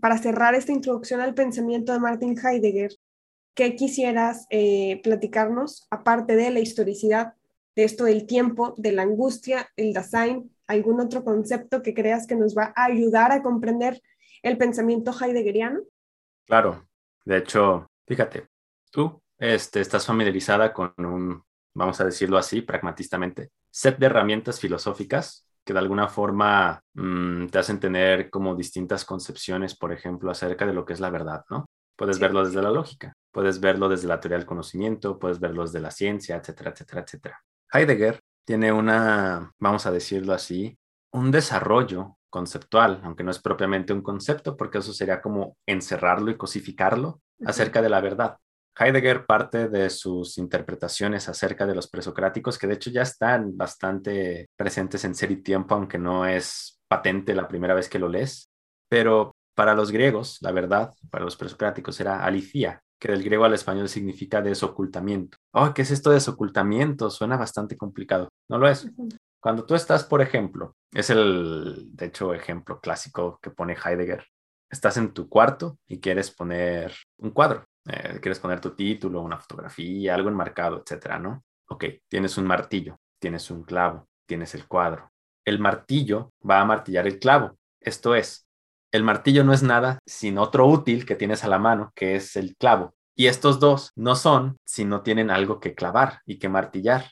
para 0.00 0.16
cerrar 0.16 0.54
esta 0.54 0.72
introducción 0.72 1.20
al 1.20 1.34
pensamiento 1.34 1.92
de 1.92 1.98
Martin 1.98 2.38
Heidegger, 2.38 2.92
¿qué 3.54 3.76
quisieras 3.76 4.46
eh, 4.48 5.02
platicarnos, 5.02 5.86
aparte 5.90 6.36
de 6.36 6.50
la 6.52 6.60
historicidad, 6.60 7.34
de 7.76 7.84
esto 7.84 8.04
del 8.04 8.24
tiempo, 8.24 8.74
de 8.78 8.92
la 8.92 9.02
angustia, 9.02 9.68
el 9.76 9.92
Dasein, 9.92 10.50
algún 10.66 11.00
otro 11.00 11.22
concepto 11.22 11.82
que 11.82 11.92
creas 11.92 12.26
que 12.26 12.34
nos 12.34 12.56
va 12.56 12.72
a 12.74 12.86
ayudar 12.86 13.30
a 13.30 13.42
comprender 13.42 14.00
el 14.42 14.56
pensamiento 14.56 15.12
heideggeriano? 15.12 15.80
Claro, 16.46 16.88
de 17.26 17.36
hecho, 17.36 17.90
fíjate, 18.06 18.48
tú 18.90 19.20
este, 19.36 19.82
estás 19.82 20.06
familiarizada 20.06 20.72
con 20.72 20.94
un, 20.96 21.42
vamos 21.74 22.00
a 22.00 22.06
decirlo 22.06 22.38
así, 22.38 22.62
pragmatistamente, 22.62 23.50
set 23.72 23.98
de 23.98 24.06
herramientas 24.06 24.60
filosóficas 24.60 25.48
que 25.64 25.72
de 25.72 25.78
alguna 25.78 26.08
forma 26.08 26.80
mm, 26.94 27.46
te 27.46 27.58
hacen 27.58 27.80
tener 27.80 28.30
como 28.30 28.54
distintas 28.54 29.04
concepciones, 29.04 29.76
por 29.76 29.92
ejemplo, 29.92 30.30
acerca 30.30 30.66
de 30.66 30.74
lo 30.74 30.84
que 30.84 30.92
es 30.92 31.00
la 31.00 31.10
verdad, 31.10 31.44
¿no? 31.50 31.66
Puedes 31.96 32.18
verlo 32.18 32.44
desde 32.44 32.62
la 32.62 32.70
lógica, 32.70 33.14
puedes 33.30 33.60
verlo 33.60 33.88
desde 33.88 34.08
la 34.08 34.18
teoría 34.18 34.38
del 34.38 34.46
conocimiento, 34.46 35.18
puedes 35.18 35.38
verlo 35.38 35.62
desde 35.62 35.80
la 35.80 35.90
ciencia, 35.90 36.36
etcétera, 36.36 36.70
etcétera, 36.70 37.02
etcétera. 37.02 37.40
Heidegger 37.72 38.20
tiene 38.44 38.72
una, 38.72 39.52
vamos 39.58 39.86
a 39.86 39.92
decirlo 39.92 40.32
así, 40.32 40.76
un 41.12 41.30
desarrollo 41.30 42.16
conceptual, 42.28 43.00
aunque 43.04 43.22
no 43.22 43.30
es 43.30 43.40
propiamente 43.40 43.92
un 43.92 44.02
concepto, 44.02 44.56
porque 44.56 44.78
eso 44.78 44.92
sería 44.92 45.20
como 45.20 45.56
encerrarlo 45.66 46.30
y 46.30 46.36
cosificarlo 46.36 47.20
acerca 47.44 47.82
de 47.82 47.90
la 47.90 48.00
verdad. 48.00 48.36
Heidegger 48.78 49.26
parte 49.26 49.68
de 49.68 49.90
sus 49.90 50.38
interpretaciones 50.38 51.28
acerca 51.28 51.66
de 51.66 51.74
los 51.74 51.88
presocráticos, 51.88 52.58
que 52.58 52.66
de 52.66 52.74
hecho 52.74 52.90
ya 52.90 53.02
están 53.02 53.56
bastante 53.56 54.48
presentes 54.56 55.04
en 55.04 55.14
Ser 55.14 55.30
y 55.30 55.42
Tiempo, 55.42 55.74
aunque 55.74 55.98
no 55.98 56.26
es 56.26 56.80
patente 56.88 57.34
la 57.34 57.48
primera 57.48 57.74
vez 57.74 57.88
que 57.88 57.98
lo 57.98 58.08
lees. 58.08 58.50
Pero 58.88 59.34
para 59.54 59.74
los 59.74 59.90
griegos, 59.90 60.38
la 60.40 60.52
verdad, 60.52 60.92
para 61.10 61.24
los 61.24 61.36
presocráticos 61.36 62.00
era 62.00 62.24
alicia, 62.24 62.82
que 62.98 63.08
del 63.08 63.22
griego 63.22 63.44
al 63.44 63.54
español 63.54 63.88
significa 63.88 64.40
desocultamiento. 64.40 65.36
Oh, 65.52 65.74
¿qué 65.74 65.82
es 65.82 65.90
esto 65.90 66.10
de 66.10 66.16
desocultamiento? 66.16 67.10
Suena 67.10 67.36
bastante 67.36 67.76
complicado. 67.76 68.28
No 68.48 68.58
lo 68.58 68.68
es. 68.68 68.88
Cuando 69.40 69.66
tú 69.66 69.74
estás, 69.74 70.04
por 70.04 70.22
ejemplo, 70.22 70.76
es 70.92 71.10
el, 71.10 71.90
de 71.94 72.06
hecho, 72.06 72.32
ejemplo 72.32 72.80
clásico 72.80 73.38
que 73.42 73.50
pone 73.50 73.74
Heidegger. 73.74 74.24
Estás 74.70 74.96
en 74.96 75.12
tu 75.12 75.28
cuarto 75.28 75.78
y 75.86 76.00
quieres 76.00 76.30
poner 76.30 76.94
un 77.18 77.32
cuadro 77.32 77.66
eh, 77.86 78.18
quieres 78.20 78.38
poner 78.38 78.60
tu 78.60 78.74
título, 78.74 79.20
una 79.22 79.38
fotografía, 79.38 80.14
algo 80.14 80.28
enmarcado, 80.28 80.82
etcétera, 80.82 81.18
¿no? 81.18 81.44
Ok, 81.68 81.84
tienes 82.08 82.36
un 82.38 82.46
martillo, 82.46 82.98
tienes 83.18 83.50
un 83.50 83.64
clavo, 83.64 84.08
tienes 84.26 84.54
el 84.54 84.66
cuadro. 84.66 85.10
El 85.44 85.58
martillo 85.58 86.32
va 86.48 86.60
a 86.60 86.64
martillar 86.64 87.06
el 87.06 87.18
clavo. 87.18 87.58
Esto 87.80 88.14
es, 88.14 88.46
el 88.92 89.02
martillo 89.04 89.42
no 89.42 89.54
es 89.54 89.62
nada 89.62 89.98
sin 90.06 90.36
otro 90.36 90.66
útil 90.66 91.06
que 91.06 91.16
tienes 91.16 91.44
a 91.44 91.48
la 91.48 91.58
mano, 91.58 91.92
que 91.94 92.14
es 92.14 92.36
el 92.36 92.54
clavo. 92.56 92.94
Y 93.14 93.26
estos 93.26 93.58
dos 93.58 93.90
no 93.96 94.16
son 94.16 94.58
si 94.64 94.84
no 94.84 95.02
tienen 95.02 95.30
algo 95.30 95.60
que 95.60 95.74
clavar 95.74 96.20
y 96.26 96.38
que 96.38 96.50
martillar. 96.50 97.10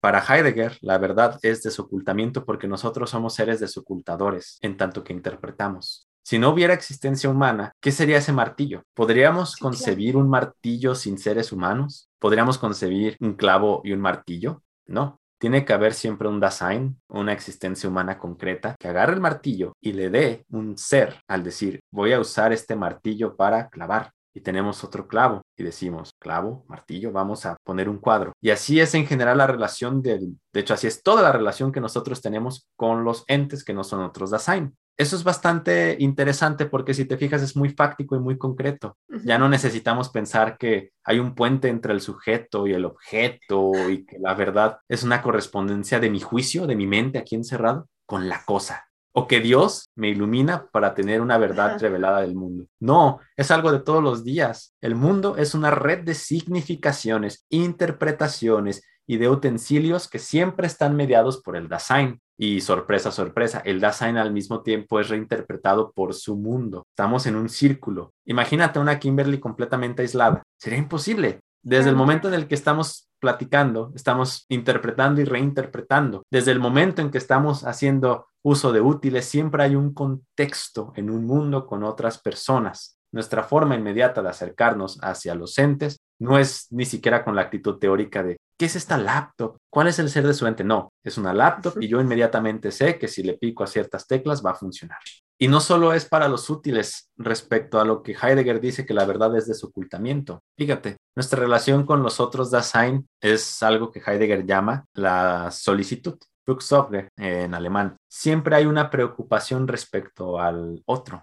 Para 0.00 0.24
Heidegger, 0.24 0.78
la 0.80 0.96
verdad 0.96 1.38
es 1.42 1.62
desocultamiento 1.62 2.44
porque 2.46 2.66
nosotros 2.66 3.10
somos 3.10 3.34
seres 3.34 3.60
desocultadores 3.60 4.58
en 4.62 4.78
tanto 4.78 5.04
que 5.04 5.12
interpretamos. 5.12 6.07
Si 6.28 6.38
no 6.38 6.50
hubiera 6.50 6.74
existencia 6.74 7.30
humana, 7.30 7.72
¿qué 7.80 7.90
sería 7.90 8.18
ese 8.18 8.34
martillo? 8.34 8.82
¿Podríamos 8.92 9.56
concebir 9.56 10.14
un 10.14 10.28
martillo 10.28 10.94
sin 10.94 11.16
seres 11.16 11.52
humanos? 11.52 12.10
¿Podríamos 12.18 12.58
concebir 12.58 13.16
un 13.20 13.32
clavo 13.32 13.80
y 13.82 13.92
un 13.92 14.00
martillo? 14.00 14.62
No. 14.84 15.18
Tiene 15.38 15.64
que 15.64 15.72
haber 15.72 15.94
siempre 15.94 16.28
un 16.28 16.38
Dasein, 16.38 17.00
una 17.08 17.32
existencia 17.32 17.88
humana 17.88 18.18
concreta, 18.18 18.76
que 18.78 18.88
agarre 18.88 19.14
el 19.14 19.22
martillo 19.22 19.72
y 19.80 19.94
le 19.94 20.10
dé 20.10 20.44
un 20.50 20.76
ser 20.76 21.18
al 21.28 21.42
decir, 21.42 21.80
voy 21.90 22.12
a 22.12 22.20
usar 22.20 22.52
este 22.52 22.76
martillo 22.76 23.34
para 23.34 23.70
clavar 23.70 24.12
y 24.34 24.42
tenemos 24.42 24.84
otro 24.84 25.08
clavo 25.08 25.40
y 25.56 25.62
decimos 25.62 26.10
clavo, 26.20 26.66
martillo, 26.68 27.10
vamos 27.10 27.46
a 27.46 27.56
poner 27.64 27.88
un 27.88 27.96
cuadro. 27.96 28.32
Y 28.42 28.50
así 28.50 28.80
es 28.80 28.94
en 28.94 29.06
general 29.06 29.38
la 29.38 29.46
relación 29.46 30.02
del, 30.02 30.38
de 30.52 30.60
hecho 30.60 30.74
así 30.74 30.88
es 30.88 31.02
toda 31.02 31.22
la 31.22 31.32
relación 31.32 31.72
que 31.72 31.80
nosotros 31.80 32.20
tenemos 32.20 32.68
con 32.76 33.02
los 33.02 33.24
entes 33.28 33.64
que 33.64 33.72
no 33.72 33.82
son 33.82 34.02
otros 34.02 34.30
Dasein 34.30 34.76
eso 34.98 35.14
es 35.14 35.22
bastante 35.22 35.96
interesante 36.00 36.66
porque 36.66 36.92
si 36.92 37.04
te 37.04 37.16
fijas 37.16 37.40
es 37.40 37.56
muy 37.56 37.70
fáctico 37.70 38.16
y 38.16 38.18
muy 38.18 38.36
concreto. 38.36 38.98
Ya 39.24 39.38
no 39.38 39.48
necesitamos 39.48 40.08
pensar 40.08 40.58
que 40.58 40.90
hay 41.04 41.20
un 41.20 41.36
puente 41.36 41.68
entre 41.68 41.92
el 41.92 42.00
sujeto 42.00 42.66
y 42.66 42.72
el 42.72 42.84
objeto 42.84 43.72
y 43.88 44.04
que 44.04 44.18
la 44.18 44.34
verdad 44.34 44.78
es 44.88 45.04
una 45.04 45.22
correspondencia 45.22 46.00
de 46.00 46.10
mi 46.10 46.18
juicio, 46.18 46.66
de 46.66 46.74
mi 46.74 46.88
mente 46.88 47.18
aquí 47.18 47.36
encerrado, 47.36 47.88
con 48.06 48.28
la 48.28 48.44
cosa. 48.44 48.88
O 49.12 49.28
que 49.28 49.38
Dios 49.38 49.88
me 49.94 50.08
ilumina 50.08 50.66
para 50.72 50.94
tener 50.94 51.20
una 51.20 51.38
verdad 51.38 51.78
revelada 51.80 52.22
del 52.22 52.34
mundo. 52.34 52.66
No, 52.80 53.20
es 53.36 53.52
algo 53.52 53.70
de 53.70 53.80
todos 53.80 54.02
los 54.02 54.24
días. 54.24 54.74
El 54.80 54.96
mundo 54.96 55.36
es 55.36 55.54
una 55.54 55.70
red 55.70 56.00
de 56.00 56.14
significaciones, 56.14 57.46
interpretaciones 57.50 58.82
y 59.06 59.18
de 59.18 59.28
utensilios 59.28 60.08
que 60.08 60.18
siempre 60.18 60.66
están 60.66 60.96
mediados 60.96 61.40
por 61.40 61.56
el 61.56 61.68
Dasein. 61.68 62.20
Y 62.40 62.60
sorpresa, 62.60 63.10
sorpresa, 63.10 63.60
el 63.64 63.80
Dasein 63.80 64.16
al 64.16 64.32
mismo 64.32 64.62
tiempo 64.62 65.00
es 65.00 65.08
reinterpretado 65.08 65.90
por 65.90 66.14
su 66.14 66.36
mundo. 66.36 66.86
Estamos 66.90 67.26
en 67.26 67.34
un 67.34 67.48
círculo. 67.48 68.12
Imagínate 68.26 68.78
una 68.78 69.00
Kimberly 69.00 69.40
completamente 69.40 70.02
aislada. 70.02 70.42
Sería 70.56 70.78
imposible. 70.78 71.40
Desde 71.62 71.90
el 71.90 71.96
momento 71.96 72.28
en 72.28 72.34
el 72.34 72.46
que 72.46 72.54
estamos 72.54 73.08
platicando, 73.20 73.92
estamos 73.96 74.46
interpretando 74.48 75.20
y 75.20 75.24
reinterpretando. 75.24 76.22
Desde 76.30 76.52
el 76.52 76.60
momento 76.60 77.02
en 77.02 77.10
que 77.10 77.18
estamos 77.18 77.64
haciendo 77.64 78.28
uso 78.42 78.72
de 78.72 78.80
útiles, 78.80 79.24
siempre 79.24 79.64
hay 79.64 79.74
un 79.74 79.92
contexto 79.92 80.92
en 80.94 81.10
un 81.10 81.26
mundo 81.26 81.66
con 81.66 81.82
otras 81.82 82.18
personas. 82.18 82.98
Nuestra 83.12 83.42
forma 83.42 83.74
inmediata 83.74 84.22
de 84.22 84.28
acercarnos 84.28 84.98
hacia 85.02 85.34
los 85.34 85.58
entes 85.58 85.98
no 86.20 86.38
es 86.38 86.68
ni 86.70 86.84
siquiera 86.84 87.24
con 87.24 87.34
la 87.34 87.42
actitud 87.42 87.78
teórica 87.78 88.22
de 88.22 88.36
¿qué 88.58 88.66
es 88.66 88.76
esta 88.76 88.98
laptop? 88.98 89.56
¿Cuál 89.70 89.88
es 89.88 89.98
el 89.98 90.10
ser 90.10 90.26
de 90.26 90.34
su 90.34 90.46
ente? 90.46 90.64
No, 90.64 90.92
es 91.04 91.16
una 91.16 91.32
laptop 91.32 91.80
y 91.80 91.88
yo 91.88 92.00
inmediatamente 92.00 92.72
sé 92.72 92.98
que 92.98 93.08
si 93.08 93.22
le 93.22 93.38
pico 93.38 93.62
a 93.62 93.68
ciertas 93.68 94.06
teclas 94.06 94.44
va 94.44 94.50
a 94.50 94.54
funcionar. 94.54 94.98
Y 95.40 95.46
no 95.46 95.60
solo 95.60 95.92
es 95.92 96.04
para 96.04 96.28
los 96.28 96.50
útiles 96.50 97.10
respecto 97.16 97.80
a 97.80 97.84
lo 97.84 98.02
que 98.02 98.16
Heidegger 98.20 98.60
dice 98.60 98.84
que 98.84 98.92
la 98.92 99.04
verdad 99.04 99.36
es 99.36 99.46
desocultamiento. 99.46 100.42
Fíjate, 100.56 100.96
nuestra 101.14 101.38
relación 101.38 101.86
con 101.86 102.02
los 102.02 102.18
otros 102.18 102.50
Dasein 102.50 103.08
es 103.20 103.62
algo 103.62 103.92
que 103.92 104.02
Heidegger 104.04 104.44
llama 104.44 104.84
la 104.94 105.52
solicitud. 105.52 106.18
Rücksorge 106.44 107.10
en 107.16 107.54
alemán. 107.54 107.96
Siempre 108.10 108.56
hay 108.56 108.66
una 108.66 108.90
preocupación 108.90 109.68
respecto 109.68 110.40
al 110.40 110.82
otro. 110.86 111.22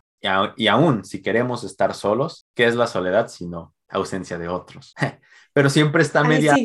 Y, 0.56 0.68
aún 0.68 1.06
si 1.06 1.22
queremos 1.22 1.64
estar 1.64 1.94
solos, 1.94 2.48
¿qué 2.56 2.66
es 2.66 2.76
la 2.76 2.88
soledad 2.88 3.28
sino 3.28 3.75
ausencia 3.96 4.38
de 4.38 4.48
otros? 4.48 4.94
Pero 5.54 5.70
siempre 5.70 6.02
está 6.02 6.24
mediado. 6.24 6.58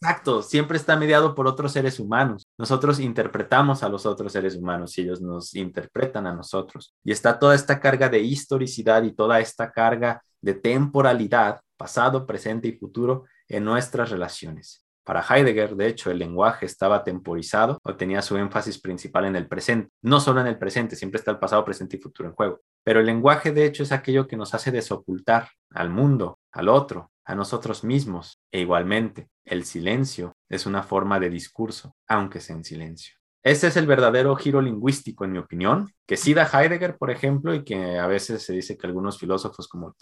Exacto, 0.00 0.42
siempre 0.42 0.76
está 0.76 0.96
mediado 0.96 1.34
por 1.34 1.46
otros 1.46 1.72
seres 1.72 1.98
humanos. 1.98 2.46
Nosotros 2.58 3.00
interpretamos 3.00 3.82
a 3.82 3.88
los 3.88 4.04
otros 4.04 4.32
seres 4.32 4.54
humanos 4.54 4.96
y 4.98 5.02
ellos 5.02 5.22
nos 5.22 5.54
interpretan 5.54 6.26
a 6.26 6.34
nosotros. 6.34 6.94
Y 7.02 7.12
está 7.12 7.38
toda 7.38 7.54
esta 7.54 7.80
carga 7.80 8.08
de 8.08 8.20
historicidad 8.20 9.02
y 9.04 9.12
toda 9.12 9.40
esta 9.40 9.72
carga 9.72 10.22
de 10.42 10.54
temporalidad, 10.54 11.60
pasado, 11.76 12.26
presente 12.26 12.68
y 12.68 12.72
futuro, 12.72 13.24
en 13.48 13.64
nuestras 13.64 14.10
relaciones. 14.10 14.84
Para 15.02 15.22
Heidegger, 15.22 15.76
de 15.76 15.86
hecho, 15.86 16.10
el 16.10 16.18
lenguaje 16.18 16.66
estaba 16.66 17.02
temporizado 17.02 17.78
o 17.82 17.94
tenía 17.94 18.20
su 18.22 18.36
énfasis 18.36 18.78
principal 18.78 19.24
en 19.24 19.36
el 19.36 19.46
presente. 19.46 19.90
No 20.02 20.20
solo 20.20 20.40
en 20.40 20.48
el 20.48 20.58
presente, 20.58 20.96
siempre 20.96 21.18
está 21.18 21.30
el 21.30 21.38
pasado, 21.38 21.64
presente 21.64 21.96
y 21.96 22.00
futuro 22.00 22.28
en 22.28 22.34
juego. 22.34 22.60
Pero 22.86 23.00
el 23.00 23.06
lenguaje, 23.06 23.50
de 23.50 23.66
hecho, 23.66 23.82
es 23.82 23.90
aquello 23.90 24.28
que 24.28 24.36
nos 24.36 24.54
hace 24.54 24.70
desocultar 24.70 25.48
al 25.70 25.90
mundo, 25.90 26.38
al 26.52 26.68
otro, 26.68 27.10
a 27.24 27.34
nosotros 27.34 27.82
mismos 27.82 28.38
e 28.52 28.60
igualmente. 28.60 29.28
el 29.44 29.64
silencio 29.64 30.36
es 30.48 30.66
una 30.66 30.84
forma 30.84 31.18
de 31.18 31.28
discurso, 31.28 31.96
aunque 32.06 32.40
sea 32.40 32.54
en 32.54 32.62
silencio. 32.62 33.16
Ese 33.42 33.66
es 33.66 33.76
el 33.76 33.88
verdadero 33.88 34.36
giro 34.36 34.60
lingüístico, 34.60 35.24
en 35.24 35.32
mi 35.32 35.38
opinión, 35.38 35.88
que 36.06 36.16
sí 36.16 36.32
da 36.32 36.48
Heidegger, 36.52 36.96
por 36.96 37.10
ejemplo, 37.10 37.54
y 37.54 37.64
que 37.64 37.98
a 37.98 38.06
veces 38.06 38.44
se 38.44 38.52
dice 38.52 38.76
que 38.76 38.86
algunos 38.86 39.18
filósofos 39.18 39.66
como 39.66 39.96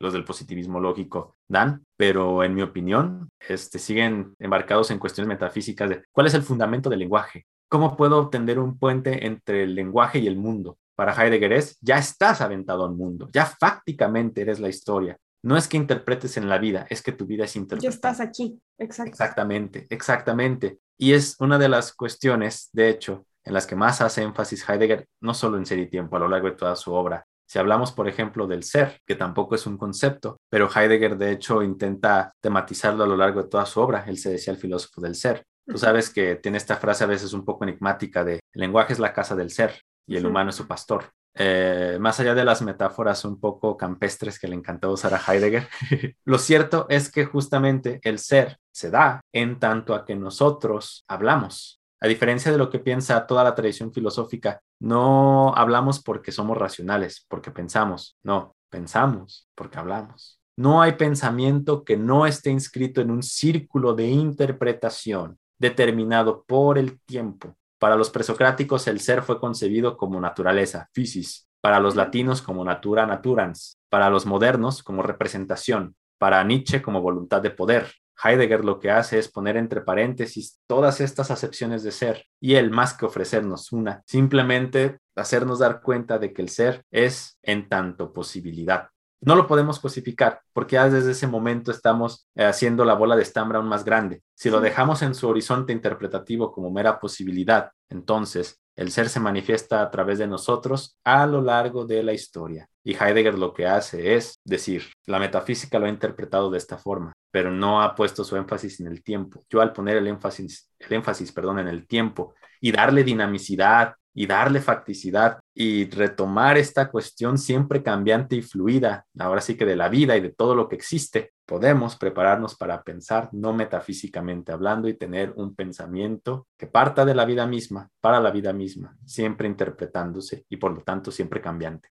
los 0.00 0.12
del 0.12 0.24
positivismo 0.24 0.80
lógico 0.80 1.36
dan, 1.46 1.84
pero 1.96 2.42
en 2.42 2.54
mi 2.54 2.62
opinión 2.62 3.28
este, 3.38 3.78
siguen 3.78 4.34
embarcados 4.40 4.90
en 4.90 4.98
cuestiones 4.98 5.28
metafísicas 5.28 5.88
de 5.90 6.02
cuál 6.10 6.26
es 6.26 6.34
el 6.34 6.42
fundamento 6.42 6.90
del 6.90 7.00
lenguaje, 7.00 7.46
cómo 7.68 7.96
puedo 7.96 8.30
tender 8.30 8.58
un 8.58 8.78
puente 8.78 9.26
entre 9.26 9.62
el 9.62 9.76
lenguaje 9.76 10.18
y 10.18 10.26
el 10.26 10.36
mundo. 10.36 10.76
Para 10.96 11.12
Heidegger 11.12 11.52
es, 11.52 11.78
ya 11.80 11.98
estás 11.98 12.40
aventado 12.40 12.84
al 12.84 12.94
mundo, 12.94 13.28
ya 13.32 13.46
fácticamente 13.46 14.40
eres 14.40 14.58
la 14.58 14.68
historia, 14.68 15.16
no 15.46 15.56
es 15.56 15.68
que 15.68 15.76
interpretes 15.76 16.36
en 16.38 16.48
la 16.48 16.58
vida, 16.58 16.88
es 16.90 17.02
que 17.02 17.12
tu 17.12 17.24
vida 17.24 17.44
es 17.44 17.54
interpretada. 17.54 17.90
Ya 17.90 17.94
estás 17.94 18.20
aquí, 18.20 18.60
Exacto. 18.78 19.10
Exactamente, 19.10 19.86
exactamente. 19.90 20.80
Y 20.98 21.12
es 21.12 21.36
una 21.38 21.56
de 21.56 21.68
las 21.68 21.92
cuestiones, 21.92 22.68
de 22.72 22.88
hecho, 22.88 23.26
en 23.44 23.54
las 23.54 23.64
que 23.64 23.76
más 23.76 24.00
hace 24.00 24.22
énfasis 24.22 24.68
Heidegger, 24.68 25.06
no 25.20 25.34
solo 25.34 25.56
en 25.56 25.64
Ser 25.64 25.78
y 25.78 25.88
Tiempo, 25.88 26.16
a 26.16 26.18
lo 26.18 26.28
largo 26.28 26.50
de 26.50 26.56
toda 26.56 26.74
su 26.74 26.92
obra. 26.92 27.24
Si 27.48 27.60
hablamos, 27.60 27.92
por 27.92 28.08
ejemplo, 28.08 28.48
del 28.48 28.64
ser, 28.64 29.00
que 29.06 29.14
tampoco 29.14 29.54
es 29.54 29.68
un 29.68 29.78
concepto, 29.78 30.36
pero 30.50 30.68
Heidegger, 30.68 31.16
de 31.16 31.30
hecho, 31.30 31.62
intenta 31.62 32.32
tematizarlo 32.40 33.04
a 33.04 33.06
lo 33.06 33.16
largo 33.16 33.44
de 33.44 33.48
toda 33.48 33.66
su 33.66 33.80
obra. 33.80 34.04
Él 34.08 34.18
se 34.18 34.30
decía 34.30 34.52
el 34.52 34.58
filósofo 34.58 35.00
del 35.00 35.14
ser. 35.14 35.44
Tú 35.64 35.78
sabes 35.78 36.10
que 36.10 36.36
tiene 36.36 36.58
esta 36.58 36.76
frase 36.76 37.04
a 37.04 37.06
veces 37.06 37.32
un 37.32 37.44
poco 37.44 37.62
enigmática 37.62 38.24
de 38.24 38.40
el 38.52 38.60
lenguaje 38.60 38.94
es 38.94 38.98
la 38.98 39.12
casa 39.12 39.36
del 39.36 39.50
ser 39.50 39.80
y 40.06 40.16
el 40.16 40.26
humano 40.26 40.50
es 40.50 40.56
su 40.56 40.66
pastor. 40.66 41.04
Eh, 41.38 41.98
más 42.00 42.18
allá 42.18 42.34
de 42.34 42.46
las 42.46 42.62
metáforas 42.62 43.24
un 43.26 43.38
poco 43.38 43.76
campestres 43.76 44.38
que 44.38 44.48
le 44.48 44.54
encantó 44.54 44.90
usar 44.90 45.12
a 45.12 45.20
Heidegger, 45.20 45.68
lo 46.24 46.38
cierto 46.38 46.86
es 46.88 47.10
que 47.10 47.26
justamente 47.26 48.00
el 48.02 48.18
ser 48.18 48.58
se 48.72 48.90
da 48.90 49.20
en 49.32 49.58
tanto 49.58 49.94
a 49.94 50.04
que 50.04 50.16
nosotros 50.16 51.04
hablamos. 51.08 51.80
A 52.00 52.08
diferencia 52.08 52.52
de 52.52 52.58
lo 52.58 52.70
que 52.70 52.78
piensa 52.78 53.26
toda 53.26 53.44
la 53.44 53.54
tradición 53.54 53.92
filosófica, 53.92 54.60
no 54.80 55.54
hablamos 55.54 56.02
porque 56.02 56.32
somos 56.32 56.56
racionales, 56.56 57.24
porque 57.28 57.50
pensamos, 57.50 58.16
no, 58.22 58.56
pensamos 58.70 59.48
porque 59.54 59.78
hablamos. 59.78 60.40
No 60.58 60.80
hay 60.80 60.92
pensamiento 60.92 61.84
que 61.84 61.96
no 61.98 62.26
esté 62.26 62.50
inscrito 62.50 63.02
en 63.02 63.10
un 63.10 63.22
círculo 63.22 63.94
de 63.94 64.08
interpretación 64.08 65.38
determinado 65.58 66.44
por 66.44 66.78
el 66.78 67.00
tiempo, 67.00 67.56
para 67.78 67.96
los 67.96 68.10
presocráticos 68.10 68.86
el 68.86 69.00
ser 69.00 69.22
fue 69.22 69.38
concebido 69.38 69.96
como 69.96 70.20
naturaleza, 70.20 70.88
physis, 70.92 71.48
para 71.60 71.80
los 71.80 71.96
latinos 71.96 72.42
como 72.42 72.64
natura 72.64 73.06
naturans, 73.06 73.78
para 73.88 74.10
los 74.10 74.26
modernos 74.26 74.82
como 74.82 75.02
representación, 75.02 75.96
para 76.18 76.42
Nietzsche 76.44 76.82
como 76.82 77.00
voluntad 77.00 77.42
de 77.42 77.50
poder. 77.50 77.92
Heidegger 78.22 78.64
lo 78.64 78.78
que 78.78 78.90
hace 78.90 79.18
es 79.18 79.28
poner 79.28 79.56
entre 79.56 79.82
paréntesis 79.82 80.60
todas 80.66 81.00
estas 81.00 81.30
acepciones 81.30 81.82
de 81.82 81.92
ser 81.92 82.24
y 82.40 82.54
él 82.54 82.70
más 82.70 82.94
que 82.94 83.04
ofrecernos 83.04 83.72
una, 83.72 84.02
simplemente 84.06 84.98
hacernos 85.14 85.58
dar 85.58 85.82
cuenta 85.82 86.18
de 86.18 86.32
que 86.32 86.42
el 86.42 86.48
ser 86.48 86.84
es 86.90 87.38
en 87.42 87.68
tanto 87.68 88.12
posibilidad. 88.12 88.88
No 89.26 89.34
lo 89.34 89.48
podemos 89.48 89.80
cosificar 89.80 90.40
porque 90.52 90.74
ya 90.74 90.88
desde 90.88 91.10
ese 91.10 91.26
momento 91.26 91.72
estamos 91.72 92.28
eh, 92.36 92.44
haciendo 92.44 92.84
la 92.84 92.94
bola 92.94 93.16
de 93.16 93.22
estambre 93.22 93.58
aún 93.58 93.66
más 93.66 93.84
grande. 93.84 94.22
Si 94.36 94.50
lo 94.50 94.60
dejamos 94.60 95.02
en 95.02 95.16
su 95.16 95.28
horizonte 95.28 95.72
interpretativo 95.72 96.52
como 96.52 96.70
mera 96.70 97.00
posibilidad, 97.00 97.72
entonces 97.90 98.60
el 98.76 98.92
ser 98.92 99.08
se 99.08 99.18
manifiesta 99.18 99.82
a 99.82 99.90
través 99.90 100.18
de 100.18 100.28
nosotros 100.28 100.96
a 101.02 101.26
lo 101.26 101.40
largo 101.40 101.84
de 101.84 102.04
la 102.04 102.12
historia. 102.12 102.68
Y 102.84 102.94
Heidegger 102.94 103.36
lo 103.36 103.52
que 103.52 103.66
hace 103.66 104.14
es 104.14 104.38
decir, 104.44 104.84
la 105.06 105.18
metafísica 105.18 105.80
lo 105.80 105.86
ha 105.86 105.88
interpretado 105.88 106.48
de 106.48 106.58
esta 106.58 106.78
forma, 106.78 107.12
pero 107.32 107.50
no 107.50 107.82
ha 107.82 107.96
puesto 107.96 108.22
su 108.22 108.36
énfasis 108.36 108.78
en 108.78 108.86
el 108.86 109.02
tiempo. 109.02 109.44
Yo 109.50 109.60
al 109.60 109.72
poner 109.72 109.96
el 109.96 110.06
énfasis, 110.06 110.70
el 110.78 110.92
énfasis 110.92 111.32
perdón, 111.32 111.58
en 111.58 111.66
el 111.66 111.88
tiempo 111.88 112.34
y 112.60 112.70
darle 112.70 113.02
dinamicidad, 113.02 113.96
y 114.18 114.26
darle 114.26 114.60
facticidad 114.60 115.40
y 115.54 115.90
retomar 115.90 116.56
esta 116.56 116.90
cuestión 116.90 117.36
siempre 117.36 117.82
cambiante 117.82 118.34
y 118.34 118.40
fluida, 118.40 119.06
ahora 119.18 119.42
sí 119.42 119.58
que 119.58 119.66
de 119.66 119.76
la 119.76 119.90
vida 119.90 120.16
y 120.16 120.22
de 120.22 120.30
todo 120.30 120.54
lo 120.54 120.70
que 120.70 120.74
existe, 120.74 121.34
podemos 121.44 121.96
prepararnos 121.96 122.56
para 122.56 122.82
pensar 122.82 123.28
no 123.32 123.52
metafísicamente 123.52 124.52
hablando 124.52 124.88
y 124.88 124.94
tener 124.94 125.34
un 125.36 125.54
pensamiento 125.54 126.48
que 126.56 126.66
parta 126.66 127.04
de 127.04 127.14
la 127.14 127.26
vida 127.26 127.46
misma, 127.46 127.90
para 128.00 128.18
la 128.18 128.30
vida 128.30 128.54
misma, 128.54 128.96
siempre 129.04 129.48
interpretándose 129.48 130.46
y 130.48 130.56
por 130.56 130.72
lo 130.72 130.80
tanto 130.80 131.10
siempre 131.10 131.42
cambiante. 131.42 131.90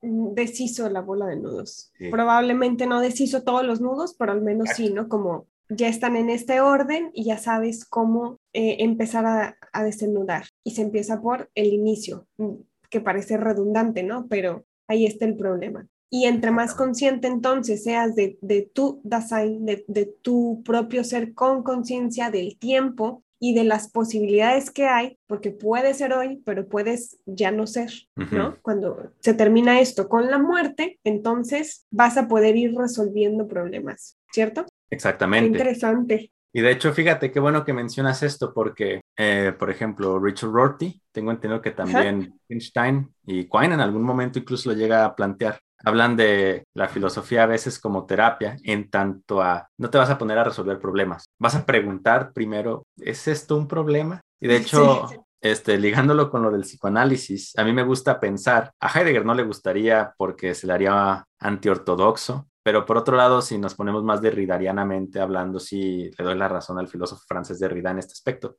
Deshizo 0.00 0.88
la 0.88 1.02
bola 1.02 1.26
de 1.26 1.36
nudos. 1.36 1.92
Probablemente 2.10 2.86
no 2.86 3.00
deshizo 3.00 3.42
todos 3.42 3.66
los 3.66 3.82
nudos, 3.82 4.14
pero 4.18 4.32
al 4.32 4.40
menos 4.40 4.70
sí, 4.74 4.90
¿no? 4.90 5.06
Como 5.08 5.48
ya 5.68 5.88
están 5.88 6.16
en 6.16 6.30
este 6.30 6.60
orden 6.60 7.10
y 7.12 7.24
ya 7.24 7.38
sabes 7.38 7.84
cómo 7.84 8.38
eh, 8.52 8.76
empezar 8.80 9.26
a, 9.26 9.58
a, 9.72 9.84
desenudar. 9.84 10.46
Y 10.64 10.72
se 10.72 10.82
empieza 10.82 11.20
por 11.20 11.50
el 11.54 11.72
inicio, 11.72 12.26
mm, 12.38 12.54
que 12.90 13.00
parece 13.00 13.36
redundante, 13.36 14.02
¿no? 14.02 14.26
Pero 14.28 14.64
ahí 14.88 15.06
está 15.06 15.24
el 15.26 15.36
problema. 15.36 15.86
Y 16.10 16.24
entre 16.24 16.50
más 16.50 16.74
consciente 16.74 17.28
entonces 17.28 17.84
seas 17.84 18.14
de, 18.14 18.38
de 18.40 18.62
tu 18.62 19.00
Dasein, 19.04 19.66
de, 19.66 19.84
de 19.88 20.06
tu 20.06 20.62
propio 20.64 21.04
ser 21.04 21.34
con 21.34 21.62
conciencia 21.62 22.30
del 22.30 22.58
tiempo 22.58 23.22
y 23.40 23.54
de 23.54 23.64
las 23.64 23.88
posibilidades 23.90 24.70
que 24.70 24.86
hay, 24.86 25.18
porque 25.26 25.50
puede 25.50 25.94
ser 25.94 26.12
hoy, 26.12 26.42
pero 26.44 26.66
puedes 26.66 27.18
ya 27.26 27.52
no 27.52 27.66
ser, 27.66 27.92
¿no? 28.32 28.56
Cuando 28.62 29.12
se 29.20 29.32
termina 29.32 29.80
esto 29.80 30.08
con 30.08 30.28
la 30.28 30.38
muerte, 30.38 30.98
entonces 31.04 31.86
vas 31.90 32.16
a 32.16 32.26
poder 32.26 32.56
ir 32.56 32.74
resolviendo 32.74 33.46
problemas, 33.46 34.18
¿cierto? 34.32 34.66
Exactamente. 34.90 35.46
interesante. 35.48 36.32
Y 36.52 36.62
de 36.62 36.70
hecho, 36.72 36.92
fíjate 36.92 37.30
qué 37.30 37.40
bueno 37.40 37.64
que 37.64 37.72
mencionas 37.74 38.22
esto, 38.22 38.54
porque, 38.54 39.02
eh, 39.16 39.52
por 39.58 39.70
ejemplo, 39.70 40.18
Richard 40.18 40.50
Rorty, 40.50 41.02
tengo 41.12 41.30
entendido 41.30 41.60
que 41.60 41.72
también 41.72 42.40
Einstein 42.48 43.14
y 43.26 43.48
Quine 43.48 43.74
en 43.74 43.80
algún 43.80 44.02
momento 44.02 44.38
incluso 44.38 44.70
lo 44.70 44.76
llega 44.76 45.04
a 45.04 45.14
plantear. 45.14 45.60
Hablan 45.84 46.16
de 46.16 46.64
la 46.74 46.88
filosofía 46.88 47.44
a 47.44 47.46
veces 47.46 47.78
como 47.78 48.06
terapia, 48.06 48.56
en 48.64 48.90
tanto 48.90 49.42
a 49.42 49.68
no 49.78 49.90
te 49.90 49.98
vas 49.98 50.10
a 50.10 50.18
poner 50.18 50.38
a 50.38 50.44
resolver 50.44 50.80
problemas, 50.80 51.26
vas 51.38 51.54
a 51.54 51.64
preguntar 51.66 52.32
primero, 52.32 52.84
¿es 52.96 53.28
esto 53.28 53.56
un 53.56 53.68
problema? 53.68 54.20
Y 54.40 54.48
de 54.48 54.56
hecho, 54.56 55.06
Este, 55.40 55.78
ligándolo 55.78 56.30
con 56.30 56.42
lo 56.42 56.50
del 56.50 56.62
psicoanálisis, 56.62 57.56
a 57.56 57.62
mí 57.62 57.72
me 57.72 57.84
gusta 57.84 58.18
pensar, 58.18 58.72
a 58.80 58.88
Heidegger 58.88 59.24
no 59.24 59.34
le 59.34 59.44
gustaría 59.44 60.12
porque 60.16 60.52
se 60.54 60.66
le 60.66 60.72
haría 60.72 61.24
antiortodoxo, 61.38 62.48
pero 62.68 62.84
por 62.84 62.98
otro 62.98 63.16
lado, 63.16 63.40
si 63.40 63.56
nos 63.56 63.74
ponemos 63.74 64.04
más 64.04 64.20
derridarianamente 64.20 65.20
hablando, 65.20 65.58
sí 65.58 66.10
le 66.18 66.22
doy 66.22 66.34
la 66.34 66.48
razón 66.48 66.78
al 66.78 66.86
filósofo 66.86 67.22
francés 67.26 67.58
Derrida 67.58 67.92
en 67.92 67.98
este 67.98 68.12
aspecto. 68.12 68.58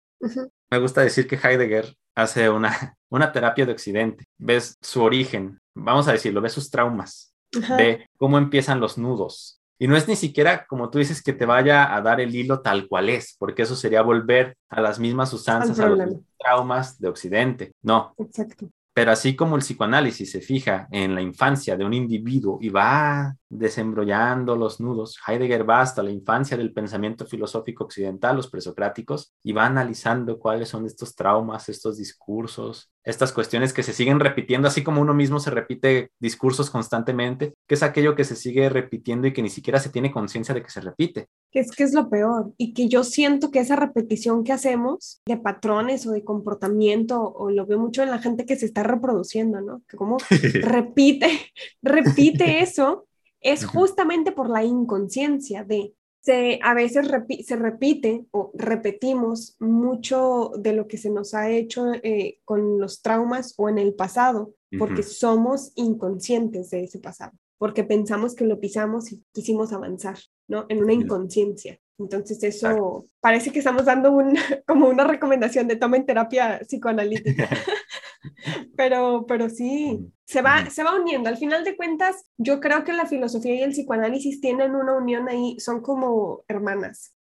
Me 0.72 0.80
gusta 0.80 1.02
decir 1.02 1.28
que 1.28 1.36
Heidegger 1.36 1.96
hace 2.16 2.50
una, 2.50 2.72
una 3.12 3.32
terapia 3.32 3.68
de 3.68 3.72
Occidente. 3.72 4.26
Ves 4.40 4.80
su 4.82 5.04
origen, 5.04 5.60
vamos 5.76 6.08
a 6.08 6.14
decirlo, 6.14 6.42
ves 6.42 6.54
sus 6.54 6.72
traumas, 6.72 7.36
ve 7.78 8.08
cómo 8.18 8.40
empiezan 8.40 8.80
los 8.80 8.98
nudos. 8.98 9.62
Y 9.78 9.88
no 9.88 9.96
es 9.96 10.08
ni 10.08 10.16
siquiera, 10.16 10.66
como 10.66 10.90
tú 10.90 10.98
dices, 10.98 11.22
que 11.22 11.34
te 11.34 11.46
vaya 11.46 11.96
a 11.96 12.02
dar 12.02 12.20
el 12.20 12.34
hilo 12.34 12.62
tal 12.62 12.88
cual 12.88 13.10
es, 13.10 13.36
porque 13.38 13.62
eso 13.62 13.76
sería 13.76 14.02
volver 14.02 14.58
a 14.70 14.82
las 14.82 14.98
mismas 14.98 15.32
usanzas, 15.34 15.80
a 15.80 15.88
los 15.88 16.16
traumas 16.40 17.00
de 17.00 17.10
Occidente. 17.10 17.74
No. 17.84 18.16
Exacto. 18.18 18.72
Pero 18.92 19.12
así 19.12 19.36
como 19.36 19.56
el 19.56 19.62
psicoanálisis 19.62 20.32
se 20.32 20.42
fija 20.42 20.88
en 20.90 21.14
la 21.14 21.22
infancia 21.22 21.78
de 21.78 21.86
un 21.86 21.94
individuo 21.94 22.58
y 22.60 22.70
va 22.70 23.36
desembrollando 23.50 24.56
los 24.56 24.80
nudos, 24.80 25.18
Heidegger 25.28 25.68
va 25.68 25.82
hasta 25.82 26.04
la 26.04 26.12
infancia 26.12 26.56
del 26.56 26.72
pensamiento 26.72 27.26
filosófico 27.26 27.84
occidental, 27.84 28.36
los 28.36 28.50
presocráticos, 28.50 29.34
y 29.44 29.52
va 29.52 29.66
analizando 29.66 30.40
cuáles 30.40 30.70
son 30.70 30.86
estos 30.86 31.16
traumas, 31.16 31.68
estos 31.68 31.98
discursos, 31.98 32.92
estas 33.04 33.32
cuestiones 33.32 33.74
que 33.74 33.84
se 33.84 33.94
siguen 33.94 34.20
repitiendo, 34.20 34.68
así 34.68 34.84
como 34.84 35.02
uno 35.02 35.14
mismo 35.14 35.40
se 35.40 35.50
repite 35.50 36.12
discursos 36.20 36.70
constantemente, 36.70 37.54
que 37.68 37.76
es 37.76 37.84
aquello 37.84 38.16
que 38.16 38.24
se 38.24 38.36
sigue 38.36 38.70
repitiendo 38.70 39.28
y 39.28 39.34
que 39.34 39.42
ni 39.42 39.50
siquiera 39.50 39.80
se 39.80 39.90
tiene 39.90 40.12
conciencia 40.12 40.54
de 40.54 40.62
que 40.62 40.70
se 40.70 40.82
repite. 40.82 41.28
Que 41.52 41.60
es 41.60 41.72
que 41.72 41.84
es 41.84 41.94
lo 41.94 42.10
peor 42.10 42.54
y 42.58 42.74
que 42.74 42.88
yo 42.88 43.04
siento 43.04 43.52
que 43.52 43.60
esa 43.60 43.76
repetición 43.76 44.44
que 44.44 44.54
hacemos 44.54 45.22
de 45.26 45.38
patrones 45.38 46.06
o 46.06 46.12
de 46.12 46.24
comportamiento, 46.24 47.22
o 47.22 47.50
lo 47.50 47.66
veo 47.66 47.80
mucho 47.80 48.04
en 48.04 48.12
la 48.12 48.20
gente 48.20 48.46
que 48.46 48.56
se 48.56 48.66
está 48.66 48.84
reproduciendo, 48.84 49.62
¿no? 49.62 49.82
Que 49.88 49.98
como 49.98 50.18
repite, 50.62 51.52
repite 51.82 52.60
eso, 52.62 53.08
es 53.42 53.66
justamente 53.66 54.32
por 54.32 54.50
la 54.50 54.64
inconsciencia 54.64 55.64
de 55.64 55.94
se, 56.22 56.60
a 56.62 56.74
veces 56.74 57.08
se 57.46 57.56
repite 57.56 58.26
o 58.32 58.52
repetimos 58.54 59.56
mucho 59.60 60.52
de 60.58 60.74
lo 60.74 60.88
que 60.88 60.98
se 60.98 61.10
nos 61.10 61.34
ha 61.34 61.50
hecho 61.50 61.94
eh, 62.04 62.40
con 62.44 62.80
los 62.80 63.02
traumas 63.02 63.54
o 63.58 63.70
en 63.70 63.78
el 63.78 63.94
pasado, 63.94 64.54
porque 64.78 65.02
somos 65.02 65.72
inconscientes 65.76 66.70
de 66.70 66.84
ese 66.84 67.00
pasado, 67.00 67.32
porque 67.58 67.84
pensamos 67.84 68.36
que 68.36 68.46
lo 68.46 68.60
pisamos 68.60 69.12
y 69.12 69.24
quisimos 69.32 69.72
avanzar, 69.72 70.18
¿no? 70.48 70.66
En 70.70 70.84
una 70.84 70.94
inconsciencia. 70.94 71.80
Entonces 71.98 72.44
eso 72.44 73.06
parece 73.20 73.52
que 73.52 73.60
estamos 73.60 73.86
dando 73.86 74.12
un, 74.12 74.36
como 74.68 74.90
una 74.90 75.06
recomendación 75.06 75.68
de 75.68 75.78
tomen 75.78 76.06
terapia 76.06 76.60
psicoanalítica. 76.60 77.50
pero, 78.80 79.26
pero 79.28 79.50
sí, 79.50 80.10
se 80.24 80.42
va, 80.42 80.70
se 80.70 80.86
va 80.86 80.96
uniendo. 80.96 81.28
Al 81.28 81.36
final 81.36 81.66
de 81.66 81.76
cuentas, 81.76 82.24
yo 82.38 82.62
creo 82.62 82.86
que 82.86 82.94
la 82.94 83.08
filosofía 83.08 83.56
y 83.56 83.62
el 83.62 83.72
psicoanálisis 83.72 84.40
tienen 84.40 84.74
una 84.74 84.94
unión 84.94 85.28
ahí, 85.28 85.60
son 85.60 85.82
como 85.82 86.46
hermanas. 86.48 87.14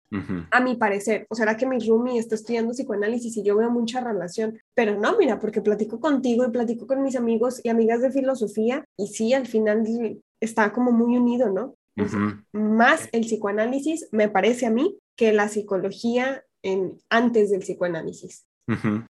a 0.53 0.61
mi 0.61 0.77
parecer. 0.77 1.27
O 1.31 1.35
será 1.35 1.57
que 1.57 1.67
mi 1.67 1.81
roomie 1.81 2.21
está 2.21 2.37
estudiando 2.37 2.75
psicoanálisis 2.75 3.37
y 3.37 3.43
yo 3.43 3.57
veo 3.57 3.73
mucha 3.73 4.01
relación, 4.01 4.61
pero 4.73 5.01
no, 5.01 5.19
mira, 5.19 5.41
porque 5.41 5.61
platico 5.61 5.99
contigo 5.99 6.47
y 6.47 6.53
platico 6.53 6.87
con 6.87 7.03
mis 7.03 7.17
amigos 7.17 7.61
y 7.65 7.71
amigas 7.71 8.03
de 8.03 8.13
filosofía 8.13 8.85
y 8.97 9.09
sí, 9.09 9.35
al 9.35 9.49
final 9.49 9.85
está 10.41 10.73
como 10.73 10.93
muy 10.93 11.17
unido, 11.17 11.51
¿no? 11.51 11.75
Más 12.53 13.09
el 13.11 13.23
psicoanálisis, 13.23 14.09
me 14.13 14.29
parece 14.29 14.67
a 14.67 14.71
mí, 14.71 14.97
que 15.17 15.33
la 15.33 15.49
psicología 15.49 16.45
en, 16.63 16.99
antes 17.11 17.51
del 17.51 17.63
psicoanálisis. 17.63 18.47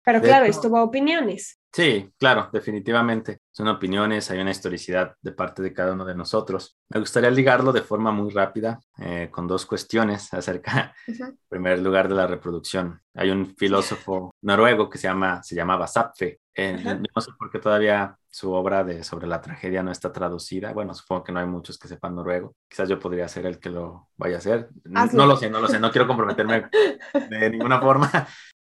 Pero 0.05 0.21
claro, 0.21 0.47
esto 0.47 0.71
va 0.71 0.81
a 0.81 0.85
opiniones. 0.85 1.62
Sí, 1.75 2.13
claro, 2.19 2.51
definitivamente. 2.53 3.41
Son 3.51 3.67
opiniones, 3.67 4.31
hay 4.31 4.41
una 4.41 4.51
historicidad 4.51 5.17
de 5.23 5.33
parte 5.33 5.63
de 5.63 5.73
cada 5.73 5.95
uno 5.95 6.05
de 6.05 6.15
nosotros. 6.15 6.77
Me 6.91 7.01
gustaría 7.01 7.31
ligarlo 7.31 7.73
de 7.73 7.81
forma 7.81 8.13
muy 8.13 8.31
rápida 8.31 8.79
eh, 8.99 9.31
con 9.31 9.49
dos 9.49 9.65
cuestiones 9.65 10.33
acerca, 10.35 10.95
en 11.07 11.39
primer 11.49 11.79
lugar, 11.79 12.11
de 12.11 12.15
la 12.15 12.27
reproducción. 12.27 13.01
Hay 13.15 13.31
un 13.31 13.57
filósofo 13.57 14.35
noruego 14.43 14.91
que 14.91 14.99
se, 14.99 15.09
llama, 15.09 15.43
se 15.43 15.55
llamaba 15.55 15.87
Sapfe. 15.87 16.41
Eh, 16.55 16.77
no 16.85 17.21
sé 17.23 17.31
por 17.39 17.51
qué 17.51 17.59
todavía 17.59 18.19
su 18.29 18.53
obra 18.53 18.85
de, 18.85 19.03
sobre 19.03 19.27
la 19.27 19.41
tragedia 19.41 19.83
no 19.83 19.91
está 19.91 20.13
traducida. 20.13 20.75
Bueno, 20.75 20.93
supongo 20.93 21.25
que 21.25 21.33
no 21.33 21.41
hay 21.41 21.47
muchos 21.47 21.79
que 21.79 21.89
sepan 21.89 22.15
noruego. 22.15 22.55
Quizás 22.69 22.87
yo 22.91 22.99
podría 22.99 23.29
ser 23.29 23.47
el 23.47 23.59
que 23.59 23.71
lo 23.71 24.09
vaya 24.19 24.37
a 24.37 24.39
hacer. 24.39 24.69
No 24.85 25.25
lo 25.25 25.37
sé, 25.39 25.49
no 25.49 25.61
lo 25.61 25.69
sé, 25.69 25.81
no 25.81 25.91
quiero 25.91 26.07
comprometerme 26.07 26.69
de 27.31 27.51
ninguna 27.51 27.81
forma, 27.81 28.11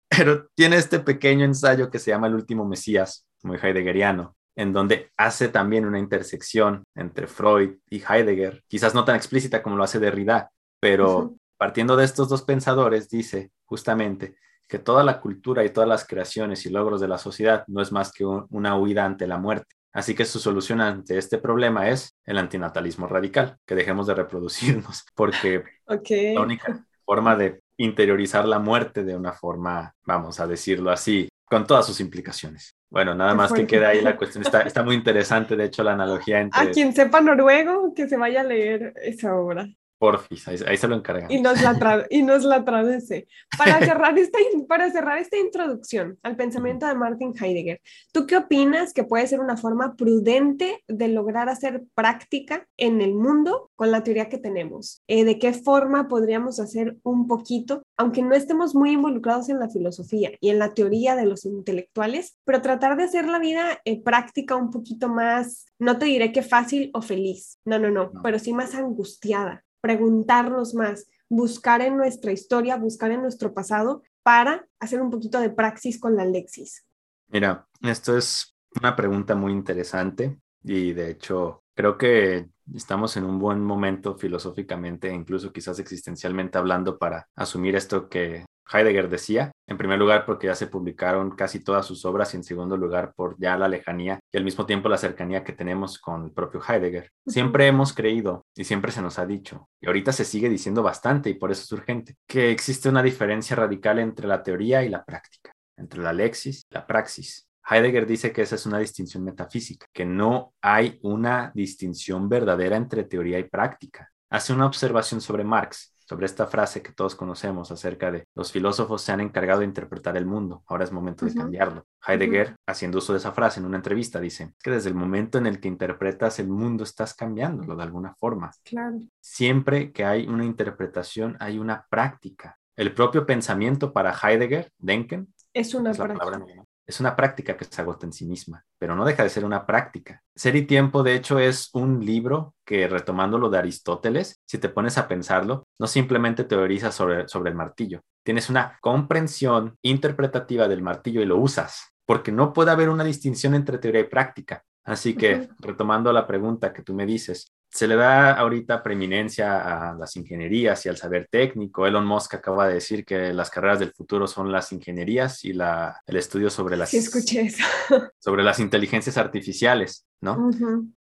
pero 0.09 0.47
tiene 0.55 0.77
este 0.77 0.99
pequeño 0.99 1.45
ensayo 1.45 1.89
que 1.89 1.99
se 1.99 2.11
llama 2.11 2.27
El 2.27 2.35
último 2.35 2.65
Mesías, 2.65 3.27
muy 3.43 3.57
heideggeriano, 3.61 4.35
en 4.55 4.73
donde 4.73 5.11
hace 5.17 5.49
también 5.49 5.85
una 5.85 5.99
intersección 5.99 6.83
entre 6.95 7.27
Freud 7.27 7.77
y 7.89 8.01
Heidegger, 8.01 8.63
quizás 8.67 8.95
no 8.95 9.05
tan 9.05 9.15
explícita 9.15 9.61
como 9.61 9.77
lo 9.77 9.83
hace 9.83 9.99
Derrida, 9.99 10.51
pero 10.79 11.35
partiendo 11.57 11.95
de 11.95 12.05
estos 12.05 12.29
dos 12.29 12.43
pensadores, 12.43 13.09
dice 13.09 13.51
justamente 13.65 14.35
que 14.67 14.79
toda 14.79 15.03
la 15.03 15.21
cultura 15.21 15.63
y 15.63 15.69
todas 15.69 15.87
las 15.87 16.05
creaciones 16.05 16.65
y 16.65 16.69
logros 16.69 16.99
de 16.99 17.07
la 17.07 17.17
sociedad 17.17 17.63
no 17.67 17.81
es 17.81 17.91
más 17.91 18.11
que 18.11 18.25
una 18.25 18.77
huida 18.77 19.05
ante 19.05 19.27
la 19.27 19.37
muerte. 19.37 19.75
Así 19.93 20.13
que 20.13 20.25
su 20.25 20.39
solución 20.39 20.81
ante 20.81 21.17
este 21.17 21.37
problema 21.37 21.89
es 21.89 22.15
el 22.25 22.37
antinatalismo 22.37 23.07
radical, 23.07 23.57
que 23.65 23.75
dejemos 23.75 24.05
de 24.07 24.13
reproducirnos, 24.15 25.05
porque 25.15 25.63
la 25.87 26.41
única 26.41 26.85
forma 27.05 27.35
de 27.35 27.61
interiorizar 27.77 28.47
la 28.47 28.59
muerte 28.59 29.03
de 29.03 29.15
una 29.15 29.33
forma, 29.33 29.93
vamos 30.05 30.39
a 30.39 30.47
decirlo 30.47 30.91
así, 30.91 31.29
con 31.45 31.65
todas 31.65 31.85
sus 31.85 31.99
implicaciones. 31.99 32.75
Bueno, 32.89 33.13
nada 33.15 33.33
más 33.33 33.53
que 33.53 33.67
queda 33.67 33.89
ahí 33.89 34.01
la 34.01 34.15
cuestión. 34.17 34.43
Está, 34.43 34.61
está 34.61 34.83
muy 34.83 34.95
interesante, 34.95 35.55
de 35.55 35.65
hecho, 35.65 35.83
la 35.83 35.93
analogía 35.93 36.39
entre... 36.39 36.59
A 36.59 36.71
quien 36.71 36.93
sepa 36.93 37.21
noruego, 37.21 37.93
que 37.93 38.07
se 38.07 38.17
vaya 38.17 38.41
a 38.41 38.43
leer 38.43 38.93
esa 39.01 39.35
obra. 39.35 39.67
Porfis, 39.97 40.47
ahí, 40.47 40.77
se 40.77 40.87
lo 40.87 40.95
encargamos. 40.95 41.33
Y 41.33 41.41
nos 41.41 41.61
la, 41.61 42.05
y 42.09 42.21
nos 42.21 42.43
la 42.43 42.63
traduce. 42.63 43.27
Para 43.57 43.79
cerrar, 43.79 44.17
esta, 44.17 44.37
para 44.67 44.91
cerrar 44.91 45.17
esta 45.17 45.37
introducción 45.37 46.17
al 46.23 46.35
pensamiento 46.35 46.85
de 46.85 46.95
Martin 46.95 47.33
Heidegger, 47.39 47.81
¿tú 48.11 48.27
qué 48.27 48.37
opinas 48.37 48.93
que 48.93 49.03
puede 49.03 49.27
ser 49.27 49.39
una 49.39 49.57
forma 49.57 49.95
prudente 49.95 50.83
de 50.87 51.07
lograr 51.07 51.49
hacer 51.49 51.83
práctica 51.95 52.67
en 52.77 53.01
el 53.01 53.13
mundo 53.13 53.71
con 53.75 53.91
la 53.91 54.03
teoría 54.03 54.29
que 54.29 54.37
tenemos? 54.37 55.01
Eh, 55.07 55.23
¿De 55.23 55.39
qué 55.39 55.53
forma 55.53 56.07
podríamos 56.07 56.59
hacer 56.59 56.97
un 57.03 57.27
poquito, 57.27 57.83
aunque 57.97 58.21
no 58.21 58.35
estemos 58.35 58.75
muy 58.75 58.91
involucrados 58.91 59.49
en 59.49 59.59
la 59.59 59.69
filosofía 59.69 60.31
y 60.39 60.49
en 60.49 60.59
la 60.59 60.73
teoría 60.73 61.15
de 61.15 61.25
los 61.25 61.45
intelectuales, 61.45 62.37
pero 62.45 62.61
tratar 62.61 62.97
de 62.97 63.03
hacer 63.03 63.27
la 63.27 63.39
vida 63.39 63.79
eh, 63.85 64.01
práctica 64.01 64.55
un 64.55 64.71
poquito 64.71 65.09
más, 65.09 65.65
no 65.79 65.97
te 65.97 66.05
diré 66.05 66.31
que 66.31 66.41
fácil 66.41 66.91
o 66.93 67.01
feliz, 67.01 67.59
no, 67.65 67.79
no, 67.79 67.89
no, 67.89 68.11
pero 68.23 68.39
sí 68.39 68.53
más 68.53 68.75
angustiada? 68.75 69.63
Preguntarnos 69.87 70.73
más, 70.73 71.07
buscar 71.29 71.79
en 71.81 71.95
nuestra 71.95 72.33
historia, 72.33 72.75
buscar 72.75 73.09
en 73.11 73.21
nuestro 73.21 73.53
pasado 73.53 74.03
para 74.21 74.67
hacer 74.81 75.01
un 75.01 75.09
poquito 75.09 75.39
de 75.39 75.49
praxis 75.49 75.97
con 75.97 76.17
la 76.17 76.25
Lexis. 76.25 76.85
Mira, 77.29 77.65
esto 77.81 78.17
es 78.17 78.53
una 78.81 78.97
pregunta 78.97 79.33
muy 79.33 79.53
interesante 79.53 80.41
y 80.61 80.91
de 80.91 81.11
hecho 81.11 81.63
creo 81.73 81.97
que 81.97 82.49
estamos 82.75 83.17
en 83.17 83.25
un 83.25 83.39
buen 83.39 83.63
momento 83.63 84.15
filosóficamente, 84.15 85.13
incluso 85.13 85.51
quizás 85.51 85.79
existencialmente 85.79 86.57
hablando, 86.57 86.97
para 86.97 87.27
asumir 87.35 87.75
esto 87.75 88.09
que 88.09 88.45
Heidegger 88.71 89.09
decía, 89.09 89.51
en 89.65 89.77
primer 89.77 89.97
lugar 89.97 90.25
porque 90.25 90.47
ya 90.47 90.55
se 90.55 90.67
publicaron 90.67 91.31
casi 91.31 91.63
todas 91.63 91.85
sus 91.85 92.03
obras 92.05 92.33
y 92.33 92.37
en 92.37 92.43
segundo 92.43 92.75
lugar 92.75 93.13
por 93.15 93.37
ya 93.39 93.57
la 93.57 93.67
lejanía 93.67 94.19
y 94.31 94.37
al 94.37 94.43
mismo 94.43 94.65
tiempo 94.65 94.89
la 94.89 94.97
cercanía 94.97 95.43
que 95.43 95.53
tenemos 95.53 95.99
con 95.99 96.25
el 96.25 96.31
propio 96.31 96.61
Heidegger. 96.67 97.09
Siempre 97.25 97.67
hemos 97.67 97.93
creído 97.93 98.45
y 98.55 98.65
siempre 98.65 98.91
se 98.91 99.01
nos 99.01 99.19
ha 99.19 99.25
dicho, 99.25 99.69
y 99.81 99.87
ahorita 99.87 100.11
se 100.11 100.25
sigue 100.25 100.49
diciendo 100.49 100.83
bastante 100.83 101.29
y 101.29 101.35
por 101.35 101.51
eso 101.51 101.63
es 101.63 101.71
urgente, 101.71 102.15
que 102.27 102.51
existe 102.51 102.89
una 102.89 103.03
diferencia 103.03 103.55
radical 103.55 103.99
entre 103.99 104.27
la 104.27 104.43
teoría 104.43 104.83
y 104.83 104.89
la 104.89 105.03
práctica, 105.05 105.51
entre 105.77 106.01
la 106.01 106.13
lexis 106.13 106.65
y 106.69 106.73
la 106.73 106.85
praxis. 106.85 107.46
Heidegger 107.69 108.05
dice 108.05 108.31
que 108.31 108.43
esa 108.43 108.55
es 108.55 108.65
una 108.65 108.79
distinción 108.79 109.23
metafísica, 109.23 109.87
que 109.91 110.05
no 110.05 110.53
hay 110.61 110.99
una 111.03 111.51
distinción 111.53 112.29
verdadera 112.29 112.77
entre 112.77 113.03
teoría 113.03 113.39
y 113.39 113.43
práctica. 113.43 114.09
Hace 114.29 114.53
una 114.53 114.65
observación 114.65 115.21
sobre 115.21 115.43
Marx 115.43 115.93
sobre 116.07 116.25
esta 116.25 116.47
frase 116.47 116.81
que 116.81 116.93
todos 116.93 117.15
conocemos 117.15 117.69
acerca 117.69 118.11
de 118.11 118.27
los 118.33 118.53
filósofos 118.53 119.01
se 119.01 119.11
han 119.11 119.19
encargado 119.19 119.59
de 119.59 119.65
interpretar 119.65 120.15
el 120.15 120.25
mundo, 120.25 120.63
ahora 120.67 120.85
es 120.85 120.91
momento 120.93 121.25
de 121.25 121.33
cambiarlo. 121.33 121.85
Heidegger, 122.07 122.55
haciendo 122.65 122.99
uso 122.99 123.11
de 123.11 123.19
esa 123.19 123.33
frase 123.33 123.59
en 123.59 123.65
una 123.65 123.75
entrevista, 123.75 124.21
dice 124.21 124.53
que 124.63 124.71
desde 124.71 124.87
el 124.87 124.95
momento 124.95 125.37
en 125.37 125.47
el 125.47 125.59
que 125.59 125.67
interpretas 125.67 126.39
el 126.39 126.47
mundo 126.47 126.85
estás 126.85 127.13
cambiándolo 127.13 127.75
de 127.75 127.83
alguna 127.83 128.15
forma. 128.15 128.51
Claro. 128.63 128.99
Siempre 129.19 129.91
que 129.91 130.05
hay 130.05 130.27
una 130.27 130.45
interpretación 130.45 131.35
hay 131.41 131.59
una 131.59 131.85
práctica. 131.89 132.57
El 132.77 132.93
propio 132.93 133.25
pensamiento 133.25 133.91
para 133.91 134.13
Heidegger, 134.13 134.71
Denken, 134.77 135.27
es 135.53 135.73
una 135.73 135.91
práctica 135.91 136.39
es 136.87 137.01
una 137.01 137.15
práctica 137.15 137.57
que 137.57 137.65
se 137.65 137.81
agota 137.81 138.05
en 138.05 138.13
sí 138.13 138.25
misma, 138.25 138.63
pero 138.79 138.95
no 138.95 139.03
deja 139.03 139.21
de 139.21 139.29
ser 139.29 139.43
una 139.43 139.65
práctica. 139.65 140.23
Ser 140.33 140.55
y 140.55 140.65
tiempo, 140.65 141.03
de 141.03 141.15
hecho, 141.15 141.37
es 141.37 141.69
un 141.73 142.05
libro 142.05 142.55
que, 142.65 142.87
retomando 142.87 143.37
lo 143.37 143.49
de 143.49 143.57
Aristóteles, 143.57 144.39
si 144.47 144.57
te 144.57 144.69
pones 144.69 144.97
a 144.97 145.07
pensarlo, 145.07 145.67
no 145.79 145.87
simplemente 145.87 146.45
teoriza 146.45 146.91
sobre, 146.91 147.27
sobre 147.27 147.49
el 147.49 147.57
martillo, 147.57 148.01
tienes 148.23 148.49
una 148.49 148.77
comprensión 148.81 149.75
interpretativa 149.81 150.67
del 150.69 150.81
martillo 150.81 151.21
y 151.21 151.25
lo 151.25 151.37
usas, 151.37 151.93
porque 152.05 152.31
no 152.31 152.53
puede 152.53 152.71
haber 152.71 152.89
una 152.89 153.03
distinción 153.03 153.53
entre 153.53 153.79
teoría 153.79 154.01
y 154.01 154.05
práctica. 154.05 154.63
Así 154.85 155.15
que, 155.15 155.49
retomando 155.59 156.13
la 156.13 156.25
pregunta 156.25 156.71
que 156.71 156.81
tú 156.81 156.93
me 156.93 157.05
dices, 157.05 157.51
se 157.77 157.87
le 157.87 157.95
da 157.95 158.31
ahorita 158.31 158.81
preeminencia 158.81 159.91
a 159.91 159.93
las 159.93 160.15
ingenierías 160.15 160.83
y 160.83 160.89
al 160.89 160.97
saber 160.97 161.27
técnico. 161.29 161.85
Elon 161.85 162.07
Musk 162.07 162.33
acaba 162.33 162.67
de 162.67 162.73
decir 162.73 163.05
que 163.05 163.31
las 163.31 163.51
carreras 163.51 163.77
del 163.77 163.91
futuro 163.91 164.25
son 164.25 164.51
las 164.51 164.71
ingenierías 164.71 165.45
y 165.45 165.53
la, 165.53 166.01
el 166.07 166.15
estudio 166.15 166.49
sobre 166.49 166.75
las, 166.75 166.89
sí, 166.89 166.97
escuché 166.97 167.41
eso. 167.41 167.63
sobre 168.17 168.43
las 168.43 168.57
inteligencias 168.57 169.15
artificiales, 169.17 170.07
¿no? 170.21 170.49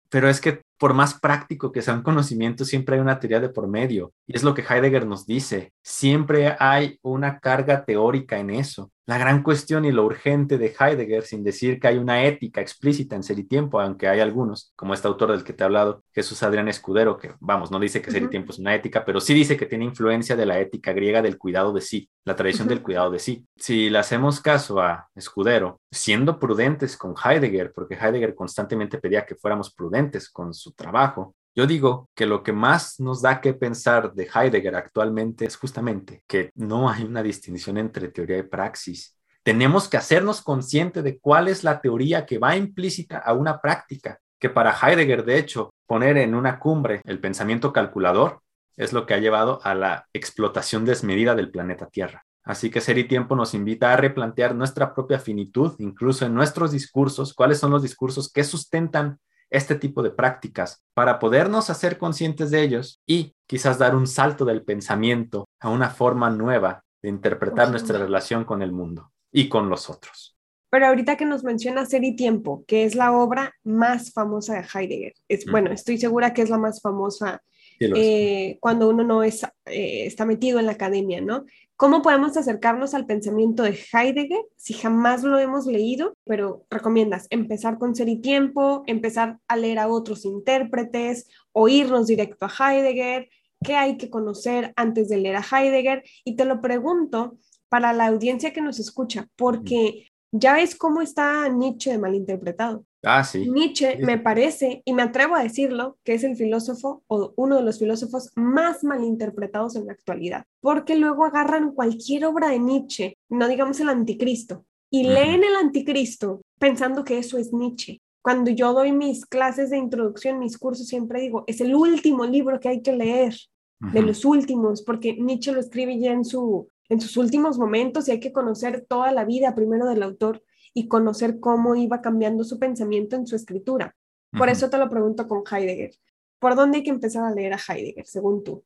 Pero 0.09 0.27
es 0.27 0.41
que 0.41 0.63
por 0.77 0.93
más 0.93 1.17
práctico 1.17 1.71
que 1.71 1.81
sea 1.81 1.93
un 1.93 2.03
conocimiento, 2.03 2.65
siempre 2.65 2.95
hay 2.95 3.01
una 3.01 3.21
teoría 3.21 3.39
de 3.39 3.47
por 3.47 3.69
medio. 3.69 4.11
Y 4.27 4.35
es 4.35 4.43
lo 4.43 4.53
que 4.53 4.61
Heidegger 4.61 5.07
nos 5.07 5.25
dice. 5.25 5.71
Siempre 5.81 6.57
hay 6.59 6.99
una 7.01 7.39
carga 7.39 7.85
teórica 7.85 8.37
en 8.37 8.49
eso. 8.49 8.91
La 9.07 9.19
gran 9.19 9.43
cuestión 9.43 9.85
y 9.85 9.91
lo 9.91 10.03
urgente 10.03 10.57
de 10.57 10.73
Heidegger, 10.79 11.23
sin 11.23 11.43
decir 11.43 11.79
que 11.79 11.87
hay 11.87 11.97
una 11.99 12.23
ética 12.23 12.59
explícita 12.59 13.15
en 13.15 13.21
Ser 13.21 13.37
y 13.37 13.43
Tiempo, 13.43 13.79
aunque 13.79 14.07
hay 14.07 14.19
algunos, 14.19 14.73
como 14.75 14.95
este 14.95 15.07
autor 15.07 15.31
del 15.31 15.43
que 15.43 15.53
te 15.53 15.63
he 15.63 15.65
hablado, 15.65 16.03
Jesús 16.11 16.41
Adrián 16.41 16.67
Escudero, 16.69 17.15
que 17.15 17.33
vamos, 17.39 17.69
no 17.69 17.79
dice 17.79 18.01
que 18.01 18.09
Ser 18.09 18.23
y 18.23 18.29
Tiempo 18.29 18.51
es 18.51 18.57
una 18.57 18.73
ética, 18.73 19.05
pero 19.05 19.21
sí 19.21 19.35
dice 19.35 19.57
que 19.57 19.67
tiene 19.67 19.85
influencia 19.85 20.35
de 20.35 20.47
la 20.47 20.59
ética 20.59 20.91
griega 20.91 21.21
del 21.21 21.37
cuidado 21.37 21.71
de 21.71 21.81
sí, 21.81 22.09
la 22.23 22.35
tradición 22.35 22.67
del 22.67 22.81
cuidado 22.81 23.11
de 23.11 23.19
sí. 23.19 23.45
Si 23.55 23.91
le 23.91 23.99
hacemos 23.99 24.41
caso 24.41 24.81
a 24.81 25.07
Escudero, 25.13 25.81
siendo 25.91 26.39
prudentes 26.39 26.97
con 26.97 27.13
Heidegger, 27.13 27.73
porque 27.73 27.93
Heidegger 27.93 28.33
constantemente 28.33 28.97
pedía 28.97 29.23
que 29.23 29.35
fuéramos 29.35 29.71
prudentes 29.71 30.31
con 30.31 30.51
su 30.51 30.71
trabajo, 30.71 31.35
yo 31.55 31.65
digo 31.65 32.09
que 32.13 32.25
lo 32.25 32.43
que 32.43 32.51
más 32.51 32.99
nos 32.99 33.21
da 33.21 33.39
que 33.39 33.53
pensar 33.53 34.13
de 34.13 34.29
Heidegger 34.33 34.75
actualmente 34.75 35.45
es 35.45 35.55
justamente 35.55 36.23
que 36.27 36.51
no 36.55 36.89
hay 36.89 37.03
una 37.03 37.23
distinción 37.23 37.77
entre 37.77 38.09
teoría 38.09 38.37
y 38.39 38.43
praxis. 38.43 39.17
Tenemos 39.41 39.87
que 39.87 39.95
hacernos 39.95 40.41
conscientes 40.41 41.03
de 41.03 41.17
cuál 41.17 41.47
es 41.47 41.63
la 41.63 41.79
teoría 41.79 42.25
que 42.25 42.39
va 42.39 42.57
implícita 42.57 43.19
a 43.19 43.33
una 43.33 43.61
práctica, 43.61 44.19
que 44.37 44.49
para 44.49 44.75
Heidegger, 44.75 45.23
de 45.23 45.37
hecho, 45.37 45.73
poner 45.85 46.17
en 46.17 46.35
una 46.35 46.59
cumbre 46.59 47.01
el 47.05 47.19
pensamiento 47.19 47.71
calculador 47.71 48.41
es 48.75 48.91
lo 48.91 49.05
que 49.05 49.13
ha 49.13 49.19
llevado 49.19 49.61
a 49.63 49.73
la 49.75 50.07
explotación 50.11 50.83
desmedida 50.83 51.35
del 51.35 51.51
planeta 51.51 51.87
Tierra. 51.87 52.25
Así 52.43 52.69
que 52.69 52.81
Ser 52.81 52.97
y 52.97 53.05
Tiempo 53.05 53.35
nos 53.35 53.53
invita 53.53 53.93
a 53.93 53.97
replantear 53.97 54.53
nuestra 54.53 54.93
propia 54.93 55.19
finitud, 55.19 55.73
incluso 55.79 56.25
en 56.25 56.33
nuestros 56.33 56.71
discursos, 56.71 57.33
cuáles 57.33 57.59
son 57.59 57.71
los 57.71 57.81
discursos 57.81 58.31
que 58.31 58.43
sustentan 58.43 59.19
este 59.55 59.75
tipo 59.75 60.03
de 60.03 60.11
prácticas 60.11 60.83
para 60.93 61.19
podernos 61.19 61.69
hacer 61.69 61.97
conscientes 61.97 62.51
de 62.51 62.63
ellos 62.63 63.01
y 63.05 63.33
quizás 63.47 63.77
dar 63.77 63.95
un 63.95 64.07
salto 64.07 64.45
del 64.45 64.63
pensamiento 64.63 65.47
a 65.59 65.69
una 65.69 65.89
forma 65.89 66.29
nueva 66.29 66.83
de 67.01 67.09
interpretar 67.09 67.69
nuestra 67.69 67.97
relación 67.97 68.45
con 68.45 68.61
el 68.61 68.71
mundo 68.71 69.11
y 69.31 69.47
con 69.49 69.69
los 69.69 69.89
otros. 69.89 70.37
Pero 70.69 70.87
ahorita 70.87 71.15
que 71.15 71.25
nos 71.25 71.43
menciona 71.43 71.85
Ser 71.85 72.03
y 72.03 72.15
Tiempo, 72.15 72.65
que 72.67 72.83
es 72.83 72.95
la 72.95 73.13
obra 73.13 73.53
más 73.63 74.11
famosa 74.11 74.55
de 74.55 74.65
Heidegger, 74.73 75.13
es, 75.29 75.45
bueno, 75.45 75.71
estoy 75.71 75.97
segura 75.97 76.33
que 76.33 76.41
es 76.41 76.49
la 76.49 76.57
más 76.57 76.81
famosa 76.81 77.41
eh, 77.79 78.57
cuando 78.59 78.89
uno 78.89 79.03
no 79.03 79.23
es, 79.23 79.43
eh, 79.65 80.05
está 80.05 80.25
metido 80.25 80.59
en 80.59 80.65
la 80.65 80.73
academia, 80.73 81.21
¿no? 81.21 81.45
¿Cómo 81.77 82.01
podemos 82.01 82.37
acercarnos 82.37 82.93
al 82.93 83.05
pensamiento 83.05 83.63
de 83.63 83.77
Heidegger 83.91 84.45
si 84.55 84.73
jamás 84.73 85.23
lo 85.23 85.37
hemos 85.39 85.65
leído? 85.65 86.15
Pero 86.23 86.65
recomiendas 86.69 87.27
empezar 87.29 87.77
con 87.77 87.95
Ser 87.95 88.07
y 88.07 88.21
Tiempo, 88.21 88.83
empezar 88.87 89.39
a 89.49 89.57
leer 89.57 89.79
a 89.79 89.89
otros 89.89 90.23
intérpretes, 90.23 91.27
o 91.51 91.67
irnos 91.67 92.07
directo 92.07 92.45
a 92.45 92.71
Heidegger, 92.71 93.27
qué 93.61 93.75
hay 93.75 93.97
que 93.97 94.09
conocer 94.09 94.71
antes 94.77 95.09
de 95.09 95.17
leer 95.17 95.35
a 95.35 95.43
Heidegger. 95.43 96.03
Y 96.23 96.37
te 96.37 96.45
lo 96.45 96.61
pregunto 96.61 97.37
para 97.67 97.91
la 97.91 98.05
audiencia 98.05 98.53
que 98.53 98.61
nos 98.61 98.79
escucha, 98.79 99.27
porque 99.35 100.13
ya 100.37 100.53
ves 100.55 100.75
cómo 100.75 101.01
está 101.01 101.47
Nietzsche 101.49 101.91
de 101.91 101.97
malinterpretado. 101.97 102.85
Ah, 103.03 103.23
sí. 103.23 103.49
Nietzsche 103.49 103.97
me 103.97 104.17
parece, 104.17 104.81
y 104.83 104.93
me 104.93 105.03
atrevo 105.03 105.35
a 105.35 105.43
decirlo, 105.43 105.97
que 106.03 106.15
es 106.15 106.23
el 106.23 106.35
filósofo 106.35 107.03
o 107.07 107.33
uno 107.37 107.57
de 107.57 107.63
los 107.63 107.79
filósofos 107.79 108.31
más 108.35 108.83
malinterpretados 108.83 109.75
en 109.75 109.85
la 109.85 109.93
actualidad, 109.93 110.45
porque 110.59 110.95
luego 110.95 111.25
agarran 111.25 111.71
cualquier 111.71 112.25
obra 112.25 112.49
de 112.49 112.59
Nietzsche, 112.59 113.17
no 113.29 113.47
digamos 113.47 113.79
el 113.79 113.89
anticristo, 113.89 114.65
y 114.91 115.03
leen 115.03 115.43
el 115.43 115.55
anticristo 115.55 116.41
pensando 116.59 117.03
que 117.03 117.17
eso 117.17 117.37
es 117.37 117.53
Nietzsche. 117.53 118.01
Cuando 118.21 118.49
yo 118.49 118.73
doy 118.73 118.91
mis 118.91 119.25
clases 119.25 119.69
de 119.69 119.77
introducción, 119.77 120.39
mis 120.39 120.57
cursos, 120.57 120.87
siempre 120.87 121.21
digo, 121.21 121.43
es 121.45 121.61
el 121.61 121.75
último 121.75 122.25
libro 122.25 122.59
que 122.59 122.69
hay 122.69 122.81
que 122.81 122.93
leer, 122.93 123.35
de 123.79 124.01
los 124.01 124.25
últimos, 124.25 124.81
porque 124.81 125.15
Nietzsche 125.15 125.51
lo 125.51 125.59
escribe 125.59 125.99
ya 125.99 126.11
en, 126.11 126.25
su, 126.25 126.69
en 126.89 127.01
sus 127.01 127.17
últimos 127.17 127.57
momentos 127.57 128.07
y 128.07 128.11
hay 128.11 128.19
que 128.19 128.33
conocer 128.33 128.85
toda 128.87 129.11
la 129.11 129.25
vida 129.25 129.55
primero 129.55 129.87
del 129.87 130.03
autor 130.03 130.43
y 130.73 130.87
conocer 130.87 131.39
cómo 131.39 131.75
iba 131.75 132.01
cambiando 132.01 132.43
su 132.43 132.59
pensamiento 132.59 133.15
en 133.15 133.27
su 133.27 133.35
escritura. 133.35 133.95
Por 134.31 134.49
eso 134.49 134.69
te 134.69 134.77
lo 134.77 134.89
pregunto 134.89 135.27
con 135.27 135.43
Heidegger. 135.49 135.91
¿Por 136.39 136.55
dónde 136.55 136.79
hay 136.79 136.83
que 136.83 136.89
empezar 136.89 137.23
a 137.23 137.31
leer 137.33 137.53
a 137.53 137.57
Heidegger, 137.57 138.05
según 138.05 138.43
tú? 138.43 138.65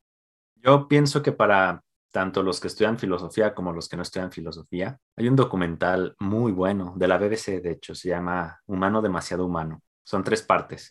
Yo 0.55 0.87
pienso 0.87 1.21
que 1.21 1.31
para 1.31 1.83
tanto 2.11 2.41
los 2.41 2.59
que 2.59 2.67
estudian 2.67 2.97
filosofía 2.97 3.53
como 3.53 3.71
los 3.71 3.87
que 3.87 3.95
no 3.95 4.01
estudian 4.01 4.31
filosofía, 4.31 4.99
hay 5.15 5.27
un 5.27 5.35
documental 5.35 6.15
muy 6.19 6.51
bueno 6.51 6.93
de 6.97 7.07
la 7.07 7.17
BBC, 7.19 7.61
de 7.61 7.71
hecho, 7.71 7.93
se 7.93 8.09
llama 8.09 8.59
Humano 8.65 9.01
demasiado 9.01 9.45
humano. 9.45 9.83
Son 10.03 10.23
tres 10.23 10.41
partes. 10.41 10.89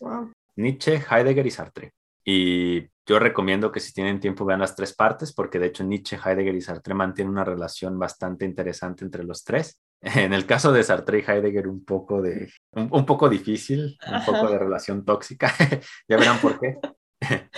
Nietzsche, 0.55 1.03
Heidegger 1.09 1.45
y 1.45 1.51
Sartre. 1.51 1.93
Y 2.23 2.87
yo 3.05 3.17
recomiendo 3.17 3.71
que 3.71 3.79
si 3.79 3.91
tienen 3.91 4.19
tiempo 4.19 4.45
vean 4.45 4.59
las 4.59 4.75
tres 4.75 4.93
partes, 4.93 5.33
porque 5.33 5.57
de 5.57 5.67
hecho 5.67 5.83
Nietzsche, 5.83 6.15
Heidegger 6.23 6.53
y 6.53 6.61
Sartre 6.61 6.93
mantienen 6.93 7.31
una 7.31 7.43
relación 7.43 7.97
bastante 7.97 8.45
interesante 8.45 9.03
entre 9.03 9.23
los 9.23 9.43
tres. 9.43 9.81
En 10.01 10.31
el 10.31 10.45
caso 10.45 10.71
de 10.71 10.81
Sartre 10.81 11.19
y 11.19 11.29
Heidegger, 11.29 11.67
un 11.67 11.83
poco, 11.83 12.21
de, 12.21 12.49
un, 12.71 13.05
poco 13.05 13.27
difícil, 13.27 13.97
un 14.07 14.25
poco 14.25 14.49
de 14.49 14.57
relación 14.57 15.03
tóxica. 15.03 15.53
ya 16.07 16.17
verán 16.17 16.39
por 16.39 16.57
qué. 16.57 16.77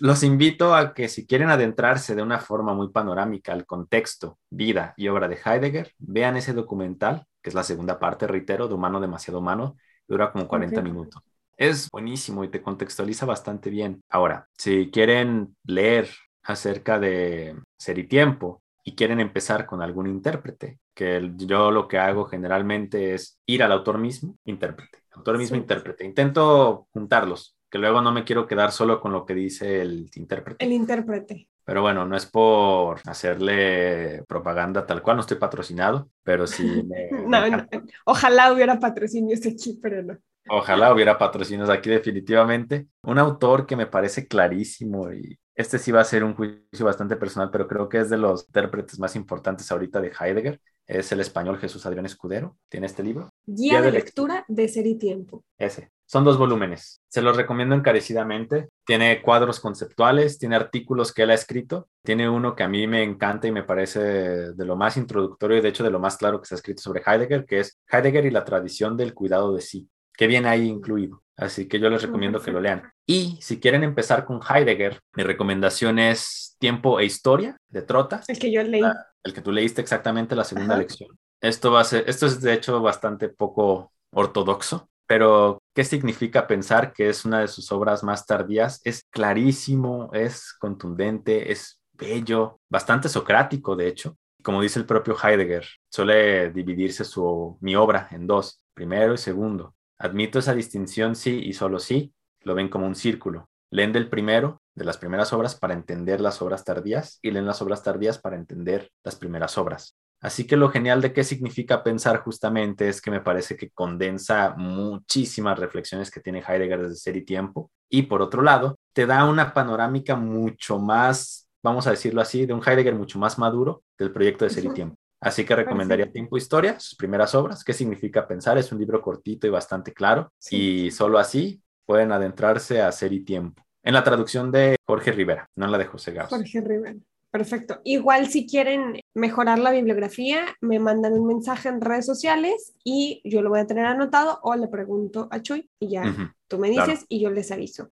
Los 0.00 0.24
invito 0.24 0.74
a 0.74 0.92
que 0.92 1.08
si 1.08 1.24
quieren 1.24 1.50
adentrarse 1.50 2.16
de 2.16 2.22
una 2.22 2.40
forma 2.40 2.74
muy 2.74 2.90
panorámica 2.90 3.52
al 3.52 3.64
contexto, 3.64 4.38
vida 4.50 4.92
y 4.96 5.06
obra 5.06 5.28
de 5.28 5.38
Heidegger, 5.44 5.92
vean 5.98 6.36
ese 6.36 6.52
documental, 6.52 7.26
que 7.40 7.50
es 7.50 7.54
la 7.54 7.62
segunda 7.62 8.00
parte, 8.00 8.26
reitero, 8.26 8.66
de 8.66 8.74
Humano 8.74 9.00
demasiado 9.00 9.38
humano, 9.38 9.76
dura 10.08 10.32
como 10.32 10.48
40 10.48 10.82
minutos. 10.82 11.22
Es 11.56 11.90
buenísimo 11.90 12.44
y 12.44 12.48
te 12.48 12.62
contextualiza 12.62 13.26
bastante 13.26 13.70
bien. 13.70 14.02
Ahora, 14.08 14.48
si 14.56 14.90
quieren 14.90 15.56
leer 15.64 16.08
acerca 16.42 16.98
de 16.98 17.56
Ser 17.78 17.98
y 17.98 18.06
Tiempo 18.06 18.62
y 18.82 18.94
quieren 18.94 19.20
empezar 19.20 19.66
con 19.66 19.80
algún 19.80 20.06
intérprete, 20.06 20.78
que 20.94 21.32
yo 21.36 21.70
lo 21.70 21.88
que 21.88 21.98
hago 21.98 22.26
generalmente 22.26 23.14
es 23.14 23.38
ir 23.46 23.62
al 23.62 23.72
autor 23.72 23.98
mismo, 23.98 24.36
intérprete, 24.44 24.98
autor 25.12 25.38
mismo, 25.38 25.56
intérprete. 25.56 26.04
Intento 26.04 26.86
juntarlos, 26.92 27.56
que 27.70 27.78
luego 27.78 28.00
no 28.00 28.12
me 28.12 28.24
quiero 28.24 28.46
quedar 28.46 28.72
solo 28.72 29.00
con 29.00 29.12
lo 29.12 29.24
que 29.24 29.34
dice 29.34 29.80
el 29.80 30.10
intérprete. 30.14 30.64
El 30.64 30.72
intérprete. 30.72 31.48
Pero 31.64 31.80
bueno, 31.80 32.04
no 32.04 32.14
es 32.14 32.26
por 32.26 33.00
hacerle 33.06 34.22
propaganda 34.28 34.84
tal 34.84 35.00
cual, 35.00 35.16
no 35.16 35.22
estoy 35.22 35.38
patrocinado, 35.38 36.10
pero 36.22 36.46
sí. 36.46 36.86
ojalá 38.04 38.52
hubiera 38.52 38.78
patrocinio 38.78 39.34
este 39.34 39.50
aquí, 39.50 39.78
pero 39.82 40.02
no. 40.02 40.18
Ojalá 40.48 40.92
hubiera 40.92 41.18
patrocinios 41.18 41.70
aquí 41.70 41.90
definitivamente. 41.90 42.86
Un 43.02 43.18
autor 43.18 43.66
que 43.66 43.76
me 43.76 43.86
parece 43.86 44.26
clarísimo 44.26 45.12
y 45.12 45.38
este 45.54 45.78
sí 45.78 45.92
va 45.92 46.00
a 46.00 46.04
ser 46.04 46.24
un 46.24 46.34
juicio 46.34 46.84
bastante 46.84 47.16
personal, 47.16 47.50
pero 47.50 47.68
creo 47.68 47.88
que 47.88 47.98
es 47.98 48.10
de 48.10 48.18
los 48.18 48.46
intérpretes 48.46 48.98
más 48.98 49.14
importantes 49.14 49.70
ahorita 49.70 50.00
de 50.00 50.12
Heidegger. 50.18 50.60
Es 50.86 51.12
el 51.12 51.20
español 51.20 51.58
Jesús 51.58 51.86
Adrián 51.86 52.04
Escudero. 52.04 52.58
Tiene 52.68 52.86
este 52.86 53.02
libro. 53.02 53.30
Guía, 53.46 53.80
de, 53.80 53.90
lectura 53.90 54.44
de 54.48 54.68
Ser 54.68 54.86
y 54.86 54.96
Tiempo. 54.96 55.44
Ese. 55.56 55.90
Son 56.06 56.24
dos 56.24 56.36
volúmenes. 56.36 57.00
Se 57.08 57.22
los 57.22 57.36
recomiendo 57.36 57.74
encarecidamente. 57.74 58.68
Tiene 58.84 59.22
cuadros 59.22 59.60
conceptuales, 59.60 60.38
tiene 60.38 60.56
artículos 60.56 61.14
que 61.14 61.22
él 61.22 61.30
ha 61.30 61.34
escrito. 61.34 61.88
Tiene 62.02 62.28
uno 62.28 62.54
que 62.54 62.64
a 62.64 62.68
mí 62.68 62.86
me 62.86 63.02
encanta 63.02 63.46
y 63.46 63.52
me 63.52 63.62
parece 63.62 64.00
de 64.00 64.64
lo 64.66 64.76
más 64.76 64.98
introductorio 64.98 65.56
y 65.56 65.60
de 65.62 65.68
hecho 65.70 65.84
de 65.84 65.90
lo 65.90 66.00
más 66.00 66.18
claro 66.18 66.40
que 66.40 66.46
se 66.46 66.54
ha 66.54 66.58
escrito 66.58 66.82
sobre 66.82 67.02
Heidegger, 67.06 67.46
que 67.46 67.60
es 67.60 67.78
Heidegger 67.90 68.26
y 68.26 68.30
la 68.30 68.44
tradición 68.44 68.96
del 68.98 69.14
cuidado 69.14 69.54
de 69.54 69.62
sí 69.62 69.88
que 70.16 70.26
viene 70.26 70.48
ahí 70.48 70.68
incluido. 70.68 71.22
Así 71.36 71.66
que 71.66 71.80
yo 71.80 71.90
les 71.90 72.02
recomiendo 72.02 72.40
que 72.40 72.52
lo 72.52 72.60
lean. 72.60 72.92
Y 73.06 73.38
si 73.42 73.58
quieren 73.58 73.82
empezar 73.82 74.24
con 74.24 74.40
Heidegger, 74.48 75.00
mi 75.14 75.24
recomendación 75.24 75.98
es 75.98 76.56
Tiempo 76.60 77.00
e 77.00 77.04
Historia 77.04 77.56
de 77.68 77.82
Trota. 77.82 78.22
El 78.28 78.38
que 78.38 78.52
yo 78.52 78.62
leí. 78.62 78.82
el 79.24 79.32
que 79.32 79.40
tú 79.40 79.50
leíste 79.50 79.80
exactamente 79.80 80.36
la 80.36 80.44
segunda 80.44 80.76
lección. 80.76 81.10
Esto, 81.40 81.72
va 81.72 81.80
a 81.80 81.84
ser, 81.84 82.04
esto 82.08 82.26
es 82.26 82.40
de 82.40 82.54
hecho 82.54 82.80
bastante 82.80 83.28
poco 83.28 83.92
ortodoxo, 84.12 84.88
pero 85.06 85.58
¿qué 85.74 85.84
significa 85.84 86.46
pensar 86.46 86.92
que 86.92 87.08
es 87.08 87.24
una 87.24 87.40
de 87.40 87.48
sus 87.48 87.70
obras 87.72 88.02
más 88.02 88.26
tardías? 88.26 88.80
Es 88.84 89.02
clarísimo, 89.10 90.10
es 90.12 90.54
contundente, 90.54 91.52
es 91.52 91.80
bello, 91.92 92.60
bastante 92.70 93.08
socrático, 93.08 93.76
de 93.76 93.88
hecho. 93.88 94.16
Como 94.42 94.62
dice 94.62 94.78
el 94.78 94.86
propio 94.86 95.16
Heidegger, 95.22 95.66
suele 95.90 96.50
dividirse 96.50 97.04
su, 97.04 97.58
mi 97.60 97.76
obra 97.76 98.08
en 98.10 98.26
dos, 98.26 98.60
primero 98.74 99.14
y 99.14 99.18
segundo. 99.18 99.74
Admito 100.04 100.38
esa 100.38 100.54
distinción 100.54 101.16
sí 101.16 101.40
y 101.42 101.54
solo 101.54 101.78
sí, 101.78 102.12
lo 102.42 102.54
ven 102.54 102.68
como 102.68 102.86
un 102.86 102.94
círculo. 102.94 103.48
Leen 103.70 103.90
del 103.90 104.10
primero, 104.10 104.60
de 104.74 104.84
las 104.84 104.98
primeras 104.98 105.32
obras, 105.32 105.54
para 105.54 105.72
entender 105.72 106.20
las 106.20 106.42
obras 106.42 106.62
tardías 106.62 107.18
y 107.22 107.30
leen 107.30 107.46
las 107.46 107.62
obras 107.62 107.82
tardías 107.82 108.18
para 108.18 108.36
entender 108.36 108.90
las 109.02 109.16
primeras 109.16 109.56
obras. 109.56 109.96
Así 110.20 110.46
que 110.46 110.58
lo 110.58 110.68
genial 110.68 111.00
de 111.00 111.14
qué 111.14 111.24
significa 111.24 111.82
pensar 111.82 112.18
justamente 112.18 112.86
es 112.86 113.00
que 113.00 113.10
me 113.10 113.22
parece 113.22 113.56
que 113.56 113.70
condensa 113.70 114.54
muchísimas 114.58 115.58
reflexiones 115.58 116.10
que 116.10 116.20
tiene 116.20 116.44
Heidegger 116.46 116.82
desde 116.82 116.96
ser 116.96 117.16
y 117.16 117.24
tiempo. 117.24 117.70
Y 117.88 118.02
por 118.02 118.20
otro 118.20 118.42
lado, 118.42 118.78
te 118.92 119.06
da 119.06 119.24
una 119.24 119.54
panorámica 119.54 120.16
mucho 120.16 120.78
más, 120.78 121.48
vamos 121.62 121.86
a 121.86 121.92
decirlo 121.92 122.20
así, 122.20 122.44
de 122.44 122.52
un 122.52 122.60
Heidegger 122.60 122.94
mucho 122.94 123.18
más 123.18 123.38
maduro 123.38 123.82
del 123.96 124.12
proyecto 124.12 124.44
de 124.44 124.50
ser 124.50 124.66
y 124.66 124.74
tiempo. 124.74 124.98
Así 125.24 125.44
que 125.44 125.56
recomendaría 125.56 126.12
Tiempo 126.12 126.36
Historia, 126.36 126.78
sus 126.78 126.96
primeras 126.96 127.34
obras. 127.34 127.64
¿Qué 127.64 127.72
significa 127.72 128.28
pensar? 128.28 128.58
Es 128.58 128.70
un 128.72 128.78
libro 128.78 129.00
cortito 129.00 129.46
y 129.46 129.50
bastante 129.50 129.92
claro. 129.92 130.32
Y 130.50 130.90
solo 130.90 131.18
así 131.18 131.62
pueden 131.86 132.12
adentrarse 132.12 132.82
a 132.82 132.92
Ser 132.92 133.12
y 133.12 133.20
Tiempo. 133.20 133.62
En 133.82 133.94
la 133.94 134.04
traducción 134.04 134.52
de 134.52 134.76
Jorge 134.86 135.12
Rivera, 135.12 135.48
no 135.56 135.64
en 135.66 135.72
la 135.72 135.78
de 135.78 135.86
José 135.86 136.12
Gauss. 136.12 136.30
Jorge 136.30 136.60
Rivera. 136.60 136.96
Perfecto. 137.30 137.80
Igual 137.82 138.28
si 138.28 138.46
quieren 138.46 139.00
mejorar 139.12 139.58
la 139.58 139.72
bibliografía, 139.72 140.44
me 140.60 140.78
mandan 140.78 141.14
un 141.14 141.26
mensaje 141.26 141.68
en 141.68 141.80
redes 141.80 142.06
sociales 142.06 142.74
y 142.84 143.20
yo 143.24 143.42
lo 143.42 143.50
voy 143.50 143.58
a 143.58 143.66
tener 143.66 143.86
anotado 143.86 144.38
o 144.42 144.54
le 144.54 144.68
pregunto 144.68 145.26
a 145.32 145.42
Chuy 145.42 145.68
y 145.80 145.88
ya 145.88 146.14
tú 146.46 146.58
me 146.58 146.70
dices 146.70 147.06
y 147.08 147.20
yo 147.20 147.30
les 147.30 147.50
aviso. 147.50 147.90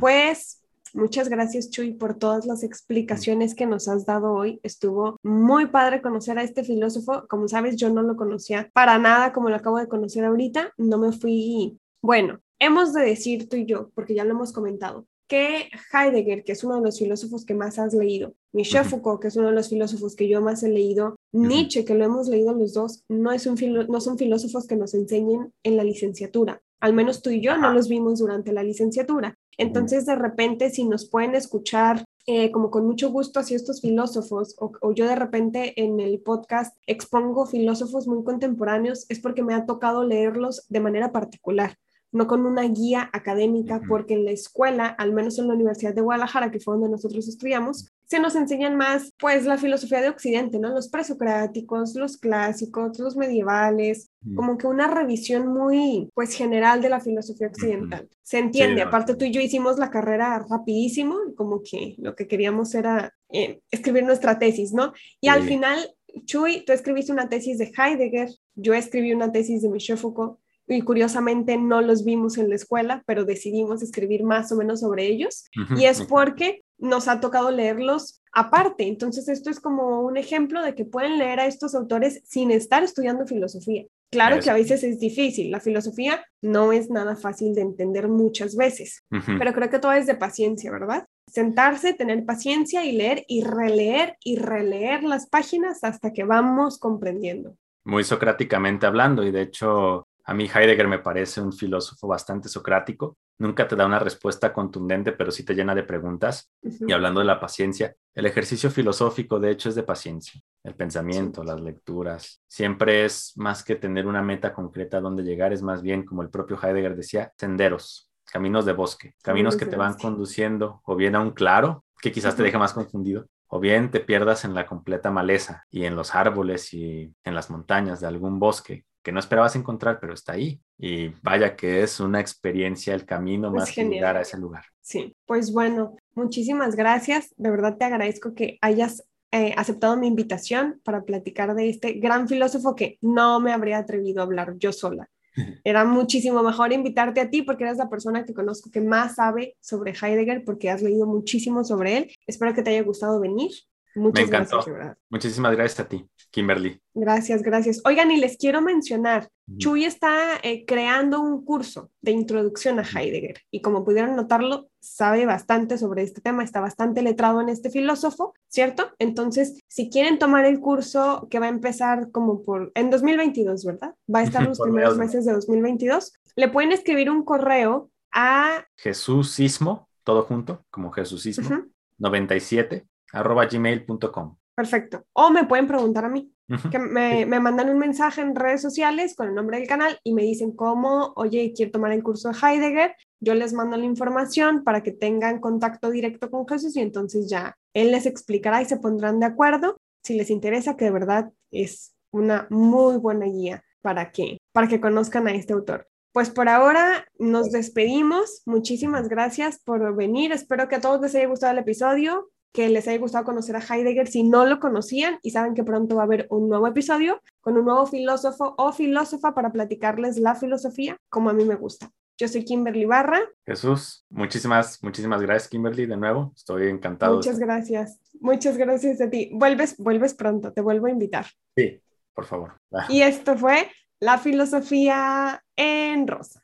Pues 0.00 0.62
Muchas 0.94 1.28
gracias, 1.28 1.70
Chuy, 1.70 1.92
por 1.92 2.16
todas 2.16 2.46
las 2.46 2.62
explicaciones 2.62 3.54
que 3.54 3.66
nos 3.66 3.88
has 3.88 4.06
dado 4.06 4.32
hoy. 4.32 4.60
Estuvo 4.62 5.16
muy 5.22 5.66
padre 5.66 6.02
conocer 6.02 6.38
a 6.38 6.42
este 6.42 6.64
filósofo. 6.64 7.26
Como 7.28 7.48
sabes, 7.48 7.76
yo 7.76 7.90
no 7.90 8.02
lo 8.02 8.16
conocía 8.16 8.70
para 8.72 8.98
nada 8.98 9.32
como 9.32 9.50
lo 9.50 9.56
acabo 9.56 9.78
de 9.78 9.88
conocer 9.88 10.24
ahorita. 10.24 10.72
No 10.76 10.98
me 10.98 11.12
fui. 11.12 11.78
Bueno, 12.02 12.40
hemos 12.58 12.92
de 12.92 13.04
decir 13.04 13.48
tú 13.48 13.56
y 13.56 13.66
yo, 13.66 13.90
porque 13.94 14.14
ya 14.14 14.24
lo 14.24 14.32
hemos 14.32 14.52
comentado, 14.52 15.06
que 15.28 15.68
Heidegger, 15.92 16.42
que 16.42 16.52
es 16.52 16.64
uno 16.64 16.76
de 16.76 16.82
los 16.82 16.98
filósofos 16.98 17.44
que 17.44 17.54
más 17.54 17.78
has 17.78 17.92
leído, 17.92 18.34
Michel 18.52 18.84
Foucault, 18.84 19.20
que 19.20 19.28
es 19.28 19.36
uno 19.36 19.48
de 19.48 19.54
los 19.54 19.68
filósofos 19.68 20.16
que 20.16 20.26
yo 20.26 20.40
más 20.40 20.62
he 20.62 20.70
leído, 20.70 21.16
Nietzsche, 21.32 21.84
que 21.84 21.94
lo 21.94 22.04
hemos 22.04 22.28
leído 22.28 22.54
los 22.54 22.72
dos, 22.72 23.04
no, 23.08 23.32
es 23.32 23.46
un 23.46 23.56
no 23.88 24.00
son 24.00 24.16
filósofos 24.16 24.66
que 24.66 24.76
nos 24.76 24.94
enseñen 24.94 25.52
en 25.62 25.76
la 25.76 25.84
licenciatura. 25.84 26.62
Al 26.80 26.94
menos 26.94 27.22
tú 27.22 27.30
y 27.30 27.40
yo 27.40 27.58
no 27.58 27.72
los 27.72 27.88
vimos 27.88 28.20
durante 28.20 28.52
la 28.52 28.62
licenciatura. 28.62 29.36
Entonces, 29.58 30.06
de 30.06 30.14
repente, 30.14 30.70
si 30.70 30.84
nos 30.84 31.08
pueden 31.10 31.34
escuchar 31.34 32.04
eh, 32.26 32.50
como 32.52 32.70
con 32.70 32.86
mucho 32.86 33.10
gusto 33.10 33.40
hacia 33.40 33.56
estos 33.56 33.80
filósofos, 33.80 34.54
o, 34.58 34.92
yo 34.92 35.06
de 35.06 35.16
repente 35.16 35.82
en 35.82 35.98
el 35.98 36.20
podcast 36.20 36.76
expongo 36.86 37.46
filósofos 37.46 38.06
muy 38.06 38.22
contemporáneos, 38.22 39.06
es 39.08 39.18
porque 39.18 39.42
me 39.42 39.54
ha 39.54 39.66
tocado 39.66 40.04
leerlos 40.04 40.66
de 40.68 40.80
manera 40.80 41.10
particular, 41.10 41.76
no 42.12 42.26
con 42.26 42.46
una 42.46 42.62
guía 42.62 43.10
académica, 43.12 43.80
porque 43.88 44.14
en 44.14 44.26
la 44.26 44.30
escuela, 44.30 44.86
al 44.86 45.12
menos 45.12 45.38
en 45.38 45.48
la 45.48 45.54
Universidad 45.54 45.94
de 45.94 46.02
Guadalajara, 46.02 46.50
que 46.50 46.60
fue 46.60 46.74
donde 46.74 46.90
nosotros 46.90 47.26
estudiamos, 47.28 47.90
se 48.08 48.20
nos 48.20 48.34
enseñan 48.36 48.74
más, 48.74 49.12
pues, 49.18 49.44
la 49.44 49.58
filosofía 49.58 50.00
de 50.00 50.08
Occidente, 50.08 50.58
¿no? 50.58 50.70
Los 50.70 50.88
presocráticos, 50.88 51.94
los 51.94 52.16
clásicos, 52.16 52.98
los 52.98 53.16
medievales, 53.16 54.10
como 54.34 54.56
que 54.56 54.66
una 54.66 54.88
revisión 54.88 55.46
muy, 55.46 56.08
pues, 56.14 56.34
general 56.34 56.80
de 56.80 56.88
la 56.88 57.00
filosofía 57.00 57.48
occidental. 57.48 58.08
Se 58.22 58.38
entiende, 58.38 58.80
aparte 58.80 59.14
tú 59.14 59.26
y 59.26 59.30
yo 59.30 59.42
hicimos 59.42 59.78
la 59.78 59.90
carrera 59.90 60.44
rapidísimo, 60.48 61.16
como 61.36 61.62
que 61.62 61.96
lo 61.98 62.14
que 62.16 62.26
queríamos 62.26 62.74
era 62.74 63.14
eh, 63.30 63.60
escribir 63.70 64.04
nuestra 64.04 64.38
tesis, 64.38 64.72
¿no? 64.72 64.94
Y 65.20 65.28
al 65.28 65.42
final, 65.42 65.78
Chuy, 66.24 66.64
tú 66.64 66.72
escribiste 66.72 67.12
una 67.12 67.28
tesis 67.28 67.58
de 67.58 67.70
Heidegger, 67.76 68.30
yo 68.54 68.72
escribí 68.72 69.12
una 69.12 69.32
tesis 69.32 69.60
de 69.60 69.68
Michel 69.68 69.98
Foucault, 69.98 70.38
y 70.66 70.80
curiosamente 70.82 71.56
no 71.56 71.80
los 71.82 72.04
vimos 72.04 72.38
en 72.38 72.48
la 72.48 72.54
escuela, 72.54 73.02
pero 73.06 73.24
decidimos 73.24 73.82
escribir 73.82 74.22
más 74.22 74.50
o 74.52 74.56
menos 74.56 74.80
sobre 74.80 75.06
ellos. 75.06 75.44
y 75.76 75.84
es 75.84 76.02
porque 76.02 76.62
nos 76.78 77.08
ha 77.08 77.20
tocado 77.20 77.50
leerlos 77.50 78.22
aparte. 78.32 78.86
Entonces, 78.86 79.28
esto 79.28 79.50
es 79.50 79.60
como 79.60 80.00
un 80.00 80.16
ejemplo 80.16 80.62
de 80.62 80.74
que 80.74 80.84
pueden 80.84 81.18
leer 81.18 81.40
a 81.40 81.46
estos 81.46 81.74
autores 81.74 82.22
sin 82.24 82.50
estar 82.50 82.82
estudiando 82.82 83.26
filosofía. 83.26 83.84
Claro 84.10 84.40
que 84.40 84.48
a 84.48 84.54
veces 84.54 84.82
es 84.84 84.98
difícil, 84.98 85.50
la 85.50 85.60
filosofía 85.60 86.24
no 86.40 86.72
es 86.72 86.88
nada 86.88 87.14
fácil 87.14 87.54
de 87.54 87.60
entender 87.60 88.08
muchas 88.08 88.56
veces, 88.56 89.04
pero 89.38 89.52
creo 89.52 89.68
que 89.68 89.78
todo 89.78 89.92
es 89.92 90.06
de 90.06 90.14
paciencia, 90.14 90.72
¿verdad? 90.72 91.04
Sentarse, 91.30 91.92
tener 91.92 92.24
paciencia 92.24 92.86
y 92.86 92.92
leer 92.92 93.26
y 93.28 93.44
releer 93.44 94.16
y 94.24 94.36
releer 94.36 95.02
las 95.02 95.28
páginas 95.28 95.84
hasta 95.84 96.14
que 96.14 96.24
vamos 96.24 96.78
comprendiendo. 96.78 97.54
Muy 97.84 98.02
socráticamente 98.02 98.86
hablando, 98.86 99.24
y 99.24 99.30
de 99.30 99.42
hecho 99.42 100.08
a 100.24 100.32
mí 100.32 100.44
Heidegger 100.44 100.88
me 100.88 101.00
parece 101.00 101.42
un 101.42 101.52
filósofo 101.52 102.08
bastante 102.08 102.48
socrático. 102.48 103.18
Nunca 103.38 103.68
te 103.68 103.76
da 103.76 103.86
una 103.86 104.00
respuesta 104.00 104.52
contundente, 104.52 105.12
pero 105.12 105.30
sí 105.30 105.44
te 105.44 105.54
llena 105.54 105.74
de 105.74 105.84
preguntas. 105.84 106.50
Y 106.62 106.92
hablando 106.92 107.20
de 107.20 107.26
la 107.26 107.38
paciencia, 107.38 107.94
el 108.14 108.26
ejercicio 108.26 108.70
filosófico 108.70 109.38
de 109.38 109.52
hecho 109.52 109.68
es 109.68 109.76
de 109.76 109.84
paciencia. 109.84 110.40
El 110.64 110.74
pensamiento, 110.74 111.44
las 111.44 111.60
lecturas, 111.60 112.42
siempre 112.48 113.04
es 113.04 113.32
más 113.36 113.62
que 113.62 113.76
tener 113.76 114.06
una 114.06 114.22
meta 114.22 114.52
concreta 114.52 114.96
a 114.96 115.00
donde 115.00 115.22
llegar, 115.22 115.52
es 115.52 115.62
más 115.62 115.82
bien, 115.82 116.04
como 116.04 116.22
el 116.22 116.30
propio 116.30 116.58
Heidegger 116.60 116.96
decía, 116.96 117.32
senderos, 117.36 118.10
caminos 118.24 118.64
de 118.66 118.72
bosque, 118.72 119.14
caminos 119.22 119.56
que 119.56 119.66
te 119.66 119.76
van 119.76 119.94
conduciendo 119.94 120.82
o 120.84 120.96
bien 120.96 121.14
a 121.14 121.20
un 121.20 121.30
claro, 121.30 121.84
que 122.00 122.10
quizás 122.10 122.34
te 122.34 122.42
deja 122.42 122.58
más 122.58 122.72
confundido, 122.72 123.28
o 123.46 123.60
bien 123.60 123.90
te 123.90 124.00
pierdas 124.00 124.44
en 124.44 124.54
la 124.54 124.66
completa 124.66 125.10
maleza 125.10 125.64
y 125.70 125.84
en 125.84 125.96
los 125.96 126.14
árboles 126.14 126.74
y 126.74 127.14
en 127.24 127.34
las 127.34 127.50
montañas 127.50 128.00
de 128.00 128.08
algún 128.08 128.38
bosque 128.38 128.84
que 129.08 129.12
no 129.12 129.20
esperabas 129.20 129.56
encontrar, 129.56 130.00
pero 130.00 130.12
está 130.12 130.34
ahí. 130.34 130.60
Y 130.76 131.08
vaya 131.22 131.56
que 131.56 131.82
es 131.82 131.98
una 131.98 132.20
experiencia 132.20 132.92
el 132.92 133.06
camino 133.06 133.50
más 133.50 133.72
que 133.72 133.82
llegar 133.82 134.18
a 134.18 134.20
ese 134.20 134.36
lugar. 134.36 134.66
Sí, 134.82 135.16
pues 135.24 135.50
bueno, 135.50 135.96
muchísimas 136.14 136.76
gracias. 136.76 137.32
De 137.38 137.50
verdad 137.50 137.78
te 137.78 137.86
agradezco 137.86 138.34
que 138.34 138.58
hayas 138.60 139.08
eh, 139.32 139.54
aceptado 139.56 139.96
mi 139.96 140.08
invitación 140.08 140.82
para 140.84 141.04
platicar 141.04 141.54
de 141.54 141.70
este 141.70 141.94
gran 141.94 142.28
filósofo 142.28 142.76
que 142.76 142.98
no 143.00 143.40
me 143.40 143.54
habría 143.54 143.78
atrevido 143.78 144.20
a 144.20 144.24
hablar 144.24 144.58
yo 144.58 144.72
sola. 144.72 145.08
Era 145.64 145.86
muchísimo 145.86 146.42
mejor 146.42 146.74
invitarte 146.74 147.22
a 147.22 147.30
ti 147.30 147.40
porque 147.40 147.64
eres 147.64 147.78
la 147.78 147.88
persona 147.88 148.26
que 148.26 148.34
conozco 148.34 148.70
que 148.70 148.82
más 148.82 149.14
sabe 149.14 149.56
sobre 149.58 149.92
Heidegger 149.92 150.44
porque 150.44 150.68
has 150.68 150.82
leído 150.82 151.06
muchísimo 151.06 151.64
sobre 151.64 151.96
él. 151.96 152.12
Espero 152.26 152.52
que 152.52 152.60
te 152.60 152.68
haya 152.72 152.82
gustado 152.82 153.20
venir. 153.20 153.52
Muchas 153.98 154.28
Me 154.28 154.36
encantó. 154.36 154.64
gracias. 154.64 154.96
Muchísimas 155.10 155.52
gracias 155.56 155.80
a 155.80 155.88
ti, 155.88 156.08
Kimberly. 156.30 156.80
Gracias, 156.94 157.42
gracias. 157.42 157.80
Oigan, 157.84 158.10
y 158.10 158.16
les 158.16 158.36
quiero 158.36 158.60
mencionar, 158.62 159.28
Chuy 159.56 159.84
está 159.84 160.38
eh, 160.42 160.64
creando 160.66 161.20
un 161.20 161.44
curso 161.44 161.90
de 162.00 162.12
introducción 162.12 162.78
a 162.78 162.82
Heidegger 162.82 163.40
y 163.50 163.62
como 163.62 163.84
pudieron 163.84 164.16
notarlo, 164.16 164.68
sabe 164.80 165.26
bastante 165.26 165.78
sobre 165.78 166.02
este 166.02 166.20
tema, 166.20 166.44
está 166.44 166.60
bastante 166.60 167.02
letrado 167.02 167.40
en 167.40 167.48
este 167.48 167.70
filósofo, 167.70 168.34
¿cierto? 168.48 168.90
Entonces, 168.98 169.60
si 169.68 169.90
quieren 169.90 170.18
tomar 170.18 170.44
el 170.44 170.60
curso 170.60 171.28
que 171.30 171.38
va 171.38 171.46
a 171.46 171.50
empezar 171.50 172.10
como 172.10 172.42
por 172.42 172.72
en 172.74 172.90
2022, 172.90 173.64
¿verdad? 173.64 173.94
Va 174.12 174.20
a 174.20 174.24
estar 174.24 174.44
los 174.48 174.58
primeros 174.58 174.96
meses 174.96 175.24
de 175.24 175.32
2022. 175.32 176.12
Le 176.36 176.48
pueden 176.48 176.72
escribir 176.72 177.10
un 177.10 177.24
correo 177.24 177.90
a 178.12 178.64
Jesúsismo, 178.76 179.88
todo 180.04 180.22
junto, 180.22 180.64
como 180.70 180.90
Jesúsismo, 180.90 181.64
97 181.98 182.87
arroba 183.12 183.46
gmail.com. 183.46 184.36
Perfecto. 184.54 185.04
O 185.12 185.30
me 185.30 185.44
pueden 185.44 185.68
preguntar 185.68 186.04
a 186.04 186.08
mí, 186.08 186.32
que 186.70 186.78
me, 186.80 187.26
me, 187.26 187.38
mandan 187.38 187.70
un 187.70 187.78
mensaje 187.78 188.22
en 188.22 188.34
redes 188.34 188.60
sociales 188.60 189.14
con 189.14 189.28
el 189.28 189.34
nombre 189.34 189.58
del 189.58 189.68
canal 189.68 190.00
y 190.02 190.14
me 190.14 190.22
dicen 190.22 190.50
cómo, 190.50 191.12
oye, 191.14 191.52
quiero 191.54 191.70
tomar 191.70 191.92
el 191.92 192.02
curso 192.02 192.30
de 192.30 192.38
Heidegger. 192.42 192.96
Yo 193.20 193.34
les 193.34 193.52
mando 193.52 193.76
la 193.76 193.84
información 193.84 194.64
para 194.64 194.82
que 194.82 194.90
tengan 194.90 195.38
contacto 195.40 195.90
directo 195.90 196.28
con 196.30 196.48
Jesús 196.48 196.76
y 196.76 196.80
entonces 196.80 197.30
ya 197.30 197.56
él 197.72 197.92
les 197.92 198.06
explicará 198.06 198.60
y 198.60 198.64
se 198.64 198.78
pondrán 198.78 199.20
de 199.20 199.26
acuerdo 199.26 199.76
si 200.02 200.16
les 200.16 200.30
interesa, 200.30 200.76
que 200.76 200.86
de 200.86 200.90
verdad 200.90 201.30
es 201.52 201.94
una 202.10 202.46
muy 202.50 202.96
buena 202.96 203.26
guía 203.26 203.62
para 203.80 204.10
que, 204.10 204.38
para 204.52 204.66
que 204.66 204.80
conozcan 204.80 205.28
a 205.28 205.34
este 205.34 205.52
autor. 205.52 205.86
Pues 206.12 206.30
por 206.30 206.48
ahora 206.48 207.06
nos 207.18 207.52
despedimos. 207.52 208.42
Muchísimas 208.44 209.08
gracias 209.08 209.60
por 209.62 209.94
venir. 209.94 210.32
Espero 210.32 210.66
que 210.66 210.76
a 210.76 210.80
todos 210.80 211.00
les 211.00 211.14
haya 211.14 211.28
gustado 211.28 211.52
el 211.52 211.58
episodio 211.58 212.28
que 212.58 212.68
les 212.68 212.88
haya 212.88 212.98
gustado 212.98 213.24
conocer 213.24 213.54
a 213.54 213.60
Heidegger 213.60 214.08
si 214.08 214.24
no 214.24 214.44
lo 214.44 214.58
conocían 214.58 215.20
y 215.22 215.30
saben 215.30 215.54
que 215.54 215.62
pronto 215.62 215.94
va 215.94 216.02
a 216.02 216.06
haber 216.06 216.26
un 216.28 216.48
nuevo 216.48 216.66
episodio 216.66 217.22
con 217.40 217.56
un 217.56 217.64
nuevo 217.64 217.86
filósofo 217.86 218.56
o 218.58 218.72
filósofa 218.72 219.32
para 219.32 219.52
platicarles 219.52 220.18
la 220.18 220.34
filosofía 220.34 220.96
como 221.08 221.30
a 221.30 221.32
mí 221.32 221.44
me 221.44 221.54
gusta. 221.54 221.88
Yo 222.18 222.26
soy 222.26 222.44
Kimberly 222.44 222.84
Barra. 222.84 223.20
Jesús, 223.46 224.04
muchísimas, 224.10 224.82
muchísimas 224.82 225.22
gracias 225.22 225.48
Kimberly 225.48 225.86
de 225.86 225.96
nuevo. 225.96 226.32
Estoy 226.34 226.66
encantado. 226.66 227.14
Muchas 227.14 227.38
gracias. 227.38 228.00
Muchas 228.20 228.56
gracias 228.56 229.00
a 229.00 229.08
ti. 229.08 229.30
Vuelves, 229.32 229.76
vuelves 229.76 230.14
pronto, 230.14 230.52
te 230.52 230.60
vuelvo 230.60 230.86
a 230.86 230.90
invitar. 230.90 231.26
Sí, 231.56 231.80
por 232.12 232.24
favor. 232.24 232.54
Y 232.88 233.02
esto 233.02 233.36
fue 233.36 233.68
la 234.00 234.18
filosofía 234.18 235.44
en 235.54 236.08
rosa. 236.08 236.42